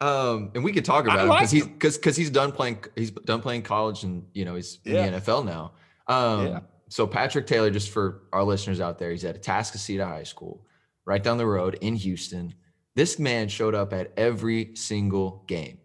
um, 0.00 0.50
and 0.54 0.62
we 0.64 0.72
could 0.72 0.84
talk 0.84 1.04
I 1.08 1.14
about 1.14 1.20
him 1.24 1.28
like 1.28 1.38
because 1.40 1.50
he's 1.50 1.66
because 1.66 1.96
because 1.98 2.16
he's 2.16 2.30
done 2.30 2.52
playing 2.52 2.84
he's 2.94 3.10
done 3.10 3.40
playing 3.40 3.62
college 3.62 4.04
and 4.04 4.26
you 4.32 4.44
know 4.44 4.54
he's 4.54 4.78
Yeah. 4.84 5.06
in 5.06 5.12
the 5.14 5.20
NFL 5.20 5.44
now. 5.44 5.72
Um, 6.06 6.46
Yeah. 6.46 6.60
so 6.88 7.06
Patrick 7.06 7.46
Taylor, 7.46 7.70
just 7.70 7.90
for 7.90 8.22
our 8.32 8.44
listeners 8.44 8.80
out 8.80 8.98
there, 8.98 9.10
he's 9.10 9.24
at 9.24 9.42
Atascocita 9.42 10.04
High 10.06 10.22
School, 10.22 10.64
right 11.04 11.22
down 11.22 11.36
the 11.38 11.46
road 11.46 11.78
in 11.80 11.94
Houston. 11.96 12.54
This 12.94 13.18
man 13.18 13.48
showed 13.48 13.74
up 13.74 13.92
at 13.92 14.12
every 14.16 14.74
single 14.74 15.44
game. 15.46 15.78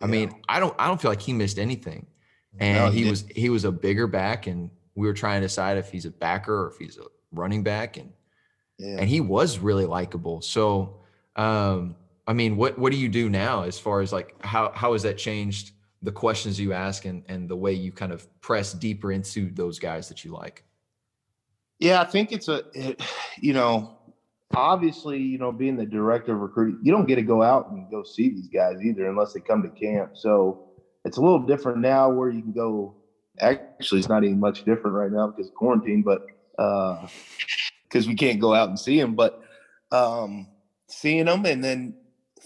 I 0.00 0.06
Yeah. 0.06 0.10
mean, 0.10 0.32
I 0.48 0.60
don't 0.60 0.74
I 0.78 0.86
don't 0.86 1.00
feel 1.00 1.10
like 1.10 1.20
he 1.22 1.32
missed 1.32 1.58
anything, 1.58 2.06
and 2.58 2.76
No, 2.86 2.90
he 2.90 3.04
he 3.04 3.10
was 3.10 3.24
he 3.34 3.48
was 3.50 3.64
a 3.64 3.72
bigger 3.72 4.06
back, 4.06 4.46
and 4.46 4.70
we 4.94 5.06
were 5.06 5.12
trying 5.14 5.40
to 5.40 5.46
decide 5.46 5.76
if 5.78 5.90
he's 5.90 6.06
a 6.06 6.10
backer 6.10 6.64
or 6.64 6.70
if 6.70 6.78
he's 6.78 6.96
a 6.98 7.04
running 7.32 7.62
back, 7.62 7.96
and 7.96 8.12
Yeah. 8.80 8.96
and 8.98 9.10
he 9.10 9.20
was 9.20 9.58
really 9.58 9.84
likable. 9.84 10.40
So, 10.40 10.96
um, 11.36 11.96
I 12.26 12.32
mean, 12.32 12.56
what 12.56 12.78
what 12.78 12.92
do 12.92 12.98
you 12.98 13.10
do 13.10 13.28
now 13.28 13.64
as 13.64 13.78
far 13.78 14.00
as 14.00 14.10
like 14.10 14.34
how 14.42 14.72
how 14.74 14.94
has 14.94 15.02
that 15.02 15.18
changed 15.18 15.72
the 16.02 16.10
questions 16.10 16.58
you 16.58 16.72
ask 16.72 17.04
and 17.04 17.22
and 17.28 17.46
the 17.46 17.56
way 17.56 17.74
you 17.74 17.92
kind 17.92 18.10
of 18.10 18.26
press 18.40 18.72
deeper 18.72 19.12
into 19.12 19.50
those 19.50 19.78
guys 19.78 20.08
that 20.08 20.24
you 20.24 20.32
like? 20.32 20.64
Yeah, 21.78 22.00
I 22.00 22.04
think 22.04 22.32
it's 22.32 22.48
a, 22.48 22.62
it, 22.72 23.02
you 23.38 23.52
know, 23.52 23.98
obviously, 24.54 25.18
you 25.18 25.36
know, 25.36 25.52
being 25.52 25.76
the 25.76 25.84
director 25.84 26.32
of 26.32 26.40
recruiting, 26.40 26.78
you 26.82 26.90
don't 26.90 27.06
get 27.06 27.16
to 27.16 27.22
go 27.22 27.42
out 27.42 27.70
and 27.70 27.90
go 27.90 28.02
see 28.02 28.30
these 28.30 28.48
guys 28.48 28.82
either 28.82 29.10
unless 29.10 29.34
they 29.34 29.40
come 29.40 29.62
to 29.62 29.68
camp. 29.68 30.12
So 30.14 30.70
it's 31.04 31.18
a 31.18 31.20
little 31.20 31.40
different 31.40 31.80
now 31.80 32.08
where 32.08 32.30
you 32.30 32.40
can 32.40 32.52
go. 32.52 32.94
Actually, 33.40 33.98
it's 34.00 34.08
not 34.08 34.24
even 34.24 34.40
much 34.40 34.64
different 34.64 34.96
right 34.96 35.12
now 35.12 35.26
because 35.28 35.50
quarantine, 35.54 36.02
but 36.02 36.26
because 37.90 38.06
we 38.06 38.14
can't 38.14 38.40
go 38.40 38.54
out 38.54 38.68
and 38.68 38.78
see 38.78 38.98
them. 39.00 39.14
But 39.16 39.42
um, 39.90 40.46
seeing 40.88 41.26
them 41.26 41.44
and 41.44 41.62
then 41.62 41.94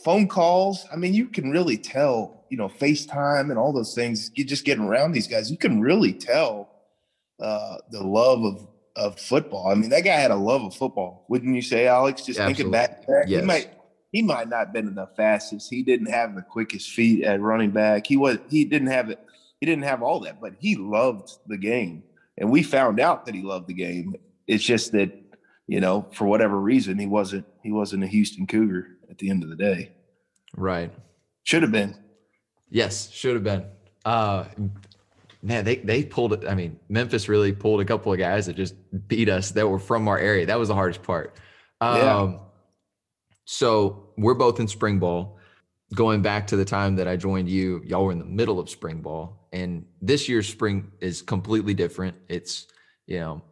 phone 0.04 0.26
calls. 0.28 0.86
I 0.92 0.96
mean, 0.96 1.14
you 1.14 1.26
can 1.28 1.50
really 1.50 1.76
tell, 1.76 2.44
you 2.50 2.56
know, 2.56 2.68
FaceTime 2.68 3.50
and 3.50 3.58
all 3.58 3.72
those 3.72 3.94
things. 3.94 4.30
You 4.34 4.44
just 4.44 4.64
getting 4.64 4.84
around 4.84 5.12
these 5.12 5.28
guys, 5.28 5.50
you 5.50 5.56
can 5.58 5.80
really 5.80 6.12
tell 6.12 6.70
uh, 7.40 7.76
the 7.90 8.02
love 8.02 8.42
of 8.44 8.68
of 8.96 9.18
football. 9.18 9.68
I 9.70 9.74
mean, 9.74 9.90
that 9.90 10.04
guy 10.04 10.12
had 10.14 10.30
a 10.30 10.36
love 10.36 10.62
of 10.62 10.72
football, 10.74 11.26
wouldn't 11.28 11.52
you 11.54 11.62
say, 11.62 11.88
Alex? 11.88 12.24
Just 12.24 12.38
thinking 12.38 12.70
back, 12.70 13.04
Yes. 13.26 13.40
he 13.40 13.46
might 13.46 13.70
he 14.12 14.22
might 14.22 14.48
not 14.48 14.66
have 14.66 14.72
been 14.72 14.94
the 14.94 15.08
fastest. 15.16 15.68
He 15.68 15.82
didn't 15.82 16.06
have 16.10 16.36
the 16.36 16.42
quickest 16.42 16.90
feet 16.90 17.24
at 17.24 17.40
running 17.40 17.72
back. 17.72 18.06
He 18.06 18.16
was 18.16 18.38
he 18.48 18.64
didn't 18.64 18.88
have 18.88 19.10
it. 19.10 19.18
he 19.60 19.66
didn't 19.66 19.84
have 19.84 20.02
all 20.02 20.20
that, 20.20 20.40
but 20.40 20.52
he 20.60 20.76
loved 20.76 21.30
the 21.48 21.56
game. 21.58 22.04
And 22.38 22.50
we 22.50 22.62
found 22.62 23.00
out 23.00 23.26
that 23.26 23.34
he 23.34 23.42
loved 23.42 23.66
the 23.68 23.74
game. 23.74 24.14
It's 24.46 24.62
just 24.62 24.92
that, 24.92 25.23
you 25.66 25.80
know, 25.80 26.06
for 26.12 26.26
whatever 26.26 26.58
reason, 26.60 26.98
he 26.98 27.06
wasn't 27.06 27.46
he 27.62 27.72
wasn't 27.72 28.04
a 28.04 28.06
Houston 28.06 28.46
Cougar 28.46 28.88
at 29.10 29.18
the 29.18 29.30
end 29.30 29.42
of 29.42 29.48
the 29.48 29.56
day. 29.56 29.92
Right. 30.56 30.92
Should 31.44 31.62
have 31.62 31.72
been. 31.72 31.96
Yes, 32.70 33.10
should 33.10 33.34
have 33.34 33.44
been. 33.44 33.64
Uh 34.04 34.44
man, 35.42 35.64
they 35.64 35.76
they 35.76 36.04
pulled 36.04 36.32
it. 36.32 36.44
I 36.46 36.54
mean, 36.54 36.78
Memphis 36.88 37.28
really 37.28 37.52
pulled 37.52 37.80
a 37.80 37.84
couple 37.84 38.12
of 38.12 38.18
guys 38.18 38.46
that 38.46 38.56
just 38.56 38.74
beat 39.08 39.28
us 39.28 39.50
that 39.52 39.66
were 39.68 39.78
from 39.78 40.08
our 40.08 40.18
area. 40.18 40.46
That 40.46 40.58
was 40.58 40.68
the 40.68 40.74
hardest 40.74 41.02
part. 41.02 41.36
Um 41.80 41.96
Yeah. 41.96 42.38
so 43.44 44.10
we're 44.16 44.34
both 44.34 44.60
in 44.60 44.68
spring 44.68 44.98
ball. 44.98 45.38
Going 45.94 46.22
back 46.22 46.46
to 46.48 46.56
the 46.56 46.64
time 46.64 46.96
that 46.96 47.06
I 47.06 47.16
joined 47.16 47.48
you, 47.48 47.82
y'all 47.84 48.04
were 48.04 48.12
in 48.12 48.18
the 48.18 48.24
middle 48.24 48.58
of 48.58 48.68
spring 48.68 49.00
ball. 49.00 49.48
And 49.52 49.84
this 50.02 50.28
year's 50.28 50.48
spring 50.48 50.90
is 51.00 51.22
completely 51.22 51.74
different. 51.74 52.16
It's, 52.28 52.66
you 53.06 53.20
know, 53.20 53.42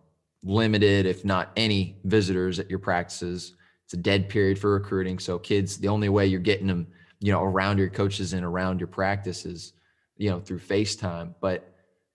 limited, 0.43 1.07
if 1.07 1.25
not 1.25 1.53
any 1.57 1.97
visitors 2.05 2.59
at 2.59 2.69
your 2.69 2.79
practices. 2.79 3.55
It's 3.85 3.95
a 3.95 3.97
dead 3.97 4.29
period 4.29 4.59
for 4.59 4.73
recruiting. 4.73 5.19
So 5.19 5.39
kids, 5.39 5.79
the 5.79 5.89
only 5.89 6.09
way 6.09 6.27
you're 6.27 6.41
getting 6.41 6.67
them, 6.67 6.87
you 7.21 7.33
know, 7.33 7.43
around 7.43 7.79
your 7.79 7.91
coaches 7.91 8.33
and 8.33 8.45
around 8.45 8.81
your 8.81 8.89
practices, 8.89 9.73
you 10.17 10.31
know, 10.31 10.41
through 10.41 10.59
FaceTime. 10.61 11.35
But 11.41 11.73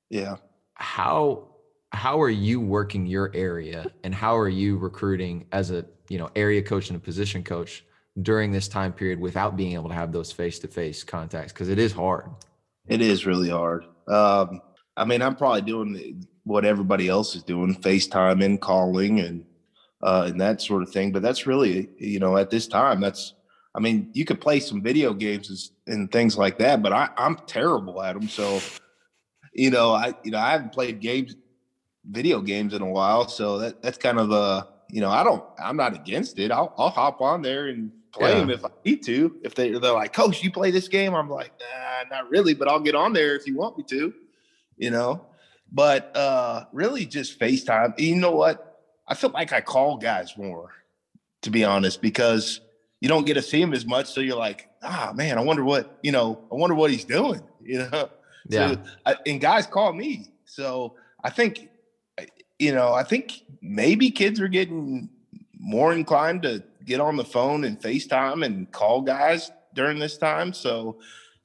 Yeah. 0.09 0.37
how 0.75 1.47
how 1.93 2.21
are 2.21 2.29
you 2.29 2.59
working 2.59 3.05
your 3.05 3.31
area 3.33 3.85
and 4.03 4.13
how 4.13 4.37
are 4.37 4.49
you 4.49 4.77
recruiting 4.77 5.45
as 5.53 5.71
a 5.71 5.85
you 6.09 6.17
know 6.17 6.29
area 6.35 6.61
coach 6.61 6.89
and 6.89 6.97
a 6.97 6.99
position 6.99 7.43
coach 7.43 7.85
during 8.21 8.51
this 8.51 8.67
time 8.67 8.91
period 8.91 9.19
without 9.19 9.55
being 9.55 9.73
able 9.73 9.87
to 9.87 9.95
have 9.95 10.11
those 10.11 10.31
face-to-face 10.31 11.03
contacts 11.05 11.53
because 11.53 11.69
it 11.69 11.79
is 11.79 11.91
hard 11.93 12.29
It 12.87 13.01
is 13.01 13.25
really 13.25 13.49
hard. 13.49 13.85
Um, 14.07 14.61
I 14.97 15.05
mean, 15.05 15.21
I'm 15.21 15.35
probably 15.35 15.61
doing 15.61 16.25
what 16.47 16.65
everybody 16.65 17.07
else 17.09 17.35
is 17.35 17.43
doing, 17.43 17.75
FaceTime 17.75 18.43
and 18.43 18.59
calling 18.59 19.19
and 19.19 19.45
uh, 20.01 20.25
and 20.29 20.39
that 20.39 20.61
sort 20.61 20.83
of 20.83 20.89
thing. 20.91 21.11
But 21.11 21.21
that's 21.21 21.45
really, 21.45 21.89
you 21.97 22.19
know, 22.19 22.37
at 22.37 22.49
this 22.49 22.67
time, 22.67 23.01
that's. 23.01 23.33
I 23.75 23.79
mean, 23.79 24.09
you 24.13 24.25
could 24.25 24.41
play 24.41 24.59
some 24.59 24.81
video 24.81 25.13
games 25.13 25.71
and, 25.85 26.11
things 26.11 26.35
like 26.35 26.57
that, 26.57 26.81
but 26.81 26.93
I, 26.93 27.09
I'm 27.15 27.35
terrible 27.45 28.01
at 28.01 28.15
them. 28.15 28.27
So, 28.27 28.59
you 29.53 29.69
know, 29.69 29.91
I 29.91 30.15
you 30.23 30.31
know 30.31 30.39
I 30.39 30.49
haven't 30.49 30.71
played 30.71 30.99
games, 30.99 31.35
video 32.03 32.41
games 32.41 32.73
in 32.73 32.81
a 32.81 32.89
while. 32.89 33.27
So 33.27 33.59
that 33.59 33.83
that's 33.83 33.99
kind 33.99 34.17
of 34.19 34.31
a 34.31 34.67
you 34.89 34.99
know 34.99 35.11
I 35.11 35.23
don't 35.23 35.43
I'm 35.63 35.77
not 35.77 35.93
against 35.93 36.39
it. 36.39 36.49
I'll 36.49 36.73
I'll 36.77 36.89
hop 36.89 37.21
on 37.21 37.43
there 37.43 37.67
and 37.67 37.91
play 38.11 38.31
Yeah. 38.31 38.39
them 38.39 38.49
if 38.49 38.65
I 38.65 38.69
need 38.83 39.03
to. 39.05 39.35
If 39.43 39.53
they 39.53 39.71
they're 39.71 39.91
like, 39.91 40.13
Coach, 40.13 40.43
you 40.43 40.51
play 40.51 40.71
this 40.71 40.87
game, 40.87 41.13
I'm 41.13 41.29
like, 41.29 41.51
nah, 41.59 42.15
not 42.15 42.31
really, 42.31 42.55
but 42.55 42.67
I'll 42.67 42.79
get 42.79 42.95
on 42.95 43.13
there 43.13 43.35
if 43.35 43.45
you 43.45 43.57
want 43.57 43.77
me 43.77 43.83
to, 43.89 44.11
you 44.77 44.89
know. 44.89 45.27
But 45.71 46.15
uh 46.15 46.65
really 46.71 47.05
just 47.05 47.39
FaceTime. 47.39 47.99
You 47.99 48.15
know 48.15 48.31
what? 48.31 48.81
I 49.07 49.15
feel 49.15 49.29
like 49.29 49.53
I 49.53 49.61
call 49.61 49.97
guys 49.97 50.37
more, 50.37 50.71
to 51.41 51.49
be 51.49 51.63
honest, 51.63 52.01
because 52.01 52.61
you 52.99 53.07
don't 53.07 53.25
get 53.25 53.35
to 53.35 53.41
see 53.41 53.61
him 53.61 53.73
as 53.73 53.85
much. 53.85 54.07
So 54.07 54.21
you're 54.21 54.37
like, 54.37 54.69
ah 54.83 55.13
man, 55.15 55.37
I 55.37 55.41
wonder 55.41 55.63
what, 55.63 55.97
you 56.03 56.11
know, 56.11 56.39
I 56.51 56.55
wonder 56.55 56.75
what 56.75 56.91
he's 56.91 57.05
doing, 57.05 57.41
you 57.61 57.79
know. 57.79 58.09
yeah 58.49 58.73
So, 58.73 58.81
I, 59.05 59.15
and 59.25 59.39
guys 59.39 59.67
call 59.67 59.93
me. 59.93 60.31
So 60.45 60.95
I 61.23 61.29
think, 61.29 61.69
you 62.59 62.73
know, 62.73 62.93
I 62.93 63.03
think 63.03 63.43
maybe 63.61 64.09
kids 64.11 64.39
are 64.41 64.47
getting 64.47 65.09
more 65.59 65.93
inclined 65.93 66.43
to 66.43 66.63
get 66.85 66.99
on 66.99 67.17
the 67.17 67.25
phone 67.25 67.63
and 67.65 67.79
FaceTime 67.79 68.45
and 68.45 68.71
call 68.71 69.01
guys 69.01 69.51
during 69.73 69.99
this 69.99 70.17
time. 70.17 70.53
So, 70.53 70.99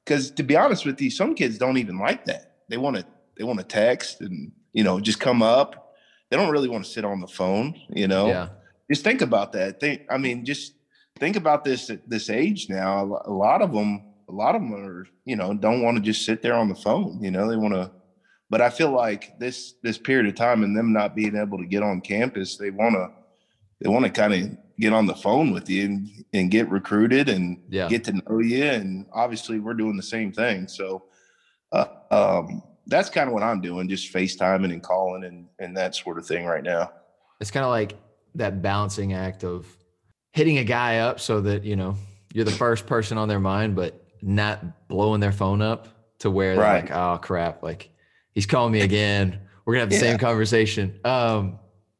because 0.04 0.30
to 0.32 0.42
be 0.42 0.56
honest 0.56 0.84
with 0.86 1.00
you, 1.00 1.10
some 1.10 1.34
kids 1.34 1.58
don't 1.58 1.78
even 1.78 1.98
like 1.98 2.24
that. 2.26 2.56
They 2.68 2.76
want 2.76 2.96
to 2.96 3.06
they 3.36 3.44
want 3.44 3.58
to 3.58 3.64
text 3.64 4.20
and 4.20 4.52
you 4.72 4.84
know 4.84 5.00
just 5.00 5.20
come 5.20 5.42
up. 5.42 5.94
They 6.30 6.36
don't 6.36 6.50
really 6.50 6.68
want 6.68 6.84
to 6.84 6.90
sit 6.90 7.04
on 7.04 7.20
the 7.20 7.26
phone. 7.26 7.78
You 7.90 8.08
know, 8.08 8.26
yeah 8.26 8.48
just 8.92 9.04
think 9.04 9.22
about 9.22 9.52
that. 9.52 9.80
Think, 9.80 10.02
I 10.10 10.18
mean, 10.18 10.44
just 10.44 10.74
think 11.18 11.36
about 11.36 11.64
this 11.64 11.88
at 11.88 12.08
this 12.08 12.28
age 12.28 12.68
now. 12.68 13.20
A 13.24 13.32
lot 13.32 13.62
of 13.62 13.72
them, 13.72 14.04
a 14.28 14.32
lot 14.32 14.54
of 14.54 14.60
them 14.60 14.74
are, 14.74 15.06
you 15.24 15.34
know, 15.34 15.54
don't 15.54 15.82
want 15.82 15.96
to 15.96 16.02
just 16.02 16.26
sit 16.26 16.42
there 16.42 16.54
on 16.54 16.68
the 16.68 16.74
phone. 16.74 17.22
You 17.22 17.30
know, 17.30 17.48
they 17.48 17.56
want 17.56 17.74
to. 17.74 17.90
But 18.50 18.60
I 18.60 18.68
feel 18.68 18.90
like 18.90 19.38
this 19.38 19.74
this 19.82 19.96
period 19.96 20.26
of 20.26 20.34
time 20.34 20.62
and 20.62 20.76
them 20.76 20.92
not 20.92 21.16
being 21.16 21.36
able 21.36 21.56
to 21.56 21.64
get 21.64 21.82
on 21.82 22.02
campus, 22.02 22.58
they 22.58 22.70
want 22.70 22.94
to 22.94 23.08
they 23.80 23.88
want 23.88 24.04
to 24.04 24.10
kind 24.10 24.34
of 24.34 24.58
get 24.78 24.92
on 24.92 25.06
the 25.06 25.14
phone 25.14 25.52
with 25.52 25.70
you 25.70 25.84
and, 25.86 26.08
and 26.34 26.50
get 26.50 26.68
recruited 26.68 27.30
and 27.30 27.62
Yeah. 27.70 27.88
get 27.88 28.04
to 28.04 28.12
know 28.12 28.40
you. 28.40 28.64
And 28.64 29.06
obviously, 29.12 29.58
we're 29.58 29.72
doing 29.72 29.96
the 29.96 30.02
same 30.02 30.32
thing. 30.32 30.68
So 30.68 31.04
uh, 31.72 31.86
um, 32.10 32.62
that's 32.86 33.08
kind 33.10 33.28
of 33.28 33.34
what 33.34 33.42
I'm 33.42 33.60
doing, 33.60 33.88
just 33.88 34.12
FaceTiming 34.12 34.72
and 34.72 34.82
calling 34.82 35.24
and 35.24 35.46
and 35.58 35.76
that 35.76 35.94
sort 35.94 36.18
of 36.18 36.26
thing 36.26 36.44
right 36.44 36.62
now. 36.64 36.92
it's 37.40 37.50
kind 37.50 37.64
of 37.64 37.70
like 37.70 37.94
that 38.34 38.62
balancing 38.62 39.12
act 39.12 39.44
of 39.44 39.66
hitting 40.32 40.58
a 40.58 40.64
guy 40.64 40.98
up 40.98 41.20
so 41.20 41.40
that 41.42 41.64
you 41.64 41.76
know 41.76 41.94
you're 42.32 42.44
the 42.44 42.50
first 42.50 42.86
person 42.86 43.18
on 43.18 43.28
their 43.28 43.40
mind 43.40 43.74
but 43.76 44.02
not 44.22 44.88
blowing 44.88 45.20
their 45.20 45.32
phone 45.32 45.60
up 45.60 45.88
to 46.20 46.30
where 46.30 46.54
they're 46.54 46.64
Right. 46.64 46.84
like 46.84 46.90
oh 46.92 47.18
crap 47.18 47.62
like 47.62 47.90
he's 48.32 48.46
calling 48.46 48.72
me 48.72 48.80
again 48.80 49.40
we're 49.66 49.74
gonna 49.74 49.80
have 49.80 49.90
the 49.90 49.96
Yeah. 49.96 50.00
same 50.12 50.18
conversation 50.18 50.98
um 51.04 51.58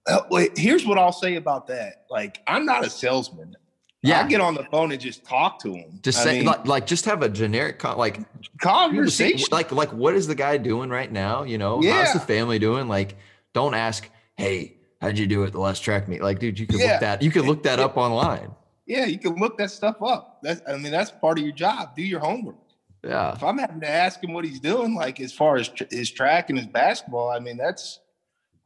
Uh, 0.08 0.20
wait, 0.30 0.56
here's 0.58 0.84
what 0.86 0.98
I'll 0.98 1.12
say 1.12 1.36
about 1.36 1.68
that. 1.68 2.06
Like, 2.10 2.40
I'm 2.48 2.64
not 2.66 2.84
a 2.84 2.90
salesman. 2.90 3.54
Yeah 4.02 4.24
I 4.24 4.28
get 4.28 4.40
on 4.40 4.54
the 4.54 4.64
phone 4.64 4.90
and 4.92 5.00
just 5.00 5.24
talk 5.24 5.58
to 5.60 5.72
him. 5.74 6.00
just 6.02 6.18
I 6.20 6.24
say 6.24 6.36
mean, 6.38 6.46
like, 6.46 6.66
like 6.66 6.86
just 6.86 7.04
have 7.04 7.22
a 7.22 7.28
generic 7.28 7.78
con- 7.78 7.96
like 7.98 8.20
conversation. 8.60 9.48
like 9.52 9.70
like 9.72 9.92
what 9.92 10.14
is 10.14 10.26
the 10.26 10.34
guy 10.34 10.56
doing 10.56 10.90
right 10.90 11.10
now 11.10 11.42
you 11.44 11.58
know 11.58 11.80
how's 11.82 12.12
the 12.12 12.20
family 12.20 12.58
doing 12.58 12.88
like 12.88 13.16
don't 13.52 13.74
ask 13.74 14.08
hey 14.36 14.76
how'd 15.00 15.18
you 15.18 15.26
do 15.26 15.44
at 15.44 15.52
the 15.52 15.60
last 15.60 15.80
track 15.80 16.08
meet 16.08 16.22
like 16.22 16.38
dude 16.38 16.58
you 16.58 16.66
could 16.66 16.80
Yeah. 16.80 16.92
look 16.92 17.00
that 17.00 17.22
you 17.22 17.30
could 17.30 17.44
look 17.44 17.62
that 17.64 17.78
up 17.80 17.96
online 17.96 18.54
yeah, 18.84 19.04
you 19.04 19.16
can 19.18 19.36
look 19.36 19.56
that 19.58 19.70
stuff 19.70 20.02
up. 20.02 20.40
That's, 20.42 20.60
I 20.68 20.76
mean, 20.76 20.90
that's 20.90 21.12
part 21.12 21.38
of 21.38 21.44
your 21.44 21.54
job. 21.54 21.94
Do 21.96 22.02
your 22.02 22.18
homework. 22.18 22.56
yeah 23.04 23.32
If 23.32 23.42
I'm 23.44 23.56
having 23.56 23.80
to 23.80 23.88
ask 23.88 24.22
him 24.22 24.32
what 24.32 24.44
he's 24.44 24.58
doing, 24.58 24.94
like 24.96 25.20
as 25.20 25.32
far 25.32 25.56
as 25.56 25.68
tr- 25.68 25.84
his 25.88 26.10
track 26.10 26.50
and 26.50 26.58
his 26.58 26.66
basketball, 26.66 27.30
I 27.30 27.38
mean, 27.38 27.56
that's 27.56 28.00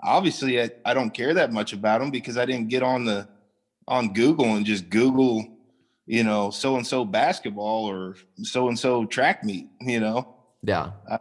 obviously 0.03 0.61
I, 0.61 0.71
I 0.87 0.95
don't 0.95 1.11
care 1.11 1.35
that 1.35 1.53
much 1.53 1.75
about 1.75 2.01
him 2.01 2.11
because 2.11 2.39
I 2.39 2.47
didn't 2.47 2.69
get 2.69 2.83
on 2.83 3.05
the 3.05 3.29
on 3.89 4.13
Google 4.13 4.57
and 4.57 4.67
just 4.67 4.91
Google, 4.91 5.47
you 6.07 6.25
know, 6.25 6.51
so 6.51 6.77
and 6.77 6.87
so 6.87 7.05
basketball 7.05 7.89
or 7.91 8.17
so 8.43 8.69
and 8.69 8.79
so 8.79 9.07
track 9.07 9.45
meet. 9.45 9.69
You 9.81 10.01
know, 10.01 10.35
yeah 10.63 10.93
uh, 11.11 11.19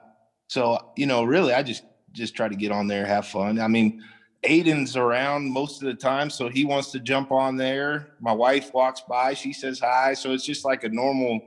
So, 0.47 0.91
you 0.95 1.05
know, 1.05 1.23
really, 1.23 1.53
I 1.53 1.63
just 1.63 1.83
just 2.11 2.35
try 2.35 2.47
to 2.47 2.55
get 2.55 2.71
on 2.71 2.87
there, 2.87 3.05
have 3.05 3.27
fun. 3.27 3.59
I 3.59 3.67
mean, 3.67 4.01
Aiden's 4.43 4.95
around 4.95 5.51
most 5.51 5.81
of 5.81 5.87
the 5.87 5.95
time, 5.95 6.29
so 6.29 6.49
he 6.49 6.65
wants 6.65 6.91
to 6.91 6.99
jump 6.99 7.31
on 7.31 7.57
there. 7.57 8.11
My 8.19 8.31
wife 8.31 8.73
walks 8.73 9.01
by, 9.01 9.33
she 9.33 9.51
says 9.53 9.79
hi. 9.79 10.13
So 10.13 10.31
it's 10.31 10.45
just 10.45 10.63
like 10.63 10.83
a 10.83 10.89
normal, 10.89 11.41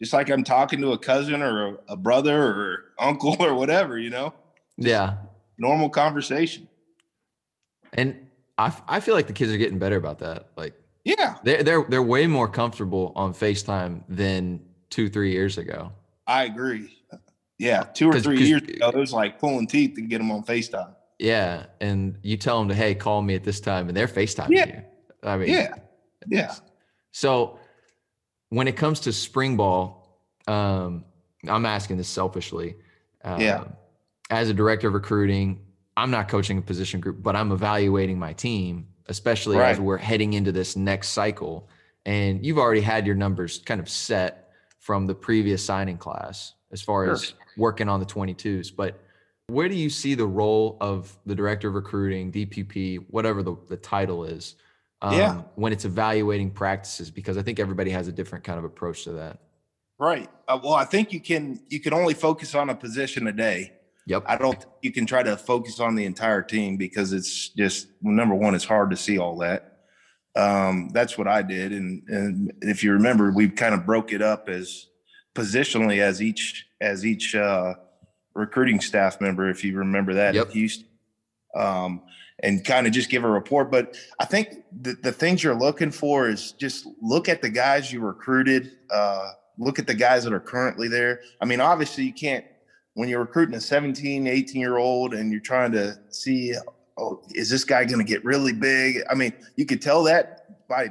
just 0.00 0.12
like 0.12 0.30
I'm 0.30 0.44
talking 0.44 0.80
to 0.82 0.92
a 0.92 0.98
cousin 0.98 1.42
or 1.42 1.66
a, 1.66 1.76
a 1.88 1.96
brother 1.96 2.40
or 2.40 2.84
uncle 2.98 3.36
or 3.40 3.54
whatever, 3.54 3.98
you 3.98 4.10
know, 4.10 4.34
yeah 4.76 5.16
normal 5.58 5.88
conversation. 5.88 6.68
And 7.92 8.26
I, 8.58 8.66
f- 8.66 8.82
I 8.86 9.00
feel 9.00 9.14
like 9.14 9.26
the 9.26 9.32
kids 9.32 9.52
are 9.52 9.56
getting 9.56 9.78
better 9.78 9.96
about 9.96 10.18
that. 10.20 10.48
Like 10.56 10.74
Yeah, 11.04 11.36
they're 11.42 11.62
they're 11.62 11.84
they're 11.88 12.02
way 12.02 12.26
more 12.26 12.48
comfortable 12.48 13.12
on 13.16 13.32
FaceTime 13.34 14.02
than 14.08 14.60
two 14.90 15.08
three 15.08 15.32
years 15.32 15.58
ago. 15.58 15.92
I 16.26 16.44
agree. 16.44 16.98
Yeah, 17.58 17.82
two 17.82 18.08
or 18.08 18.20
three 18.20 18.42
years 18.44 18.62
ago, 18.62 18.88
it 18.88 18.96
was 18.96 19.12
like 19.12 19.38
pulling 19.38 19.66
teeth 19.66 19.94
to 19.94 20.00
get 20.02 20.18
them 20.18 20.30
on 20.30 20.42
FaceTime. 20.42 20.94
Yeah, 21.18 21.66
and 21.80 22.18
you 22.22 22.36
tell 22.36 22.58
them 22.58 22.68
to 22.68 22.74
hey 22.74 22.94
call 22.94 23.22
me 23.22 23.34
at 23.34 23.44
this 23.44 23.60
time, 23.60 23.88
and 23.88 23.96
they're 23.96 24.08
FaceTime 24.08 24.48
Yeah. 24.50 24.66
you. 24.66 24.82
I 25.22 25.36
mean, 25.36 25.48
Yeah, 25.50 25.74
yeah. 26.28 26.54
So 27.12 27.58
when 28.48 28.66
it 28.68 28.76
comes 28.76 29.00
to 29.00 29.12
spring 29.12 29.56
ball, 29.56 30.18
um, 30.48 31.04
I'm 31.48 31.64
asking 31.66 31.96
this 31.98 32.08
selfishly. 32.08 32.76
Um, 33.24 33.40
Yeah. 33.40 33.64
As 34.30 34.48
a 34.48 34.54
director 34.54 34.88
of 34.88 34.94
recruiting, 34.94 35.60
I'm 35.96 36.10
not 36.10 36.28
coaching 36.28 36.58
a 36.58 36.62
position 36.62 37.00
group, 37.00 37.22
but 37.22 37.36
I'm 37.36 37.52
evaluating 37.52 38.18
my 38.18 38.32
team, 38.32 38.86
especially 39.06 39.58
as 39.58 39.78
we're 39.78 39.98
heading 39.98 40.32
into 40.32 40.52
this 40.52 40.76
next 40.76 41.08
cycle. 41.08 41.68
And 42.06 42.44
you've 42.44 42.58
already 42.58 42.80
had 42.80 43.06
your 43.06 43.14
numbers 43.14 43.58
kind 43.64 43.80
of 43.80 43.88
set 43.88 44.50
from 44.78 45.06
the 45.06 45.14
previous 45.14 45.64
signing 45.64 45.98
class 45.98 46.54
as 46.72 46.82
far 46.82 47.04
Sure. 47.04 47.12
as 47.14 47.34
working 47.56 47.88
on 47.88 48.00
the 48.00 48.06
22s. 48.06 48.70
But 48.74 48.98
where 49.48 49.68
do 49.68 49.74
you 49.74 49.90
see 49.90 50.14
the 50.14 50.26
role 50.26 50.78
of 50.80 51.16
the 51.26 51.34
director 51.34 51.68
of 51.68 51.74
recruiting, 51.74 52.32
DPP, 52.32 52.96
whatever 53.10 53.42
the, 53.42 53.56
the 53.68 53.76
title 53.76 54.24
is, 54.24 54.56
um, 55.02 55.14
Yeah. 55.16 55.42
when 55.56 55.72
it's 55.72 55.84
evaluating 55.84 56.50
practices? 56.50 57.10
Because 57.10 57.36
I 57.36 57.42
think 57.42 57.60
everybody 57.60 57.90
has 57.90 58.08
a 58.08 58.12
different 58.12 58.44
kind 58.44 58.58
of 58.58 58.64
approach 58.64 59.04
to 59.04 59.12
that. 59.12 59.38
Right. 59.98 60.28
Uh, 60.48 60.58
well, 60.62 60.74
I 60.74 60.84
think 60.84 61.12
you 61.12 61.20
can 61.20 61.60
you 61.68 61.78
can 61.78 61.92
only 61.92 62.14
focus 62.14 62.54
on 62.56 62.70
a 62.70 62.74
position 62.74 63.26
a 63.28 63.32
day. 63.32 63.72
Yep. 64.06 64.24
I 64.26 64.36
don't 64.36 64.60
think 64.60 64.72
you 64.82 64.92
can 64.92 65.06
try 65.06 65.22
to 65.22 65.36
focus 65.36 65.78
on 65.80 65.94
the 65.94 66.04
entire 66.04 66.42
team 66.42 66.76
because 66.76 67.12
it's 67.12 67.50
just 67.50 67.88
number 68.02 68.34
one, 68.34 68.54
it's 68.54 68.64
hard 68.64 68.90
to 68.90 68.96
see 68.96 69.18
all 69.18 69.36
that. 69.38 69.78
Um, 70.34 70.90
that's 70.92 71.16
what 71.18 71.28
I 71.28 71.42
did. 71.42 71.72
And 71.72 72.02
and 72.08 72.52
if 72.62 72.82
you 72.82 72.92
remember, 72.92 73.30
we 73.30 73.48
kind 73.48 73.74
of 73.74 73.86
broke 73.86 74.12
it 74.12 74.22
up 74.22 74.48
as 74.48 74.86
positionally 75.34 75.98
as 76.00 76.20
each 76.22 76.66
as 76.80 77.06
each 77.06 77.34
uh 77.34 77.74
recruiting 78.34 78.80
staff 78.80 79.20
member, 79.20 79.48
if 79.50 79.62
you 79.62 79.76
remember 79.76 80.14
that 80.14 80.34
Yep. 80.34 80.46
at 80.46 80.52
Houston, 80.52 80.86
um, 81.54 82.02
and 82.42 82.64
kind 82.64 82.86
of 82.86 82.92
just 82.92 83.10
give 83.10 83.24
a 83.24 83.30
report. 83.30 83.70
But 83.70 83.96
I 84.18 84.24
think 84.24 84.64
the, 84.80 84.94
the 84.94 85.12
things 85.12 85.44
you're 85.44 85.54
looking 85.54 85.90
for 85.90 86.28
is 86.28 86.52
just 86.52 86.86
look 87.00 87.28
at 87.28 87.42
the 87.42 87.50
guys 87.50 87.92
you 87.92 88.00
recruited, 88.00 88.72
uh, 88.90 89.32
look 89.58 89.78
at 89.78 89.86
the 89.86 89.94
guys 89.94 90.24
that 90.24 90.32
are 90.32 90.40
currently 90.40 90.88
there. 90.88 91.20
I 91.40 91.44
mean, 91.44 91.60
obviously, 91.60 92.04
you 92.04 92.12
can't, 92.14 92.44
when 92.94 93.08
you're 93.08 93.20
recruiting 93.20 93.54
a 93.54 93.60
17, 93.60 94.26
18 94.26 94.60
year 94.60 94.76
old 94.76 95.14
and 95.14 95.32
you're 95.32 95.40
trying 95.40 95.72
to 95.72 95.98
see, 96.10 96.54
oh, 96.98 97.22
is 97.34 97.48
this 97.48 97.64
guy 97.64 97.84
going 97.84 98.04
to 98.04 98.10
get 98.10 98.24
really 98.24 98.52
big? 98.52 99.02
I 99.10 99.14
mean, 99.14 99.32
you 99.56 99.66
could 99.66 99.80
tell 99.80 100.02
that 100.04 100.68
by 100.68 100.90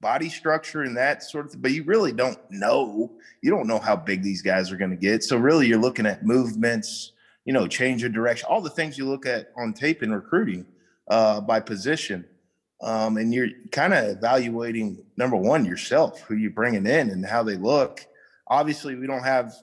body 0.00 0.28
structure 0.28 0.82
and 0.82 0.96
that 0.96 1.22
sort 1.22 1.46
of 1.46 1.52
thing, 1.52 1.60
but 1.60 1.72
you 1.72 1.82
really 1.84 2.12
don't 2.12 2.38
know. 2.50 3.12
You 3.42 3.50
don't 3.50 3.66
know 3.66 3.78
how 3.78 3.96
big 3.96 4.22
these 4.22 4.42
guys 4.42 4.70
are 4.70 4.76
going 4.76 4.90
to 4.90 4.96
get. 4.96 5.24
So 5.24 5.36
really 5.36 5.66
you're 5.66 5.78
looking 5.78 6.06
at 6.06 6.24
movements, 6.24 7.12
you 7.44 7.52
know, 7.52 7.66
change 7.66 8.02
of 8.02 8.12
direction, 8.12 8.46
all 8.50 8.60
the 8.60 8.70
things 8.70 8.98
you 8.98 9.06
look 9.06 9.26
at 9.26 9.52
on 9.56 9.72
tape 9.72 10.02
in 10.02 10.12
recruiting 10.12 10.66
uh, 11.08 11.40
by 11.40 11.60
position. 11.60 12.24
Um, 12.82 13.16
and 13.16 13.32
you're 13.32 13.48
kind 13.72 13.94
of 13.94 14.04
evaluating 14.04 15.02
number 15.16 15.36
one 15.36 15.64
yourself, 15.64 16.20
who 16.22 16.34
you're 16.34 16.50
bringing 16.50 16.86
in 16.86 17.10
and 17.10 17.24
how 17.24 17.42
they 17.42 17.56
look. 17.56 18.06
Obviously, 18.48 18.94
we 18.96 19.06
don't 19.06 19.24
have, 19.24 19.54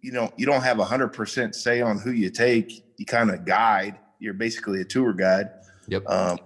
you 0.00 0.12
know, 0.12 0.32
you 0.36 0.46
don't 0.46 0.62
have 0.62 0.78
a 0.78 0.84
hundred 0.84 1.08
percent 1.08 1.54
say 1.54 1.80
on 1.80 1.98
who 1.98 2.10
you 2.10 2.30
take. 2.30 2.84
You 2.96 3.06
kind 3.06 3.30
of 3.30 3.44
guide. 3.44 3.98
You're 4.18 4.34
basically 4.34 4.80
a 4.80 4.84
tour 4.84 5.12
guide. 5.12 5.50
Yep. 5.88 6.08
Um, 6.08 6.38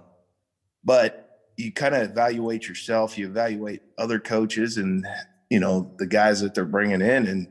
but 0.83 1.23
you 1.57 1.71
kind 1.71 1.95
of 1.95 2.09
evaluate 2.09 2.67
yourself. 2.67 3.17
You 3.17 3.27
evaluate 3.27 3.81
other 3.97 4.19
coaches 4.19 4.77
and 4.77 5.05
you 5.49 5.59
know 5.59 5.91
the 5.97 6.07
guys 6.07 6.41
that 6.41 6.53
they're 6.53 6.65
bringing 6.65 7.01
in, 7.01 7.27
and 7.27 7.47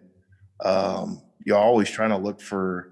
um, 0.65 1.23
you're 1.45 1.59
always 1.59 1.91
trying 1.91 2.11
to 2.11 2.19
look 2.19 2.41
for. 2.41 2.89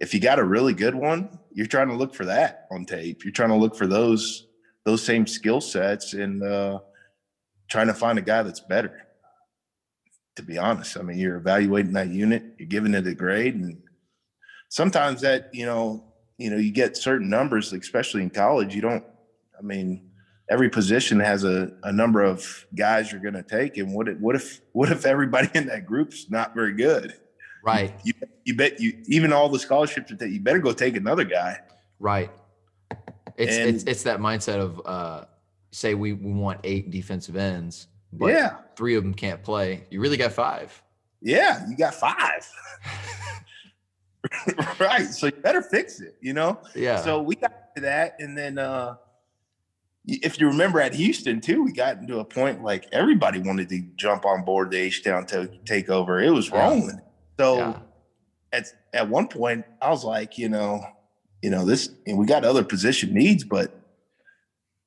If 0.00 0.14
you 0.14 0.20
got 0.20 0.40
a 0.40 0.44
really 0.44 0.74
good 0.74 0.96
one, 0.96 1.38
you're 1.52 1.66
trying 1.66 1.88
to 1.88 1.94
look 1.94 2.14
for 2.14 2.24
that 2.24 2.66
on 2.72 2.84
tape. 2.84 3.24
You're 3.24 3.32
trying 3.32 3.50
to 3.50 3.56
look 3.56 3.76
for 3.76 3.86
those 3.86 4.46
those 4.84 5.02
same 5.02 5.26
skill 5.26 5.60
sets 5.60 6.12
and 6.14 6.42
uh, 6.42 6.80
trying 7.68 7.86
to 7.86 7.94
find 7.94 8.18
a 8.18 8.22
guy 8.22 8.42
that's 8.42 8.60
better. 8.60 9.06
To 10.36 10.42
be 10.42 10.56
honest, 10.56 10.96
I 10.96 11.02
mean, 11.02 11.18
you're 11.18 11.36
evaluating 11.36 11.92
that 11.92 12.08
unit, 12.08 12.42
you're 12.58 12.68
giving 12.68 12.94
it 12.94 13.06
a 13.06 13.14
grade, 13.14 13.54
and 13.54 13.82
sometimes 14.68 15.20
that 15.20 15.50
you 15.52 15.66
know, 15.66 16.04
you 16.38 16.50
know, 16.50 16.56
you 16.56 16.72
get 16.72 16.96
certain 16.96 17.28
numbers, 17.28 17.72
especially 17.72 18.22
in 18.22 18.30
college. 18.30 18.74
You 18.74 18.80
don't. 18.80 19.04
I 19.58 19.62
mean, 19.62 20.10
every 20.50 20.70
position 20.70 21.20
has 21.20 21.44
a, 21.44 21.72
a 21.82 21.92
number 21.92 22.22
of 22.22 22.66
guys 22.74 23.12
you're 23.12 23.20
going 23.20 23.34
to 23.34 23.42
take, 23.42 23.76
and 23.76 23.92
what 23.94 24.08
if 24.08 24.18
what 24.18 24.34
if 24.34 24.60
what 24.72 24.90
if 24.90 25.04
everybody 25.04 25.48
in 25.54 25.66
that 25.66 25.86
group's 25.86 26.30
not 26.30 26.54
very 26.54 26.74
good? 26.74 27.14
Right. 27.64 27.94
You 28.04 28.12
you 28.44 28.56
bet 28.56 28.80
you 28.80 29.02
even 29.06 29.32
all 29.32 29.48
the 29.48 29.58
scholarships 29.58 30.12
that 30.18 30.30
you 30.30 30.40
better 30.40 30.58
go 30.58 30.72
take 30.72 30.96
another 30.96 31.24
guy. 31.24 31.60
Right. 31.98 32.30
It's 33.36 33.56
And- 33.56 33.68
it's 33.76 33.84
it's 33.84 34.02
that 34.04 34.18
mindset 34.18 34.56
of 34.58 34.80
uh 34.84 35.24
say 35.70 35.94
we, 35.94 36.12
we 36.12 36.32
want 36.32 36.60
eight 36.64 36.90
defensive 36.90 37.36
ends, 37.36 37.86
but 38.12 38.26
yeah, 38.26 38.56
three 38.76 38.94
of 38.96 39.02
them 39.02 39.14
can't 39.14 39.42
play. 39.42 39.84
You 39.90 40.00
really 40.00 40.16
got 40.16 40.32
five. 40.32 40.82
yeah, 41.20 41.66
you 41.68 41.76
got 41.76 41.94
five. 41.94 42.48
right, 44.78 45.06
so 45.06 45.26
you 45.26 45.32
better 45.32 45.62
fix 45.62 46.00
it. 46.00 46.16
You 46.20 46.32
know. 46.32 46.60
Yeah. 46.74 46.96
So 47.02 47.20
we 47.20 47.34
got 47.34 47.74
to 47.76 47.82
that, 47.82 48.16
and 48.20 48.36
then 48.38 48.58
uh 48.58 48.96
if 50.04 50.40
you 50.40 50.48
remember 50.48 50.80
at 50.80 50.94
Houston 50.94 51.40
too, 51.40 51.62
we 51.62 51.72
got 51.72 51.98
into 51.98 52.18
a 52.18 52.24
point 52.24 52.62
like 52.62 52.86
everybody 52.92 53.38
wanted 53.40 53.68
to 53.68 53.82
jump 53.96 54.24
on 54.24 54.44
board 54.44 54.70
the 54.72 54.76
H 54.78 55.04
Town 55.04 55.26
to 55.26 55.48
take 55.64 55.88
over. 55.88 56.20
It 56.20 56.30
was 56.30 56.48
Yeah. 56.48 56.68
rolling. 56.68 57.00
So 57.38 57.56
yeah. 57.58 57.78
at 58.52 58.66
at 58.92 59.08
one 59.08 59.28
point, 59.28 59.64
I 59.80 59.90
was 59.90 60.04
like, 60.04 60.38
you 60.38 60.48
know, 60.48 60.84
you 61.40 61.50
know, 61.50 61.64
this 61.64 61.90
and 62.06 62.18
we 62.18 62.26
got 62.26 62.44
other 62.44 62.64
position 62.64 63.14
needs, 63.14 63.44
but 63.44 63.76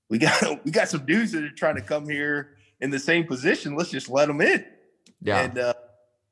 we 0.10 0.17
got 0.17 0.41
we 0.65 0.71
got 0.71 0.88
some 0.89 1.06
dudes 1.06 1.32
that 1.34 1.43
are 1.43 1.50
trying 1.50 1.76
to 1.76 1.82
come 1.82 2.08
here 2.10 2.55
in 2.82 2.90
the 2.90 3.00
same 3.00 3.26
position. 3.26 3.76
Let's 3.76 3.90
just 3.92 4.10
let 4.10 4.28
them 4.28 4.42
in, 4.42 4.66
Yeah. 5.22 5.42
and 5.44 5.58
uh, 5.58 5.74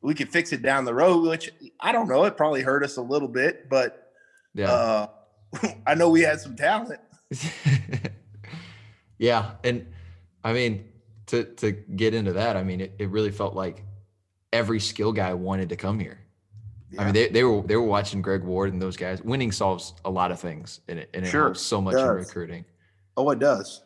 we 0.01 0.13
can 0.13 0.27
fix 0.27 0.51
it 0.53 0.61
down 0.61 0.85
the 0.85 0.93
road. 0.93 1.27
Which 1.27 1.51
I 1.79 1.91
don't 1.91 2.07
know, 2.07 2.23
it 2.25 2.35
probably 2.37 2.61
hurt 2.61 2.83
us 2.83 2.97
a 2.97 3.01
little 3.01 3.27
bit, 3.29 3.69
but 3.69 4.11
yeah. 4.53 4.71
uh, 4.71 5.07
I 5.87 5.95
know 5.95 6.09
we 6.09 6.21
had 6.21 6.39
some 6.41 6.55
talent. 6.55 6.99
yeah. 9.17 9.51
And 9.63 9.87
I 10.43 10.53
mean, 10.53 10.85
to 11.27 11.43
to 11.43 11.71
get 11.71 12.13
into 12.13 12.33
that, 12.33 12.57
I 12.57 12.63
mean, 12.63 12.81
it, 12.81 12.93
it 12.99 13.09
really 13.09 13.31
felt 13.31 13.55
like 13.55 13.83
every 14.51 14.79
skill 14.79 15.11
guy 15.11 15.33
wanted 15.33 15.69
to 15.69 15.75
come 15.75 15.99
here. 15.99 16.19
I 16.99 17.05
mean, 17.05 17.13
they, 17.15 17.27
they 17.29 17.43
were 17.43 17.61
they 17.63 17.75
were 17.75 17.81
watching 17.87 18.21
Greg 18.21 18.43
Ward 18.43 18.71
and 18.71 18.79
those 18.81 18.95
guys. 18.97 19.19
Winning 19.23 19.51
solves 19.51 19.93
a 20.05 20.11
lot 20.11 20.31
of 20.31 20.39
things, 20.39 20.81
and 20.87 20.99
it, 20.99 21.09
and 21.15 21.25
it 21.25 21.29
Sure, 21.29 21.45
helps 21.45 21.61
so 21.61 21.81
much 21.81 21.95
in 21.95 22.05
recruiting. 22.07 22.65
oh, 23.17 23.31
it 23.31 23.39
does. 23.39 23.81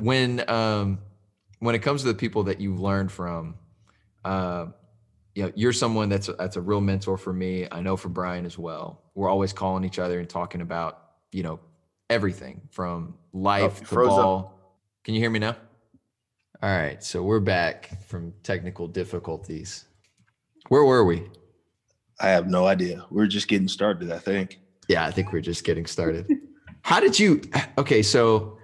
When 0.00 0.48
um 0.48 1.00
when 1.60 1.74
it 1.74 1.80
comes 1.80 2.02
to 2.02 2.08
the 2.08 2.14
people 2.14 2.44
that 2.44 2.60
you've 2.60 2.80
learned 2.80 3.10
from, 3.10 3.56
uh, 4.24 4.66
you 5.34 5.44
know, 5.44 5.52
you're 5.54 5.72
someone 5.72 6.08
that's 6.08 6.28
a, 6.28 6.32
that's 6.32 6.56
a 6.56 6.60
real 6.60 6.80
mentor 6.80 7.16
for 7.16 7.32
me. 7.32 7.66
I 7.70 7.80
know 7.80 7.96
for 7.96 8.08
Brian 8.08 8.44
as 8.44 8.58
well. 8.58 9.02
We're 9.14 9.28
always 9.28 9.52
calling 9.52 9.84
each 9.84 9.98
other 9.98 10.18
and 10.18 10.28
talking 10.28 10.60
about 10.60 11.02
you 11.32 11.42
know 11.42 11.60
everything 12.10 12.62
from 12.70 13.14
life 13.32 13.74
you 13.74 13.80
to 13.80 13.84
froze 13.86 14.10
up. 14.10 14.16
ball. 14.16 14.60
Can 15.04 15.14
you 15.14 15.20
hear 15.20 15.30
me 15.30 15.38
now? 15.38 15.56
All 16.60 16.70
right, 16.70 17.02
so 17.04 17.22
we're 17.22 17.40
back 17.40 18.02
from 18.04 18.34
technical 18.42 18.88
difficulties. 18.88 19.84
Where 20.68 20.84
were 20.84 21.04
we? 21.04 21.28
I 22.20 22.30
have 22.30 22.48
no 22.48 22.66
idea. 22.66 23.06
We're 23.10 23.28
just 23.28 23.46
getting 23.46 23.68
started. 23.68 24.10
I 24.10 24.18
think. 24.18 24.58
Yeah, 24.88 25.04
I 25.04 25.10
think 25.12 25.32
we're 25.32 25.40
just 25.40 25.64
getting 25.64 25.86
started. 25.86 26.28
How 26.82 26.98
did 26.98 27.18
you? 27.18 27.42
Okay, 27.76 28.02
so 28.02 28.57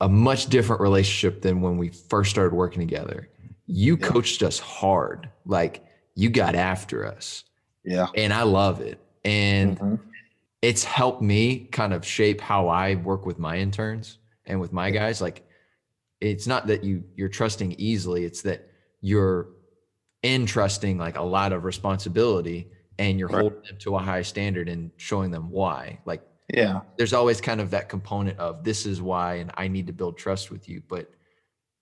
a 0.00 0.08
much 0.08 0.46
different 0.46 0.80
relationship 0.80 1.42
than 1.42 1.60
when 1.60 1.76
we 1.76 1.88
first 1.88 2.30
started 2.30 2.54
working 2.54 2.80
together. 2.80 3.28
You 3.66 3.96
Yeah. 3.96 4.06
coached 4.06 4.42
us 4.42 4.58
hard, 4.58 5.28
like 5.44 5.84
you 6.14 6.30
got 6.30 6.54
after 6.54 7.06
us, 7.06 7.44
Yeah. 7.84 8.06
and 8.16 8.32
I 8.32 8.42
love 8.42 8.80
it. 8.80 8.98
And 9.24 9.78
Mhm. 9.78 10.00
it's 10.62 10.84
helped 10.84 11.22
me 11.22 11.66
kind 11.66 11.92
of 11.92 12.04
shape 12.04 12.40
how 12.40 12.68
I 12.68 12.94
work 12.96 13.26
with 13.26 13.38
my 13.38 13.58
interns 13.58 14.18
and 14.46 14.60
with 14.60 14.72
my 14.72 14.90
guys. 14.90 15.20
Like, 15.20 15.46
it's 16.20 16.46
not 16.46 16.66
that 16.66 16.82
you 16.84 17.04
you're 17.16 17.28
trusting 17.28 17.72
easily; 17.78 18.24
it's 18.24 18.42
that 18.42 18.70
you're 19.00 19.48
entrusting 20.24 20.98
like 20.98 21.16
a 21.16 21.22
lot 21.22 21.52
of 21.52 21.64
responsibility, 21.64 22.70
and 22.98 23.18
you're 23.18 23.28
Right. 23.28 23.40
holding 23.42 23.62
them 23.62 23.78
to 23.80 23.96
a 23.96 23.98
high 23.98 24.22
standard 24.22 24.68
and 24.68 24.90
showing 24.96 25.30
them 25.30 25.50
why. 25.50 26.00
Like, 26.04 26.22
Yeah. 26.52 26.80
there's 26.96 27.12
always 27.12 27.40
kind 27.40 27.60
of 27.60 27.70
that 27.70 27.88
component 27.88 28.38
of 28.38 28.64
this 28.64 28.86
is 28.86 29.00
why, 29.00 29.34
and 29.34 29.50
I 29.54 29.68
need 29.68 29.86
to 29.86 29.92
build 29.92 30.18
trust 30.18 30.50
with 30.50 30.68
you. 30.68 30.82
But 30.88 31.10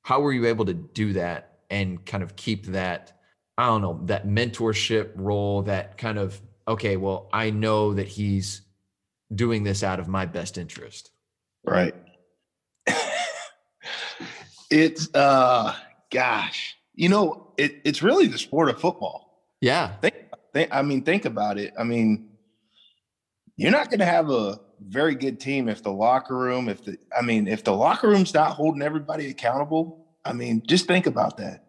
how 0.02 0.20
were 0.20 0.32
you 0.32 0.46
able 0.46 0.64
to 0.66 0.74
do 0.74 1.12
that 1.14 1.58
and 1.70 2.04
kind 2.04 2.22
of 2.22 2.36
keep 2.36 2.66
that? 2.66 3.12
I 3.56 3.66
don't 3.66 3.82
know 3.82 4.00
that 4.04 4.26
mentorship 4.26 5.10
role. 5.16 5.62
That 5.62 5.98
kind 5.98 6.18
of 6.18 6.40
okay. 6.66 6.96
Well, 6.96 7.28
I 7.32 7.50
know 7.50 7.94
that 7.94 8.08
he's 8.08 8.62
doing 9.34 9.64
this 9.64 9.82
out 9.82 10.00
of 10.00 10.08
my 10.08 10.26
best 10.26 10.58
interest. 10.58 11.10
Right. 11.64 11.94
it's 14.70 15.12
uh 15.14 15.74
gosh. 16.10 16.76
You 16.94 17.08
know, 17.08 17.52
it, 17.56 17.80
it's 17.84 18.02
really 18.02 18.26
the 18.26 18.38
sport 18.38 18.68
of 18.70 18.80
football. 18.80 19.44
Yeah. 19.60 19.96
Think, 20.00 20.14
think 20.52 20.70
I 20.72 20.82
mean, 20.82 21.02
think 21.02 21.24
about 21.24 21.58
it. 21.58 21.72
I 21.78 21.84
mean, 21.84 22.27
you're 23.58 23.72
not 23.72 23.90
gonna 23.90 24.06
have 24.06 24.30
a 24.30 24.58
very 24.80 25.14
good 25.14 25.40
team 25.40 25.68
if 25.68 25.82
the 25.82 25.92
locker 25.92 26.36
room, 26.36 26.68
if 26.68 26.84
the 26.84 26.96
I 27.16 27.22
mean, 27.22 27.46
if 27.46 27.64
the 27.64 27.74
locker 27.74 28.08
room's 28.08 28.32
not 28.32 28.52
holding 28.52 28.82
everybody 28.82 29.28
accountable, 29.28 30.06
I 30.24 30.32
mean, 30.32 30.62
just 30.66 30.86
think 30.86 31.06
about 31.06 31.36
that. 31.38 31.64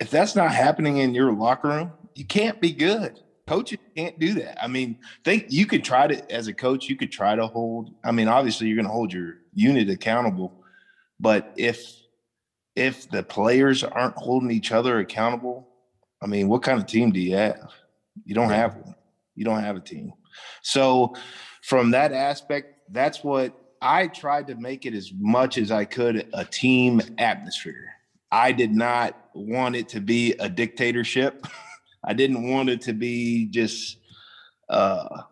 If 0.00 0.10
that's 0.10 0.36
not 0.36 0.52
happening 0.52 0.98
in 0.98 1.12
your 1.12 1.32
locker 1.32 1.68
room, 1.68 1.92
you 2.14 2.24
can't 2.24 2.60
be 2.60 2.72
good. 2.72 3.20
Coaches 3.46 3.78
can't 3.96 4.18
do 4.18 4.34
that. 4.34 4.62
I 4.62 4.68
mean, 4.68 4.98
think 5.24 5.46
you 5.48 5.66
could 5.66 5.84
try 5.84 6.06
to 6.06 6.32
as 6.32 6.46
a 6.46 6.54
coach, 6.54 6.88
you 6.88 6.96
could 6.96 7.12
try 7.12 7.34
to 7.34 7.46
hold. 7.46 7.90
I 8.04 8.12
mean, 8.12 8.28
obviously 8.28 8.68
you're 8.68 8.76
going 8.76 8.86
to 8.86 8.92
hold 8.92 9.12
your 9.12 9.34
unit 9.52 9.90
accountable, 9.90 10.64
but 11.18 11.52
if 11.56 11.94
if 12.76 13.10
the 13.10 13.22
players 13.22 13.84
aren't 13.84 14.16
holding 14.16 14.50
each 14.50 14.72
other 14.72 14.98
accountable, 14.98 15.68
I 16.22 16.26
mean, 16.26 16.48
what 16.48 16.62
kind 16.62 16.80
of 16.80 16.86
team 16.86 17.12
do 17.12 17.20
you 17.20 17.36
have? 17.36 17.72
You 18.24 18.34
don't 18.34 18.50
have 18.50 18.76
one. 18.76 18.94
You 19.34 19.44
don't 19.44 19.62
have 19.62 19.76
a 19.76 19.80
team. 19.80 20.12
So, 20.62 21.14
from 21.62 21.90
that 21.92 22.12
aspect, 22.12 22.78
that's 22.90 23.24
what 23.24 23.58
I 23.80 24.06
tried 24.08 24.46
to 24.48 24.54
make 24.54 24.86
it 24.86 24.94
as 24.94 25.12
much 25.18 25.58
as 25.58 25.70
I 25.70 25.84
could 25.84 26.28
a 26.32 26.44
team 26.44 27.00
atmosphere. 27.18 27.90
I 28.30 28.52
did 28.52 28.72
not 28.72 29.16
want 29.34 29.76
it 29.76 29.88
to 29.90 30.00
be 30.00 30.32
a 30.40 30.48
dictatorship. 30.48 31.46
I 32.04 32.12
didn't 32.12 32.48
want 32.50 32.68
it 32.68 32.82
to 32.82 32.92
be 32.92 33.46
just, 33.46 33.98
uh, 34.68 35.22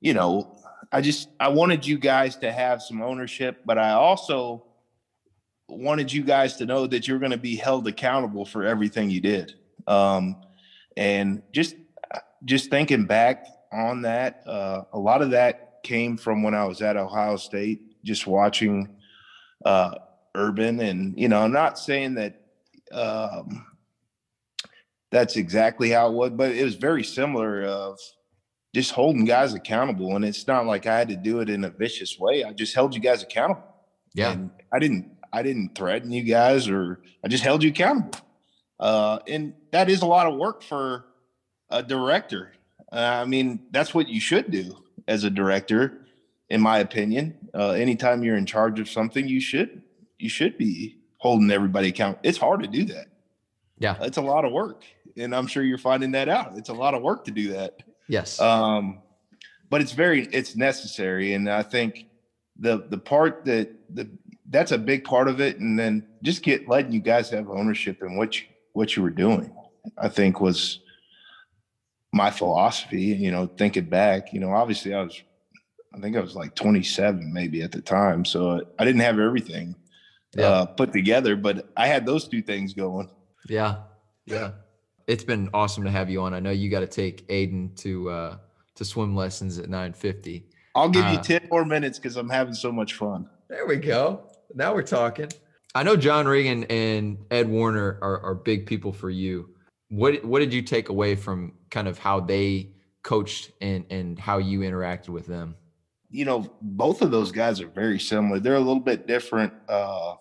you 0.00 0.14
know, 0.14 0.56
I 0.92 1.00
just 1.00 1.28
I 1.40 1.48
wanted 1.48 1.86
you 1.86 1.98
guys 1.98 2.36
to 2.36 2.52
have 2.52 2.82
some 2.82 3.02
ownership, 3.02 3.62
but 3.64 3.78
I 3.78 3.92
also 3.92 4.64
wanted 5.68 6.12
you 6.12 6.22
guys 6.22 6.56
to 6.56 6.66
know 6.66 6.86
that 6.86 7.08
you're 7.08 7.18
going 7.18 7.32
to 7.32 7.38
be 7.38 7.56
held 7.56 7.88
accountable 7.88 8.44
for 8.44 8.64
everything 8.64 9.10
you 9.10 9.20
did. 9.20 9.54
Um, 9.86 10.36
and 10.96 11.42
just 11.52 11.76
just 12.44 12.70
thinking 12.70 13.06
back, 13.06 13.46
on 13.72 14.02
that, 14.02 14.42
uh, 14.46 14.82
a 14.92 14.98
lot 14.98 15.22
of 15.22 15.30
that 15.30 15.82
came 15.82 16.16
from 16.16 16.42
when 16.42 16.54
I 16.54 16.64
was 16.64 16.82
at 16.82 16.96
Ohio 16.96 17.36
State, 17.36 17.80
just 18.04 18.26
watching 18.26 18.96
uh, 19.64 19.94
Urban. 20.34 20.80
And, 20.80 21.18
you 21.18 21.28
know, 21.28 21.40
I'm 21.42 21.52
not 21.52 21.78
saying 21.78 22.14
that 22.14 22.40
um, 22.92 23.66
that's 25.10 25.36
exactly 25.36 25.90
how 25.90 26.08
it 26.08 26.14
was, 26.14 26.30
but 26.30 26.52
it 26.52 26.64
was 26.64 26.74
very 26.74 27.04
similar 27.04 27.64
of 27.64 27.98
just 28.74 28.92
holding 28.92 29.24
guys 29.24 29.54
accountable. 29.54 30.16
And 30.16 30.24
it's 30.24 30.46
not 30.46 30.66
like 30.66 30.86
I 30.86 30.98
had 30.98 31.08
to 31.08 31.16
do 31.16 31.40
it 31.40 31.48
in 31.48 31.64
a 31.64 31.70
vicious 31.70 32.18
way. 32.18 32.44
I 32.44 32.52
just 32.52 32.74
held 32.74 32.94
you 32.94 33.00
guys 33.00 33.22
accountable. 33.22 33.64
Yeah. 34.14 34.32
And 34.32 34.50
I 34.72 34.78
didn't 34.78 35.10
I 35.32 35.42
didn't 35.42 35.74
threaten 35.74 36.10
you 36.10 36.22
guys 36.22 36.68
or 36.68 37.02
I 37.24 37.28
just 37.28 37.44
held 37.44 37.62
you 37.62 37.70
accountable. 37.70 38.18
Uh, 38.78 39.18
and 39.28 39.54
that 39.72 39.88
is 39.88 40.02
a 40.02 40.06
lot 40.06 40.26
of 40.26 40.36
work 40.36 40.62
for 40.62 41.06
a 41.70 41.82
director. 41.82 42.52
Uh, 42.96 43.20
I 43.22 43.26
mean, 43.26 43.60
that's 43.72 43.92
what 43.92 44.08
you 44.08 44.20
should 44.20 44.50
do 44.50 44.74
as 45.06 45.24
a 45.24 45.28
director, 45.28 46.06
in 46.48 46.62
my 46.62 46.78
opinion. 46.78 47.36
Uh, 47.54 47.72
anytime 47.72 48.24
you're 48.24 48.38
in 48.38 48.46
charge 48.46 48.80
of 48.80 48.88
something, 48.88 49.28
you 49.28 49.38
should 49.38 49.82
you 50.18 50.30
should 50.30 50.56
be 50.56 50.96
holding 51.18 51.50
everybody 51.50 51.88
accountable. 51.88 52.20
It's 52.22 52.38
hard 52.38 52.62
to 52.62 52.68
do 52.68 52.86
that. 52.86 53.08
Yeah. 53.78 53.96
It's 54.00 54.16
a 54.16 54.22
lot 54.22 54.46
of 54.46 54.52
work, 54.52 54.84
and 55.14 55.34
I'm 55.34 55.46
sure 55.46 55.62
you're 55.62 55.76
finding 55.76 56.12
that 56.12 56.30
out. 56.30 56.56
It's 56.56 56.70
a 56.70 56.74
lot 56.74 56.94
of 56.94 57.02
work 57.02 57.26
to 57.26 57.30
do 57.30 57.52
that. 57.52 57.82
Yes. 58.08 58.40
Um, 58.40 59.02
but 59.68 59.82
it's 59.82 59.92
very 59.92 60.24
it's 60.32 60.56
necessary, 60.56 61.34
and 61.34 61.50
I 61.50 61.62
think 61.62 62.06
the 62.58 62.86
the 62.88 62.98
part 62.98 63.44
that 63.44 63.74
the 63.94 64.08
that's 64.48 64.72
a 64.72 64.78
big 64.78 65.04
part 65.04 65.28
of 65.28 65.38
it, 65.42 65.58
and 65.58 65.78
then 65.78 66.06
just 66.22 66.42
get 66.42 66.66
letting 66.66 66.92
you 66.92 67.00
guys 67.00 67.28
have 67.28 67.50
ownership 67.50 68.02
in 68.02 68.16
what 68.16 68.40
you 68.40 68.46
what 68.72 68.96
you 68.96 69.02
were 69.02 69.10
doing. 69.10 69.54
I 69.98 70.08
think 70.08 70.40
was 70.40 70.80
my 72.16 72.30
philosophy. 72.30 73.02
You 73.02 73.30
know, 73.30 73.46
thinking 73.46 73.84
back, 73.84 74.32
you 74.32 74.40
know, 74.40 74.52
obviously 74.52 74.94
I 74.94 75.02
was, 75.02 75.22
I 75.94 76.00
think 76.00 76.16
I 76.16 76.20
was 76.20 76.34
like 76.34 76.54
27 76.54 77.32
maybe 77.32 77.62
at 77.62 77.72
the 77.72 77.80
time, 77.82 78.24
so 78.24 78.60
I 78.78 78.84
didn't 78.84 79.00
have 79.02 79.18
everything 79.18 79.74
Yeah. 80.34 80.46
uh, 80.46 80.64
put 80.66 80.92
together, 80.92 81.36
but 81.36 81.70
I 81.76 81.86
had 81.86 82.04
those 82.06 82.26
two 82.28 82.42
things 82.42 82.74
going. 82.74 83.08
Yeah. 83.48 83.76
Yeah. 84.26 84.52
It's 85.06 85.22
been 85.24 85.48
awesome 85.54 85.84
to 85.84 85.90
have 85.90 86.10
you 86.10 86.20
on. 86.22 86.34
I 86.34 86.40
know 86.40 86.50
you 86.50 86.68
got 86.68 86.80
to 86.80 86.86
take 86.88 87.28
Aiden 87.28 87.76
to 87.76 88.10
uh 88.10 88.36
to 88.74 88.84
swim 88.84 89.14
lessons 89.16 89.58
at 89.58 89.70
950. 89.70 90.44
I'll 90.74 90.88
give 90.90 91.04
you 91.06 91.18
Uh, 91.18 91.22
10 91.22 91.48
more 91.50 91.64
minutes 91.64 91.98
because 91.98 92.16
I'm 92.16 92.28
having 92.28 92.52
so 92.54 92.70
much 92.72 92.94
fun. 92.94 93.26
There 93.48 93.66
we 93.66 93.76
go. 93.76 94.28
Now 94.54 94.74
we're 94.74 94.82
talking. 94.82 95.28
I 95.74 95.82
know 95.82 95.96
John 95.96 96.26
Reagan 96.26 96.64
and 96.64 97.18
Ed 97.30 97.48
Warinner 97.48 97.98
are, 98.02 98.20
are 98.20 98.34
big 98.34 98.66
people 98.66 98.92
for 98.92 99.08
you. 99.08 99.48
What 99.88 100.24
what 100.24 100.40
did 100.40 100.52
you 100.52 100.62
take 100.62 100.88
away 100.88 101.14
from 101.14 101.52
kind 101.70 101.88
of 101.88 101.98
how 101.98 102.20
they 102.20 102.70
coached 103.02 103.52
and 103.60 103.84
and 103.90 104.18
how 104.18 104.38
you 104.38 104.60
interacted 104.60 105.10
with 105.10 105.26
them? 105.26 105.56
you 106.10 106.24
know, 106.24 106.50
both 106.62 107.02
of 107.02 107.10
those 107.10 107.32
guys 107.32 107.60
are 107.60 107.68
very 107.68 107.98
similar. 107.98 108.40
They're 108.40 108.54
a 108.54 108.60
little 108.60 108.80
bit 108.80 109.06
different. 109.06 109.52
Uh, 109.68 110.14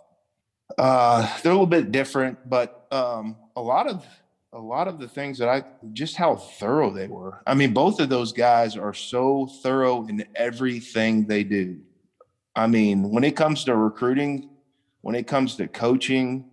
uh, 0.77 1.39
they're 1.41 1.51
a 1.51 1.55
little 1.55 1.65
bit 1.65 1.91
different, 1.91 2.49
but 2.49 2.87
um, 2.91 3.37
a 3.55 3.61
lot 3.61 3.87
of 3.87 4.05
a 4.53 4.59
lot 4.59 4.87
of 4.87 4.99
the 4.99 5.07
things 5.07 5.37
that 5.37 5.49
I 5.49 5.63
just 5.91 6.15
how 6.15 6.35
thorough 6.35 6.89
they 6.89 7.07
were. 7.07 7.41
I 7.45 7.55
mean, 7.55 7.73
both 7.73 7.99
of 7.99 8.09
those 8.09 8.31
guys 8.31 8.77
are 8.77 8.93
so 8.93 9.47
thorough 9.61 10.07
in 10.07 10.25
everything 10.35 11.27
they 11.27 11.43
do. 11.43 11.79
I 12.55 12.67
mean, 12.67 13.09
when 13.09 13.25
it 13.25 13.35
comes 13.35 13.65
to 13.65 13.75
recruiting, 13.75 14.49
when 15.01 15.13
it 15.13 15.27
comes 15.27 15.57
to 15.57 15.67
coaching, 15.67 16.45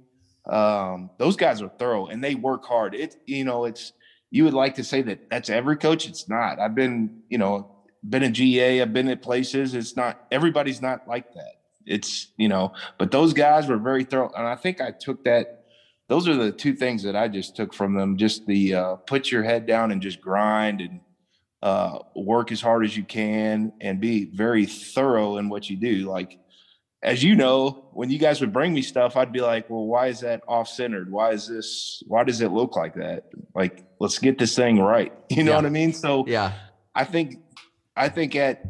um, 0.51 1.11
those 1.19 1.37
guys 1.37 1.63
are 1.63 1.69
thorough 1.69 2.07
and 2.07 2.23
they 2.23 2.35
work 2.35 2.65
hard. 2.65 2.95
It 2.95 3.17
you 3.27 3.45
know, 3.45 3.65
it's 3.65 3.93
you 4.31 4.45
would 4.45 4.55
like 4.55 4.75
to 4.77 4.85
say 4.85 5.03
that 5.03 5.31
that's 5.31 5.51
every 5.51 5.77
coach. 5.77 6.09
It's 6.09 6.29
not. 6.29 6.59
I've 6.59 6.75
been, 6.75 7.23
you 7.29 7.39
know, 7.39 7.71
been 8.09 8.23
a 8.23 8.31
GA, 8.31 8.83
I've 8.83 8.93
been 8.93 9.09
at 9.09 9.23
places. 9.23 9.75
It's 9.75 9.97
not 9.97 10.27
everybody's 10.31 10.83
not 10.83 11.07
like 11.07 11.33
that. 11.35 11.55
It's, 11.85 12.29
you 12.37 12.49
know, 12.49 12.73
but 12.99 13.11
those 13.11 13.33
guys 13.33 13.69
were 13.69 13.77
very 13.77 14.05
thorough. 14.05 14.33
And 14.37 14.47
I 14.47 14.57
think 14.57 14.81
I 14.81 14.91
took 14.91 15.25
that. 15.25 15.65
Those 16.09 16.29
are 16.29 16.35
the 16.35 16.53
two 16.53 16.75
things 16.75 17.03
that 17.05 17.17
I 17.17 17.29
just 17.29 17.57
took 17.57 17.73
from 17.73 17.95
them. 17.95 18.17
Just 18.17 18.47
the 18.47 18.75
uh, 18.75 18.97
put 18.97 19.31
your 19.31 19.43
head 19.43 19.67
down 19.67 19.93
and 19.93 20.03
just 20.03 20.21
grind 20.21 20.81
and 20.81 21.01
uh, 21.63 21.99
work 22.17 22.53
as 22.53 22.61
hard 22.61 22.85
as 22.85 22.97
you 22.97 23.05
can 23.05 23.73
and 23.81 24.01
be 24.01 24.25
very 24.27 24.67
thorough 24.67 25.37
in 25.39 25.49
what 25.49 25.71
you 25.71 25.77
do. 25.77 26.09
Like, 26.09 26.39
as 27.03 27.23
you 27.23 27.35
know, 27.35 27.89
when 27.93 28.11
you 28.11 28.19
guys 28.19 28.41
would 28.41 28.53
bring 28.53 28.73
me 28.73 28.81
stuff, 28.83 29.17
I'd 29.17 29.33
be 29.33 29.41
like, 29.41 29.69
well, 29.69 29.87
why 29.87 30.07
is 30.07 30.21
that 30.21 30.43
off 30.47 30.69
centered? 30.69 31.11
Why 31.11 31.33
is 31.33 31.49
this, 31.49 32.03
why 32.07 32.23
does 32.25 32.41
it 32.41 32.53
look 32.53 32.77
like 32.77 32.95
that? 32.95 33.25
Like, 33.55 33.85
let's 33.99 34.19
get 34.19 34.39
this 34.39 34.55
thing 34.55 34.79
right. 34.81 35.13
You 35.31 35.43
know 35.45 35.51
Yeah. 35.53 35.57
what 35.57 35.67
I 35.67 35.71
mean? 35.71 35.93
So, 35.93 36.25
Yeah. 36.27 36.53
I 36.95 37.05
think 37.05 37.39
I 37.97 38.09
think 38.09 38.37
at 38.37 38.63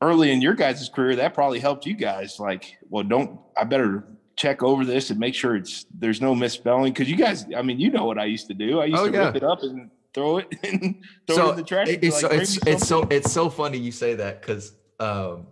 early 0.00 0.30
in 0.32 0.40
your 0.40 0.54
guys' 0.54 0.88
career 0.88 1.16
that 1.16 1.34
probably 1.34 1.58
helped 1.60 1.84
you 1.86 1.94
guys. 1.94 2.38
Like, 2.40 2.76
well, 2.88 3.04
don't 3.04 3.40
I 3.56 3.64
better 3.64 4.04
check 4.36 4.62
over 4.62 4.84
this 4.84 5.10
and 5.10 5.18
make 5.20 5.34
sure 5.34 5.56
it's 5.56 5.84
there's 5.98 6.20
no 6.20 6.34
misspelling 6.34 6.92
because 6.92 7.10
you 7.10 7.16
guys. 7.16 7.44
I 7.56 7.62
mean, 7.62 7.78
you 7.80 7.90
know 7.90 8.04
what 8.04 8.18
I 8.18 8.24
used 8.26 8.46
to 8.48 8.54
do. 8.54 8.80
I 8.80 8.86
used 8.86 9.00
Oh, 9.02 9.06
to 9.10 9.12
yeah. 9.12 9.26
rip 9.26 9.36
it 9.36 9.42
up 9.44 9.62
and 9.62 9.90
throw 10.14 10.38
it 10.38 10.46
and 10.64 10.96
throw 11.26 11.36
so 11.36 11.46
it 11.48 11.50
in 11.50 11.56
the 11.56 11.62
trash. 11.64 11.88
it- 11.88 12.04
it's 12.04 12.22
like, 12.22 12.32
so, 12.32 12.38
it's 12.38 12.58
it's 12.66 12.86
so 12.88 13.02
it's 13.10 13.32
so 13.32 13.50
funny 13.50 13.78
you 13.78 13.92
say 13.92 14.14
that 14.14 14.40
because 14.40 14.72
um, 15.00 15.48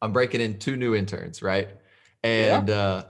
I'm 0.00 0.12
breaking 0.12 0.40
in 0.40 0.58
two 0.58 0.76
new 0.76 0.94
interns, 0.94 1.42
right? 1.42 1.68
And 2.22 2.70
uh, 2.70 3.04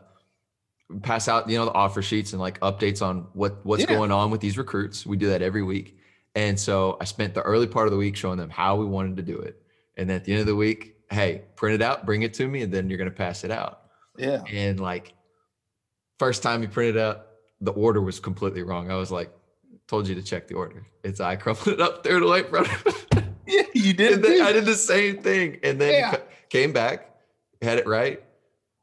pass 1.03 1.29
out 1.29 1.49
you 1.49 1.59
know 1.59 1.67
the 1.67 1.73
offer 1.75 2.03
sheets 2.03 2.33
and 2.33 2.41
like 2.41 2.59
updates 2.61 3.03
on 3.03 3.27
what 3.33 3.65
what's 3.65 3.83
Yeah. 3.83 3.89
going 3.89 4.11
on 4.11 4.31
with 4.31 4.41
these 4.41 4.57
recruits. 4.59 5.05
We 5.07 5.17
do 5.17 5.29
that 5.29 5.43
every 5.43 5.63
week, 5.63 5.99
and 6.35 6.59
so 6.59 6.97
I 7.01 7.05
spent 7.05 7.35
the 7.35 7.43
early 7.43 7.67
part 7.67 7.87
of 7.87 7.93
the 7.93 7.99
week 7.99 8.17
showing 8.17 8.39
them 8.39 8.51
how 8.51 8.77
we 8.77 8.87
wanted 8.87 9.17
to 9.19 9.23
do 9.23 9.39
it, 9.39 9.61
and 9.97 10.09
then 10.09 10.17
at 10.17 10.25
the 10.25 10.33
end 10.33 10.41
of 10.41 10.47
the 10.47 10.57
week, 10.57 10.97
hey, 11.11 11.43
print 11.57 11.75
it 11.75 11.83
out, 11.83 12.07
bring 12.07 12.23
it 12.23 12.35
to 12.35 12.47
me, 12.49 12.63
and 12.63 12.73
then 12.73 12.89
you're 12.89 12.99
gonna 12.99 13.11
pass 13.11 13.45
it 13.45 13.51
out. 13.51 13.83
yeah. 14.17 14.43
And 14.51 14.81
like 14.81 15.13
first 16.19 16.43
time 16.43 16.63
you 16.63 16.69
printed 16.69 16.97
out, 16.99 17.27
the 17.61 17.73
order 17.73 18.01
was 18.01 18.19
completely 18.21 18.63
wrong. 18.63 18.91
I 18.91 18.97
was 18.97 19.11
like, 19.11 19.31
told 19.87 20.09
you 20.09 20.15
to 20.15 20.23
check 20.23 20.49
the 20.49 20.55
order. 20.55 20.87
It's 21.05 21.21
I 21.21 21.37
crumpled 21.37 21.75
it 21.75 21.81
up, 21.81 22.05
threw 22.05 22.17
it 22.19 22.23
away, 22.23 22.43
bro. 22.43 22.65
Yeah, 23.51 23.63
you 23.73 23.95
did. 23.95 24.13
And 24.13 24.25
then 24.25 24.37
too. 24.41 24.45
I 24.45 24.53
did 24.53 24.67
the 24.67 24.75
same 24.75 25.23
thing, 25.23 25.59
and 25.63 25.81
then 25.81 25.93
Yeah. 25.95 26.17
Ca- 26.51 26.59
came 26.59 26.73
back, 26.73 27.11
had 27.63 27.79
it 27.79 27.87
right, 27.87 28.23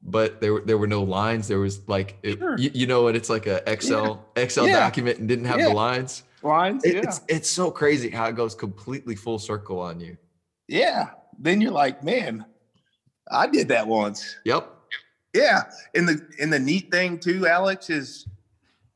but 0.02 0.42
there 0.42 0.54
were 0.54 0.62
there 0.62 0.78
were 0.78 0.88
no 0.88 1.04
lines. 1.04 1.48
There 1.48 1.60
was 1.60 1.88
like 1.88 2.18
it, 2.24 2.40
Sure. 2.40 2.58
you, 2.58 2.72
you 2.74 2.88
know 2.88 3.04
what? 3.04 3.16
It's 3.16 3.30
like 3.30 3.48
a 3.48 3.62
Excel 3.72 4.26
Excel 4.36 4.68
Yeah. 4.68 4.80
document 4.80 5.20
and 5.20 5.28
didn't 5.28 5.46
have 5.46 5.60
Yeah. 5.60 5.70
the 5.70 5.74
lines. 5.76 6.24
lines. 6.44 6.84
It- 6.86 6.96
yeah. 6.96 7.02
It's 7.02 7.22
it's 7.28 7.50
so 7.50 7.72
crazy 7.72 8.10
how 8.10 8.26
it 8.28 8.36
goes 8.36 8.54
completely 8.56 9.16
full 9.16 9.40
circle 9.40 9.80
on 9.80 10.00
you. 10.00 10.18
yeah. 10.68 11.10
Then 11.38 11.60
you're 11.60 11.72
like, 11.74 12.02
man, 12.02 12.46
I 13.30 13.48
did 13.48 13.68
that 13.70 13.86
once. 13.88 14.38
Yep. 14.46 14.72
Yeah, 15.34 15.64
and 15.94 16.08
the 16.08 16.26
and 16.40 16.54
the 16.54 16.60
neat 16.60 16.90
thing 16.92 17.20
too, 17.20 17.46
Alex, 17.46 17.90
is 17.90 18.26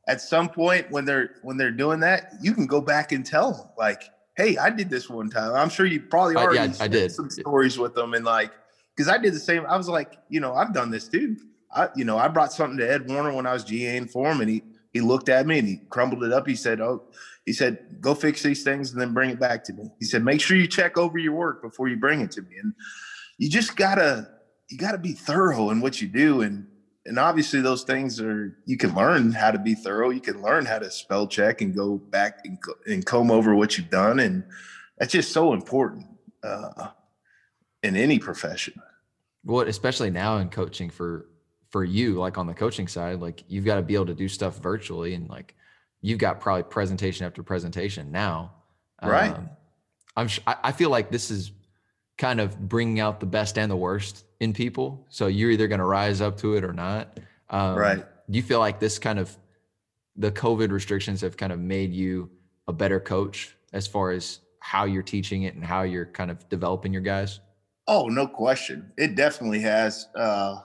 at 0.08 0.22
some 0.22 0.48
point 0.48 0.90
when 0.90 1.04
they're 1.04 1.34
when 1.42 1.58
they're 1.58 1.70
doing 1.70 2.00
that, 2.00 2.32
you 2.40 2.54
can 2.54 2.66
go 2.66 2.80
back 2.80 3.12
and 3.12 3.26
tell 3.26 3.52
them 3.52 3.66
like, 3.76 4.04
"Hey, 4.38 4.56
I 4.56 4.70
did 4.70 4.88
this 4.88 5.10
one 5.10 5.28
time." 5.28 5.52
I'm 5.54 5.68
sure 5.68 5.84
you 5.84 6.00
probably 6.00 6.36
Uh, 6.36 6.50
yeah, 6.52 6.72
I 6.80 6.88
did. 6.88 7.12
some 7.12 7.28
stories 7.28 7.78
with 7.78 7.94
them, 7.94 8.14
and 8.14 8.24
like, 8.24 8.52
because 9.00 9.14
I 9.14 9.16
did 9.16 9.32
the 9.32 9.40
same. 9.40 9.64
I 9.66 9.78
was 9.78 9.88
like, 9.88 10.18
you 10.28 10.40
know, 10.40 10.52
I've 10.52 10.74
done 10.74 10.90
this 10.90 11.08
too. 11.08 11.38
I, 11.74 11.88
you 11.96 12.04
know, 12.04 12.18
I 12.18 12.28
brought 12.28 12.52
something 12.52 12.76
to 12.78 12.90
Ed 12.90 13.08
Warinner 13.08 13.34
when 13.34 13.46
I 13.46 13.54
was 13.54 13.64
GAing 13.64 14.10
for 14.10 14.30
him, 14.30 14.42
and 14.42 14.50
he 14.50 14.62
he 14.92 15.00
looked 15.00 15.30
at 15.30 15.46
me 15.46 15.58
and 15.58 15.66
he 15.66 15.80
crumbled 15.88 16.22
it 16.22 16.32
up. 16.32 16.46
He 16.46 16.54
said, 16.54 16.82
"Oh." 16.82 17.04
He 17.46 17.54
said, 17.54 18.02
"Go 18.02 18.14
fix 18.14 18.42
these 18.42 18.62
things 18.62 18.92
and 18.92 19.00
then 19.00 19.14
bring 19.14 19.30
it 19.30 19.40
back 19.40 19.64
to 19.64 19.72
me." 19.72 19.90
He 19.98 20.04
said, 20.04 20.22
"Make 20.22 20.42
sure 20.42 20.58
you 20.58 20.66
check 20.66 20.98
over 20.98 21.16
your 21.16 21.32
work 21.32 21.62
before 21.62 21.88
you 21.88 21.96
bring 21.96 22.20
it 22.20 22.30
to 22.32 22.42
me." 22.42 22.58
And 22.62 22.74
you 23.38 23.48
just 23.48 23.74
gotta 23.74 24.28
you 24.68 24.76
gotta 24.76 24.98
be 24.98 25.14
thorough 25.14 25.70
in 25.70 25.80
what 25.80 26.02
you 26.02 26.08
do, 26.08 26.42
and 26.42 26.66
and 27.06 27.18
obviously 27.18 27.62
those 27.62 27.84
things 27.84 28.20
are 28.20 28.58
you 28.66 28.76
can 28.76 28.94
learn 28.94 29.32
how 29.32 29.50
to 29.50 29.58
be 29.58 29.74
thorough. 29.74 30.10
You 30.10 30.20
can 30.20 30.42
learn 30.42 30.66
how 30.66 30.78
to 30.78 30.90
spell 30.90 31.26
check 31.26 31.62
and 31.62 31.74
go 31.74 31.96
back 31.96 32.40
and, 32.44 32.58
and 32.86 33.06
comb 33.06 33.30
over 33.30 33.54
what 33.54 33.78
you've 33.78 33.88
done, 33.88 34.20
and 34.20 34.44
that's 34.98 35.12
just 35.12 35.32
so 35.32 35.54
important 35.54 36.06
uh, 36.42 36.88
in 37.82 37.96
any 37.96 38.18
profession. 38.18 38.74
Well, 39.44 39.66
especially 39.66 40.10
now 40.10 40.38
in 40.38 40.48
coaching 40.48 40.90
for 40.90 41.26
for 41.70 41.84
you, 41.84 42.14
like 42.14 42.36
on 42.36 42.46
the 42.46 42.54
coaching 42.54 42.88
side, 42.88 43.20
like 43.20 43.44
you've 43.48 43.64
got 43.64 43.76
to 43.76 43.82
be 43.82 43.94
able 43.94 44.06
to 44.06 44.14
do 44.14 44.28
stuff 44.28 44.58
virtually, 44.58 45.14
and 45.14 45.28
like 45.28 45.54
you've 46.02 46.18
got 46.18 46.40
probably 46.40 46.64
presentation 46.64 47.26
after 47.26 47.42
presentation 47.42 48.10
now. 48.10 48.52
Right. 49.02 49.32
Um, 49.32 49.50
I'm. 50.16 50.28
sh- 50.28 50.40
I 50.46 50.56
I 50.64 50.72
feel 50.72 50.90
like 50.90 51.10
this 51.10 51.30
is 51.30 51.52
kind 52.18 52.38
of 52.40 52.68
bringing 52.68 53.00
out 53.00 53.18
the 53.18 53.26
best 53.26 53.56
and 53.56 53.70
the 53.70 53.76
worst 53.76 54.24
in 54.40 54.52
people. 54.52 55.06
So 55.08 55.26
you're 55.26 55.50
either 55.50 55.68
going 55.68 55.78
to 55.78 55.86
rise 55.86 56.20
up 56.20 56.36
to 56.38 56.54
it 56.54 56.64
or 56.64 56.72
not. 56.74 57.18
Um, 57.48 57.76
Right. 57.76 58.06
Do 58.30 58.36
you 58.36 58.42
feel 58.42 58.58
like 58.60 58.78
this 58.78 58.98
kind 58.98 59.18
of 59.18 59.34
the 60.16 60.30
COVID 60.30 60.70
restrictions 60.70 61.22
have 61.22 61.36
kind 61.36 61.52
of 61.52 61.58
made 61.58 61.92
you 61.92 62.30
a 62.68 62.72
better 62.72 63.00
coach 63.00 63.56
as 63.72 63.86
far 63.86 64.10
as 64.10 64.40
how 64.60 64.84
you're 64.84 65.02
teaching 65.02 65.44
it 65.44 65.54
and 65.54 65.64
how 65.64 65.82
you're 65.82 66.04
kind 66.04 66.30
of 66.30 66.46
developing 66.50 66.92
your 66.92 67.02
guys? 67.02 67.40
Oh, 67.90 68.08
no 68.08 68.28
question. 68.28 68.92
It 68.98 69.16
definitely 69.16 69.60
has. 69.62 70.06
Uh, 70.16 70.56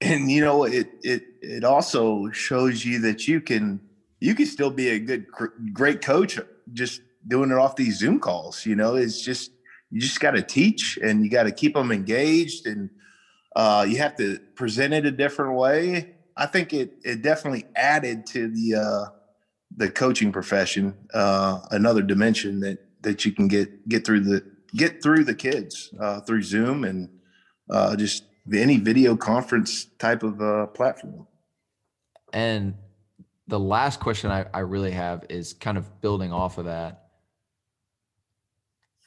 and 0.00 0.30
you 0.30 0.42
know, 0.42 0.64
it 0.64 0.88
it 1.02 1.24
it 1.42 1.64
also 1.64 2.30
shows 2.32 2.84
you 2.84 3.00
that 3.00 3.28
you 3.28 3.40
can 3.40 3.82
you 4.20 4.34
can 4.34 4.46
still 4.46 4.70
be 4.70 4.90
a 4.90 5.00
good, 5.00 5.26
great 5.74 6.02
coach 6.02 6.38
just 6.72 7.02
doing 7.28 7.52
it 7.52 7.58
off 7.58 7.76
these 7.76 7.98
Zoom 7.98 8.20
calls. 8.20 8.66
You 8.66 8.76
know, 8.76 8.96
it's 8.96 9.22
just 9.22 9.52
you 9.90 10.00
just 10.00 10.20
got 10.20 10.32
to 10.32 10.42
teach 10.42 10.98
and 11.02 11.24
you 11.24 11.30
got 11.30 11.44
to 11.44 11.52
keep 11.52 11.74
them 11.74 11.92
engaged 11.92 12.66
and 12.66 12.90
uh, 13.56 13.86
you 13.88 13.98
have 13.98 14.16
to 14.16 14.38
present 14.56 14.94
it 14.94 15.06
a 15.06 15.12
different 15.12 15.56
way. 15.56 16.08
I 16.36 16.46
think 16.46 16.72
it 16.74 16.92
it 17.04 17.22
definitely 17.22 17.68
added 17.76 18.26
to 18.32 18.48
the 18.48 18.76
uh, 18.76 19.06
the 19.76 19.90
coaching 19.90 20.32
profession 20.32 20.96
uh, 21.14 21.58
another 21.70 22.02
dimension 22.02 22.60
that 22.60 22.78
that 23.02 23.24
you 23.24 23.32
can 23.32 23.48
get 23.48 23.70
get 23.88 24.04
through 24.06 24.20
the 24.20 24.42
get 24.74 25.02
through 25.02 25.24
the 25.24 25.34
kids 25.34 25.92
uh, 26.00 26.20
through 26.20 26.42
Zoom 26.42 26.84
and 26.84 27.08
uh, 27.70 27.96
just 27.96 28.24
any 28.52 28.78
video 28.78 29.16
conference 29.16 29.86
type 29.98 30.22
of 30.22 30.40
uh, 30.40 30.66
platform. 30.68 31.26
And 32.32 32.74
the 33.48 33.60
last 33.60 34.00
question 34.00 34.30
I, 34.30 34.46
I 34.52 34.60
really 34.60 34.92
have 34.92 35.26
is 35.28 35.52
kind 35.52 35.76
of 35.76 36.00
building 36.00 36.32
off 36.32 36.58
of 36.58 36.66
that. 36.66 37.08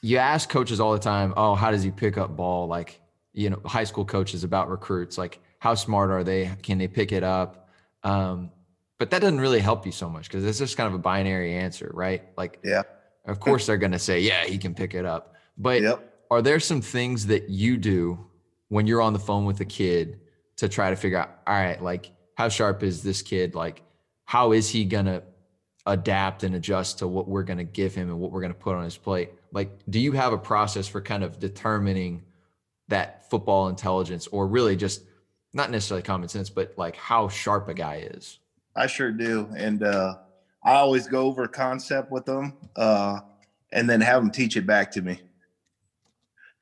You 0.02 0.18
ask 0.18 0.48
coaches 0.48 0.78
all 0.78 0.92
the 0.92 0.98
time, 0.98 1.34
oh, 1.36 1.54
how 1.54 1.70
does 1.70 1.82
he 1.82 1.90
pick 1.90 2.16
up 2.16 2.36
ball? 2.36 2.68
Like, 2.68 3.00
you 3.32 3.50
know, 3.50 3.60
high 3.64 3.84
school 3.84 4.04
coaches 4.04 4.44
about 4.44 4.70
recruits, 4.70 5.18
like 5.18 5.40
how 5.58 5.74
smart 5.74 6.10
are 6.10 6.22
they? 6.22 6.50
Can 6.62 6.78
they 6.78 6.86
pick 6.86 7.12
it 7.12 7.24
up? 7.24 7.68
Um, 8.04 8.50
but 8.98 9.10
that 9.10 9.20
doesn't 9.20 9.40
really 9.40 9.60
help 9.60 9.84
you 9.84 9.92
so 9.92 10.08
much 10.08 10.28
because 10.28 10.44
it's 10.44 10.58
just 10.58 10.76
kind 10.76 10.86
of 10.86 10.94
a 10.94 10.98
binary 10.98 11.54
answer, 11.54 11.90
right? 11.92 12.22
Like, 12.36 12.60
yeah, 12.64 12.82
of 13.26 13.40
course 13.40 13.66
they're 13.66 13.76
going 13.76 13.92
to 13.92 13.98
say, 13.98 14.20
yeah, 14.20 14.44
he 14.44 14.58
can 14.58 14.74
pick 14.74 14.94
it 14.94 15.04
up. 15.04 15.35
But 15.58 15.82
yep. 15.82 16.14
are 16.30 16.42
there 16.42 16.60
some 16.60 16.80
things 16.80 17.26
that 17.26 17.48
you 17.48 17.76
do 17.76 18.26
when 18.68 18.86
you're 18.86 19.02
on 19.02 19.12
the 19.12 19.18
phone 19.18 19.44
with 19.44 19.60
a 19.60 19.64
kid 19.64 20.20
to 20.56 20.68
try 20.68 20.90
to 20.90 20.96
figure 20.96 21.18
out, 21.18 21.30
all 21.46 21.54
right, 21.54 21.82
like 21.82 22.10
how 22.36 22.48
sharp 22.48 22.82
is 22.82 23.02
this 23.02 23.22
kid? 23.22 23.54
Like, 23.54 23.82
how 24.24 24.52
is 24.52 24.68
he 24.68 24.84
going 24.84 25.06
to 25.06 25.22
adapt 25.86 26.42
and 26.42 26.54
adjust 26.54 26.98
to 26.98 27.06
what 27.06 27.28
we're 27.28 27.44
going 27.44 27.58
to 27.58 27.64
give 27.64 27.94
him 27.94 28.10
and 28.10 28.18
what 28.18 28.32
we're 28.32 28.40
going 28.40 28.52
to 28.52 28.58
put 28.58 28.74
on 28.74 28.84
his 28.84 28.96
plate? 28.96 29.30
Like, 29.52 29.70
do 29.88 29.98
you 29.98 30.12
have 30.12 30.32
a 30.32 30.38
process 30.38 30.88
for 30.88 31.00
kind 31.00 31.22
of 31.24 31.38
determining 31.38 32.24
that 32.88 33.28
football 33.30 33.68
intelligence 33.68 34.26
or 34.28 34.46
really 34.46 34.76
just 34.76 35.02
not 35.52 35.70
necessarily 35.70 36.02
common 36.02 36.28
sense, 36.28 36.50
but 36.50 36.74
like 36.76 36.96
how 36.96 37.28
sharp 37.28 37.68
a 37.68 37.74
guy 37.74 38.08
is? 38.12 38.38
I 38.74 38.86
sure 38.86 39.10
do. 39.10 39.48
And 39.56 39.82
uh, 39.82 40.16
I 40.62 40.74
always 40.74 41.06
go 41.06 41.26
over 41.26 41.44
a 41.44 41.48
concept 41.48 42.10
with 42.10 42.26
them 42.26 42.52
uh, 42.76 43.20
and 43.72 43.88
then 43.88 44.00
have 44.02 44.22
them 44.22 44.30
teach 44.30 44.56
it 44.56 44.66
back 44.66 44.90
to 44.92 45.02
me. 45.02 45.20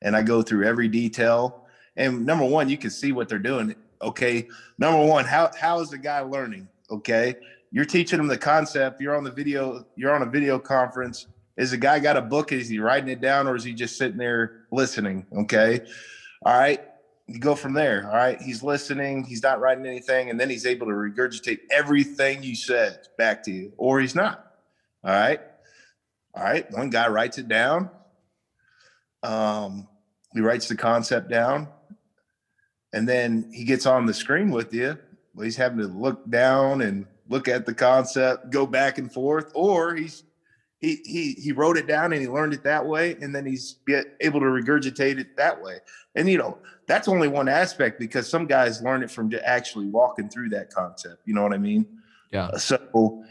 And 0.05 0.15
I 0.15 0.23
go 0.23 0.43
through 0.43 0.65
every 0.65 0.87
detail. 0.87 1.67
And 1.97 2.25
number 2.25 2.45
one, 2.45 2.69
you 2.69 2.79
can 2.79 2.91
see 2.91 3.11
what 3.11 3.29
they're 3.29 3.39
doing. 3.41 3.75
Okay. 4.01 4.47
Number 4.79 5.05
one, 5.05 5.25
how 5.25 5.51
how 5.59 5.81
is 5.81 5.91
the 5.91 5.99
guy 5.99 6.21
learning? 6.21 6.69
Okay. 6.91 7.35
You're 7.73 7.85
teaching 7.85 8.19
them 8.19 8.29
the 8.29 8.39
concept. 8.39 9.01
You're 9.01 9.17
on 9.17 9.25
the 9.25 9.33
video, 9.33 9.85
you're 9.97 10.15
on 10.15 10.23
a 10.23 10.31
video 10.31 10.61
conference. 10.61 11.27
Is 11.57 11.73
the 11.73 11.77
guy 11.77 11.99
got 11.99 12.17
a 12.17 12.23
book? 12.23 12.53
Is 12.53 12.69
he 12.69 12.79
writing 12.79 13.09
it 13.09 13.21
down 13.21 13.49
or 13.49 13.57
is 13.57 13.65
he 13.65 13.73
just 13.73 13.97
sitting 13.97 14.19
there 14.19 14.67
listening? 14.71 15.27
Okay. 15.33 15.81
All 16.45 16.57
right 16.57 16.81
you 17.27 17.39
go 17.39 17.55
from 17.55 17.73
there. 17.73 18.07
All 18.07 18.17
right. 18.17 18.41
He's 18.41 18.63
listening. 18.63 19.25
He's 19.25 19.43
not 19.43 19.61
writing 19.61 19.87
anything. 19.87 20.31
And 20.31 20.39
then 20.39 20.51
he's 20.51 20.67
able 20.67 20.87
to 20.87 20.93
regurgitate 20.93 21.61
everything 21.71 22.43
you 22.43 22.55
said 22.55 22.99
back 23.17 23.43
to 23.45 23.51
you, 23.51 23.73
or 23.77 24.01
he's 24.01 24.15
not. 24.15 24.53
All 25.03 25.13
right. 25.13 25.41
All 26.35 26.43
right. 26.43 26.71
One 26.71 26.91
guy 26.91 27.09
writes 27.09 27.39
it 27.39 27.49
down. 27.49 27.91
Um, 29.23 29.89
he 30.35 30.41
writes 30.41 30.69
the 30.69 30.77
concept 30.77 31.31
down. 31.31 31.69
And 32.93 33.09
then 33.09 33.51
he 33.53 33.65
gets 33.65 33.87
on 33.87 34.07
the 34.07 34.15
screen 34.15 34.51
with 34.51 34.73
you. 34.73 34.99
Well, 35.35 35.45
he's 35.45 35.57
having 35.57 35.79
to 35.79 35.87
look 35.87 36.29
down 36.31 36.81
and 36.83 37.07
look 37.29 37.49
at 37.49 37.67
the 37.67 37.75
concept, 37.75 38.51
go 38.51 38.67
back 38.67 38.99
and 38.99 39.13
forth, 39.13 39.51
or 39.55 39.95
he's 39.95 40.23
he 40.79 41.01
he 41.05 41.33
he 41.33 41.53
wrote 41.53 41.77
it 41.77 41.89
down 41.89 42.13
and 42.13 42.21
he 42.21 42.29
learned 42.29 42.53
it 42.53 42.63
that 42.65 42.87
way, 42.87 43.17
and 43.21 43.35
then 43.35 43.47
he's 43.47 43.79
able 44.21 44.39
to 44.41 44.47
regurgitate 44.47 45.19
it 45.19 45.37
that 45.37 45.61
way. 45.61 45.79
And 46.15 46.29
you 46.29 46.39
know, 46.39 46.59
that's 46.87 47.09
only 47.09 47.27
one 47.27 47.49
aspect 47.49 47.99
because 47.99 48.29
some 48.29 48.47
guys 48.47 48.83
learn 48.83 49.03
it 49.03 49.11
from 49.11 49.33
actually 49.45 49.87
walking 49.87 50.29
through 50.29 50.51
that 50.51 50.71
concept. 50.71 51.23
You 51.25 51.35
know 51.35 51.43
what 51.43 51.53
I 51.53 51.59
mean? 51.59 51.87
Yeah. 52.31 52.57
So 52.59 53.25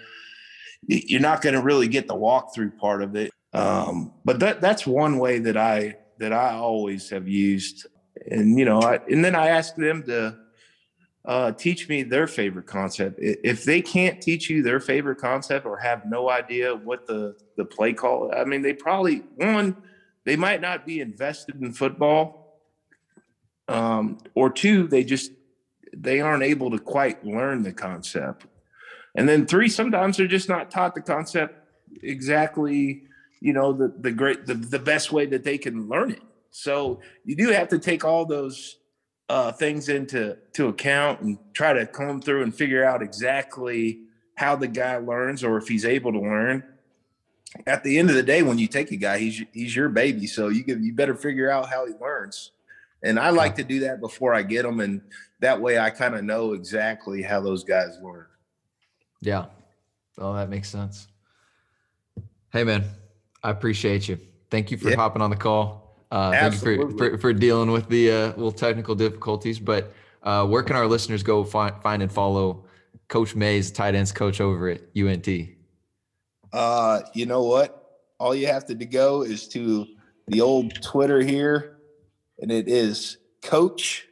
you're 0.88 1.22
not 1.22 1.42
going 1.42 1.56
to 1.56 1.62
really 1.62 1.88
get 1.88 2.08
the 2.08 2.16
walkthrough 2.16 2.78
part 2.78 3.02
of 3.02 3.16
it. 3.16 3.32
Um, 3.54 4.14
but 4.26 4.40
that 4.40 4.60
that's 4.60 4.86
one 4.86 5.20
way 5.20 5.40
that 5.40 5.56
I 5.56 5.98
that 6.20 6.34
I 6.34 6.54
always 6.54 7.10
have 7.10 7.28
used. 7.28 7.88
And 8.30 8.58
you 8.58 8.66
know, 8.66 8.82
I, 8.82 9.00
and 9.10 9.24
then 9.24 9.36
I 9.36 9.48
ask 9.48 9.76
them 9.76 10.04
to 10.04 10.38
uh, 11.26 11.52
teach 11.54 11.90
me 11.90 12.04
their 12.04 12.28
favorite 12.28 12.68
concept. 12.68 13.18
If 13.20 13.64
they 13.64 13.82
can't 13.82 14.22
teach 14.22 14.50
you 14.50 14.62
their 14.62 14.80
favorite 14.80 15.18
concept 15.18 15.66
or 15.66 15.78
have 15.78 16.06
no 16.06 16.30
idea 16.30 16.76
what 16.76 17.08
the 17.08 17.36
the 17.58 17.66
play 17.66 17.94
call, 17.94 18.32
I 18.36 18.44
mean, 18.44 18.62
they 18.62 18.74
probably 18.74 19.24
one 19.36 19.78
they 20.26 20.36
might 20.36 20.62
not 20.62 20.86
be 20.86 21.02
invested 21.02 21.62
in 21.62 21.74
football 21.74 22.44
um, 23.68 24.18
or 24.36 24.50
two, 24.50 24.88
they 24.88 25.04
just 25.04 25.32
they 25.96 26.20
aren't 26.22 26.44
able 26.44 26.72
to 26.72 26.80
quite 26.80 27.26
learn 27.26 27.64
the 27.64 27.74
concept. 27.74 28.46
And 29.16 29.30
then 29.30 29.46
three, 29.46 29.70
sometimes 29.70 30.18
they're 30.18 30.28
just 30.28 30.50
not 30.50 30.72
taught 30.72 30.96
the 30.96 31.02
concept 31.02 31.56
exactly, 32.02 33.04
you 33.44 33.52
know, 33.52 33.74
the 33.74 33.94
the 34.00 34.12
great 34.12 34.46
the, 34.46 34.54
the 34.54 34.80
best 34.80 35.12
way 35.12 35.26
that 35.26 35.44
they 35.44 35.58
can 35.58 35.90
learn 35.90 36.12
it. 36.12 36.22
So 36.52 37.02
you 37.26 37.36
do 37.36 37.50
have 37.50 37.68
to 37.70 37.78
take 37.78 38.06
all 38.06 38.26
those 38.26 38.78
uh, 39.28 39.52
things 39.52 39.90
into 39.90 40.38
to 40.54 40.70
account 40.70 41.20
and 41.20 41.38
try 41.52 41.74
to 41.74 41.86
comb 41.86 42.22
through 42.22 42.44
and 42.44 42.56
figure 42.56 42.86
out 42.86 43.02
exactly 43.02 44.00
how 44.36 44.56
the 44.56 44.70
guy 44.70 44.96
learns 44.96 45.44
or 45.44 45.58
if 45.58 45.68
he's 45.68 45.84
able 45.84 46.14
to 46.14 46.22
learn. 46.22 46.64
At 47.68 47.84
the 47.84 48.00
end 48.00 48.10
of 48.10 48.16
the 48.16 48.24
day, 48.24 48.44
when 48.44 48.58
you 48.58 48.68
take 48.68 48.92
a 48.92 48.96
guy, 48.96 49.18
he's 49.18 49.44
he's 49.52 49.76
your 49.76 49.90
baby, 49.90 50.26
so 50.26 50.48
you 50.48 50.64
can, 50.64 50.82
you 50.82 50.94
better 50.94 51.14
figure 51.14 51.52
out 51.52 51.70
how 51.70 51.86
he 51.86 51.94
learns. 52.02 52.52
And 53.04 53.20
I 53.20 53.32
like 53.32 53.56
to 53.58 53.64
do 53.66 53.82
that 53.82 54.00
before 54.00 54.34
I 54.34 54.42
get 54.44 54.64
them. 54.64 54.80
And 54.80 55.02
that 55.42 55.60
way 55.60 55.78
I 55.78 55.90
kind 55.90 56.16
of 56.16 56.24
know 56.24 56.54
exactly 56.54 57.22
how 57.22 57.42
those 57.42 57.66
guys 57.66 58.00
learn. 58.02 58.26
Yeah. 59.20 59.48
Oh, 60.18 60.34
that 60.34 60.50
makes 60.50 60.70
sense. 60.70 61.08
Hey, 62.54 62.64
man, 62.64 62.86
I 63.44 63.50
appreciate 63.50 64.08
you. 64.08 64.20
Thank 64.50 64.72
you 64.72 64.78
for 64.78 64.90
yeah. 64.90 64.96
hopping 64.96 65.22
on 65.22 65.30
the 65.30 65.36
call. 65.36 65.98
Uh, 66.12 66.32
thank 66.32 66.54
you 66.54 66.60
for, 66.60 66.98
for, 66.98 67.18
for, 67.18 67.34
dealing 67.34 67.72
with 67.72 67.90
the 67.90 68.12
uh, 68.12 68.28
little 68.30 68.52
technical 68.52 68.94
difficulties. 68.94 69.60
But 69.60 69.94
uh, 70.22 70.46
where 70.46 70.62
can 70.64 70.76
our 70.76 70.88
listeners 70.88 71.24
go 71.24 71.44
find, 71.44 71.76
find 71.82 72.04
and 72.04 72.12
follow 72.12 72.66
Coach 73.08 73.36
Mayes, 73.36 73.72
tight 73.72 73.96
ends 73.96 74.12
coach 74.12 74.40
over 74.40 74.70
at 74.70 74.82
UNT? 74.96 75.28
Uh, 76.52 77.02
you 77.14 77.26
know 77.26 77.44
what? 77.44 78.00
All 78.20 78.36
you 78.36 78.48
have 78.48 78.66
to 78.68 78.76
go 78.76 79.24
is 79.24 79.48
to 79.50 79.88
the 80.28 80.40
old 80.40 80.82
Twitter 80.84 81.20
here 81.20 81.74
and 82.40 82.52
it 82.52 82.68
is 82.68 83.18
Coach 83.42 84.08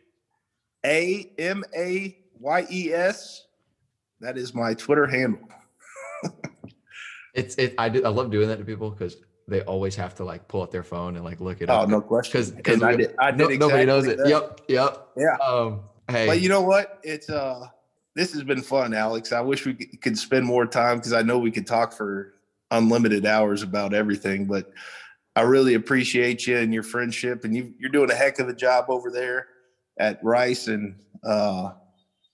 A 0.85 1.31
M 1.37 1.63
A 1.75 2.17
Y 2.39 2.67
E 2.71 2.93
S. 2.93 3.45
That 4.19 4.37
is 4.37 4.53
my 4.53 4.73
Twitter 4.73 5.05
handle. 5.05 5.47
it's 7.33 7.55
it. 7.55 7.75
I 7.77 7.89
do. 7.89 8.03
I 8.05 8.09
love 8.09 8.31
doing 8.31 8.47
that 8.47 8.57
to 8.57 8.65
people 8.65 8.89
because 8.89 9.17
they 9.47 9.61
always 9.61 9.95
have 9.95 10.15
to 10.15 10.23
like 10.23 10.47
pull 10.47 10.61
out 10.61 10.71
their 10.71 10.83
phone 10.83 11.15
and 11.15 11.25
like 11.25 11.39
look 11.39 11.61
it 11.61 11.69
oh, 11.69 11.73
up. 11.73 11.87
Oh, 11.87 11.91
no 11.91 12.01
question. 12.01 12.31
Because 12.31 12.51
because 12.51 12.83
I 12.83 12.95
did. 12.95 13.15
I 13.19 13.31
did 13.31 13.37
no, 13.37 13.45
exactly 13.45 13.57
nobody 13.57 13.85
knows 13.85 14.07
it. 14.07 14.17
That. 14.17 14.29
Yep. 14.29 14.61
Yep. 14.67 15.07
Yeah. 15.17 15.35
Um. 15.45 15.81
Hey. 16.09 16.27
But 16.27 16.41
you 16.41 16.49
know 16.49 16.61
what? 16.61 16.99
It's 17.03 17.29
uh. 17.29 17.67
This 18.13 18.33
has 18.33 18.43
been 18.43 18.61
fun, 18.61 18.93
Alex. 18.93 19.31
I 19.31 19.39
wish 19.39 19.65
we 19.65 19.73
could 19.73 20.17
spend 20.17 20.45
more 20.45 20.65
time 20.65 20.97
because 20.97 21.13
I 21.13 21.21
know 21.21 21.39
we 21.39 21.49
could 21.49 21.65
talk 21.65 21.93
for 21.93 22.33
unlimited 22.69 23.25
hours 23.25 23.63
about 23.63 23.93
everything, 23.93 24.45
but 24.45 24.71
I 25.35 25.41
really 25.41 25.75
appreciate 25.75 26.45
you 26.45 26.57
and 26.57 26.73
your 26.73 26.83
friendship, 26.83 27.45
and 27.45 27.55
you, 27.55 27.73
are 27.85 27.89
doing 27.89 28.11
a 28.11 28.15
heck 28.15 28.39
of 28.39 28.49
a 28.49 28.53
job 28.53 28.85
over 28.89 29.09
there 29.09 29.47
at 29.97 30.21
Rice. 30.23 30.67
And 30.67 30.95
uh, 31.25 31.71
I 31.71 31.73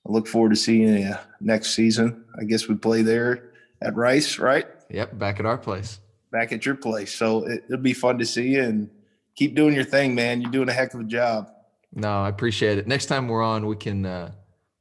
look 0.06 0.28
forward 0.28 0.50
to 0.50 0.56
seeing 0.56 0.98
you 0.98 1.14
next 1.40 1.76
season. 1.76 2.26
I 2.40 2.44
guess 2.46 2.68
we 2.68 2.76
play 2.76 3.04
there 3.04 3.52
at 3.82 3.96
Rice, 3.96 4.40
right? 4.40 4.66
Yep, 4.90 5.18
back 5.18 5.40
at 5.40 5.46
our 5.46 5.58
place. 5.58 6.00
Back 6.32 6.52
at 6.52 6.66
your 6.66 6.76
place. 6.76 7.14
So 7.14 7.46
it, 7.46 7.64
it'll 7.66 7.78
be 7.82 7.94
fun 7.94 8.18
to 8.20 8.26
see 8.26 8.50
you 8.50 8.64
and 8.64 8.90
keep 9.36 9.56
doing 9.56 9.74
your 9.74 9.84
thing, 9.84 10.16
man. 10.16 10.42
You're 10.42 10.52
doing 10.52 10.70
a 10.70 10.74
heck 10.74 10.94
of 10.94 11.00
a 11.00 11.06
job. 11.06 11.50
No, 11.94 12.24
I 12.24 12.30
appreciate 12.30 12.78
it. 12.78 12.88
Next 12.88 13.06
time 13.06 13.28
we're 13.28 13.44
on, 13.44 13.66
we 13.66 13.76
can 13.76 14.06
uh, 14.06 14.32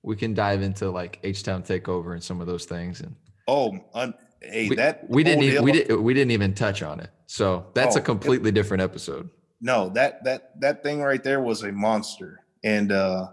we 0.03 0.17
can 0.17 0.35
dive 0.35 0.63
into 0.63 0.91
like 0.91 1.19
H 1.23 1.43
Town 1.43 1.63
takeover 1.63 2.13
and 2.13 2.23
some 2.23 2.41
of 2.41 2.47
those 2.47 2.65
things. 2.65 3.01
And 3.01 3.15
oh, 3.49 3.79
un- 3.95 4.15
hey, 4.41 4.69
we, 4.69 4.77
that 4.77 5.09
we 5.09 5.23
didn't 5.23 5.45
even, 5.45 5.63
we 5.63 5.73
did 5.73 5.97
we 5.97 6.15
didn't 6.15 6.33
even 6.33 6.55
touch 6.55 6.83
on 6.83 7.01
it. 7.01 7.11
So 7.27 7.67
that's 7.75 7.97
oh, 7.97 8.01
a 8.01 8.03
completely 8.03 8.51
it, 8.51 8.55
different 8.55 8.83
episode. 8.83 9.31
No, 9.61 9.89
that 9.91 10.25
that 10.25 10.61
that 10.61 10.83
thing 10.83 11.01
right 11.01 11.23
there 11.23 11.41
was 11.41 11.63
a 11.63 11.73
monster, 11.73 12.41
and 12.65 12.93
uh, 12.93 13.29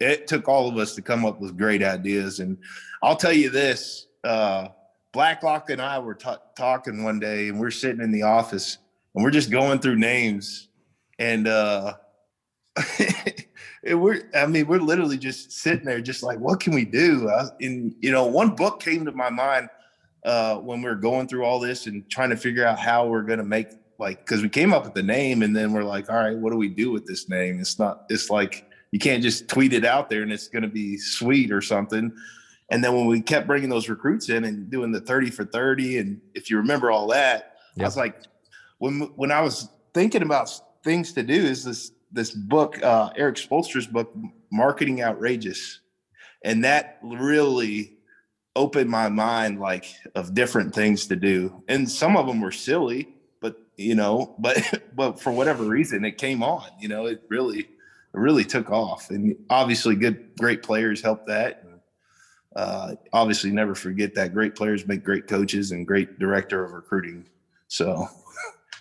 it 0.00 0.26
took 0.26 0.48
all 0.48 0.68
of 0.68 0.76
us 0.76 0.94
to 0.94 1.02
come 1.02 1.24
up 1.24 1.40
with 1.40 1.56
great 1.56 1.82
ideas. 1.82 2.40
And 2.40 2.58
I'll 3.02 3.16
tell 3.16 3.32
you 3.32 3.50
this: 3.50 4.06
uh, 4.24 4.68
Blacklock 5.14 5.70
and 5.70 5.80
I 5.80 6.00
were 6.00 6.14
t- 6.14 6.28
talking 6.56 7.04
one 7.04 7.20
day, 7.20 7.48
and 7.48 7.58
we're 7.58 7.70
sitting 7.70 8.02
in 8.02 8.10
the 8.10 8.22
office, 8.22 8.78
and 9.14 9.24
we're 9.24 9.30
just 9.30 9.50
going 9.50 9.78
through 9.78 9.96
names, 9.96 10.68
and 11.18 11.46
uh, 11.46 11.94
we're 13.84 14.28
I 14.34 14.46
mean 14.46 14.66
we're 14.66 14.80
literally 14.80 15.16
just 15.16 15.52
sitting 15.52 15.84
there, 15.86 16.00
just 16.00 16.24
like, 16.24 16.40
what 16.40 16.60
can 16.60 16.74
we 16.74 16.84
do? 16.84 17.30
and 17.60 17.94
you 18.00 18.10
know, 18.10 18.26
one 18.26 18.56
book 18.56 18.80
came 18.80 19.04
to 19.04 19.12
my 19.12 19.30
mind 19.30 19.70
uh, 20.24 20.56
when 20.56 20.82
we 20.82 20.88
were 20.88 20.96
going 20.96 21.28
through 21.28 21.44
all 21.44 21.60
this 21.60 21.86
and 21.86 22.10
trying 22.10 22.30
to 22.30 22.36
figure 22.36 22.66
out 22.66 22.78
how 22.78 23.06
we're 23.06 23.22
going 23.22 23.38
to 23.38 23.44
make 23.44 23.68
like 23.98 24.18
because 24.18 24.42
we 24.42 24.48
came 24.48 24.72
up 24.74 24.84
with 24.84 24.94
the 24.94 25.02
name 25.02 25.42
and 25.42 25.54
then 25.54 25.72
we're 25.72 25.84
like, 25.84 26.10
all 26.10 26.16
right, 26.16 26.36
what 26.36 26.50
do 26.50 26.56
we 26.56 26.68
do 26.68 26.90
with 26.90 27.06
this 27.06 27.28
name? 27.28 27.60
It's 27.60 27.78
not. 27.78 28.04
It's 28.10 28.30
like 28.30 28.68
you 28.90 28.98
can't 28.98 29.22
just 29.22 29.48
tweet 29.48 29.72
it 29.72 29.84
out 29.84 30.10
there 30.10 30.22
and 30.22 30.32
it's 30.32 30.48
going 30.48 30.62
to 30.62 30.68
be 30.68 30.98
sweet 30.98 31.52
or 31.52 31.60
something. 31.60 32.12
And 32.70 32.82
then 32.82 32.94
when 32.94 33.06
we 33.06 33.20
kept 33.20 33.46
bringing 33.46 33.68
those 33.68 33.88
recruits 33.88 34.28
in 34.28 34.44
and 34.44 34.70
doing 34.70 34.90
the 34.90 35.00
30 35.00 35.30
for 35.30 35.44
30, 35.44 35.98
and 35.98 36.20
if 36.34 36.50
you 36.50 36.56
remember 36.56 36.90
all 36.90 37.08
that, 37.08 37.56
I 37.78 37.84
was 37.84 37.96
like, 37.96 38.16
when 38.78 39.00
when 39.16 39.32
I 39.32 39.40
was 39.40 39.68
thinking 39.92 40.22
about 40.22 40.50
things 40.82 41.12
to 41.14 41.22
do, 41.22 41.34
is 41.34 41.64
this 41.64 41.92
this 42.12 42.30
book, 42.30 42.82
uh, 42.82 43.10
Eric 43.16 43.36
Spoelstra's 43.36 43.86
book, 43.86 44.14
Marketing 44.52 45.02
Outrageous, 45.02 45.80
and 46.44 46.64
that 46.64 46.98
really 47.02 47.96
opened 48.56 48.88
my 48.88 49.08
mind, 49.08 49.58
like 49.58 49.86
of 50.14 50.34
different 50.34 50.74
things 50.74 51.06
to 51.08 51.16
do, 51.16 51.62
and 51.68 51.90
some 51.90 52.16
of 52.16 52.26
them 52.26 52.40
were 52.40 52.52
silly, 52.52 53.08
but 53.40 53.56
you 53.76 53.94
know, 53.94 54.36
but 54.40 54.82
but 54.94 55.20
for 55.20 55.32
whatever 55.32 55.64
reason, 55.64 56.04
it 56.04 56.18
came 56.18 56.42
on. 56.42 56.66
You 56.80 56.88
know, 56.88 57.06
it 57.06 57.22
really 57.28 57.60
it 57.60 57.68
really 58.12 58.44
took 58.44 58.70
off, 58.70 59.10
and 59.10 59.36
obviously, 59.50 59.96
good 59.96 60.36
great 60.38 60.62
players 60.62 61.02
helped 61.02 61.26
that. 61.26 61.64
Uh, 62.56 62.94
obviously, 63.12 63.50
never 63.50 63.74
forget 63.74 64.14
that 64.14 64.32
great 64.32 64.54
players 64.54 64.86
make 64.86 65.02
great 65.02 65.26
coaches 65.26 65.72
and 65.72 65.86
great 65.86 66.18
director 66.18 66.64
of 66.64 66.72
recruiting. 66.72 67.24
So, 67.68 68.06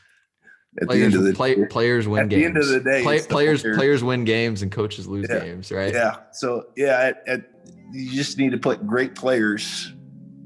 at 0.82 0.88
the 0.90 1.04
end 1.04 1.16
of 1.16 1.24
the 1.24 1.34
play, 1.34 1.56
day, 1.56 1.66
players 1.66 2.08
win 2.08 2.24
at 2.24 2.30
the 2.30 2.36
games. 2.36 2.46
end 2.46 2.58
of 2.58 2.68
the 2.68 2.80
day, 2.82 3.02
Play- 3.04 3.20
the 3.22 3.28
players 3.28 3.62
players. 3.62 3.78
players 3.78 4.04
win 4.04 4.26
games 4.26 4.62
and 4.62 4.72
coaches 4.72 5.08
lose 5.08 5.28
Yeah. 5.30 5.40
games, 5.40 5.72
right? 5.72 5.94
yeah. 5.94 6.18
So 6.34 6.68
yeah, 6.78 7.00
at, 7.00 7.24
at, 7.28 7.42
you 7.92 8.12
just 8.12 8.38
need 8.38 8.52
to 8.52 8.58
put 8.58 8.86
great 8.86 9.16
players, 9.16 9.92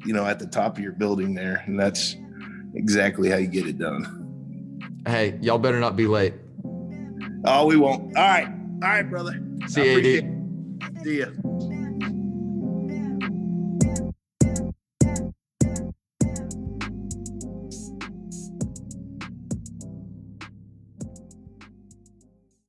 you 0.05 0.13
know, 0.13 0.25
at 0.25 0.39
the 0.39 0.47
top 0.47 0.77
of 0.77 0.83
your 0.83 0.93
building 0.93 1.33
there, 1.33 1.63
and 1.65 1.77
that's 1.79 2.15
exactly 2.75 3.29
how 3.29 3.37
you 3.37 3.47
get 3.47 3.67
it 3.67 3.77
done. 3.77 4.23
Hey, 5.05 5.37
y'all 5.41 5.57
better 5.57 5.79
not 5.79 5.95
be 5.95 6.07
late. 6.07 6.33
Oh, 7.45 7.65
we 7.65 7.75
won't. 7.77 8.15
All 8.17 8.23
right, 8.23 8.47
all 8.47 8.79
right, 8.89 9.09
brother. 9.09 9.41
See 9.67 9.83
you, 9.83 9.91
AD. 9.91 9.97
appreciate 9.97 10.23
it. 10.25 11.03
See 11.03 11.19
ya. 11.19 11.25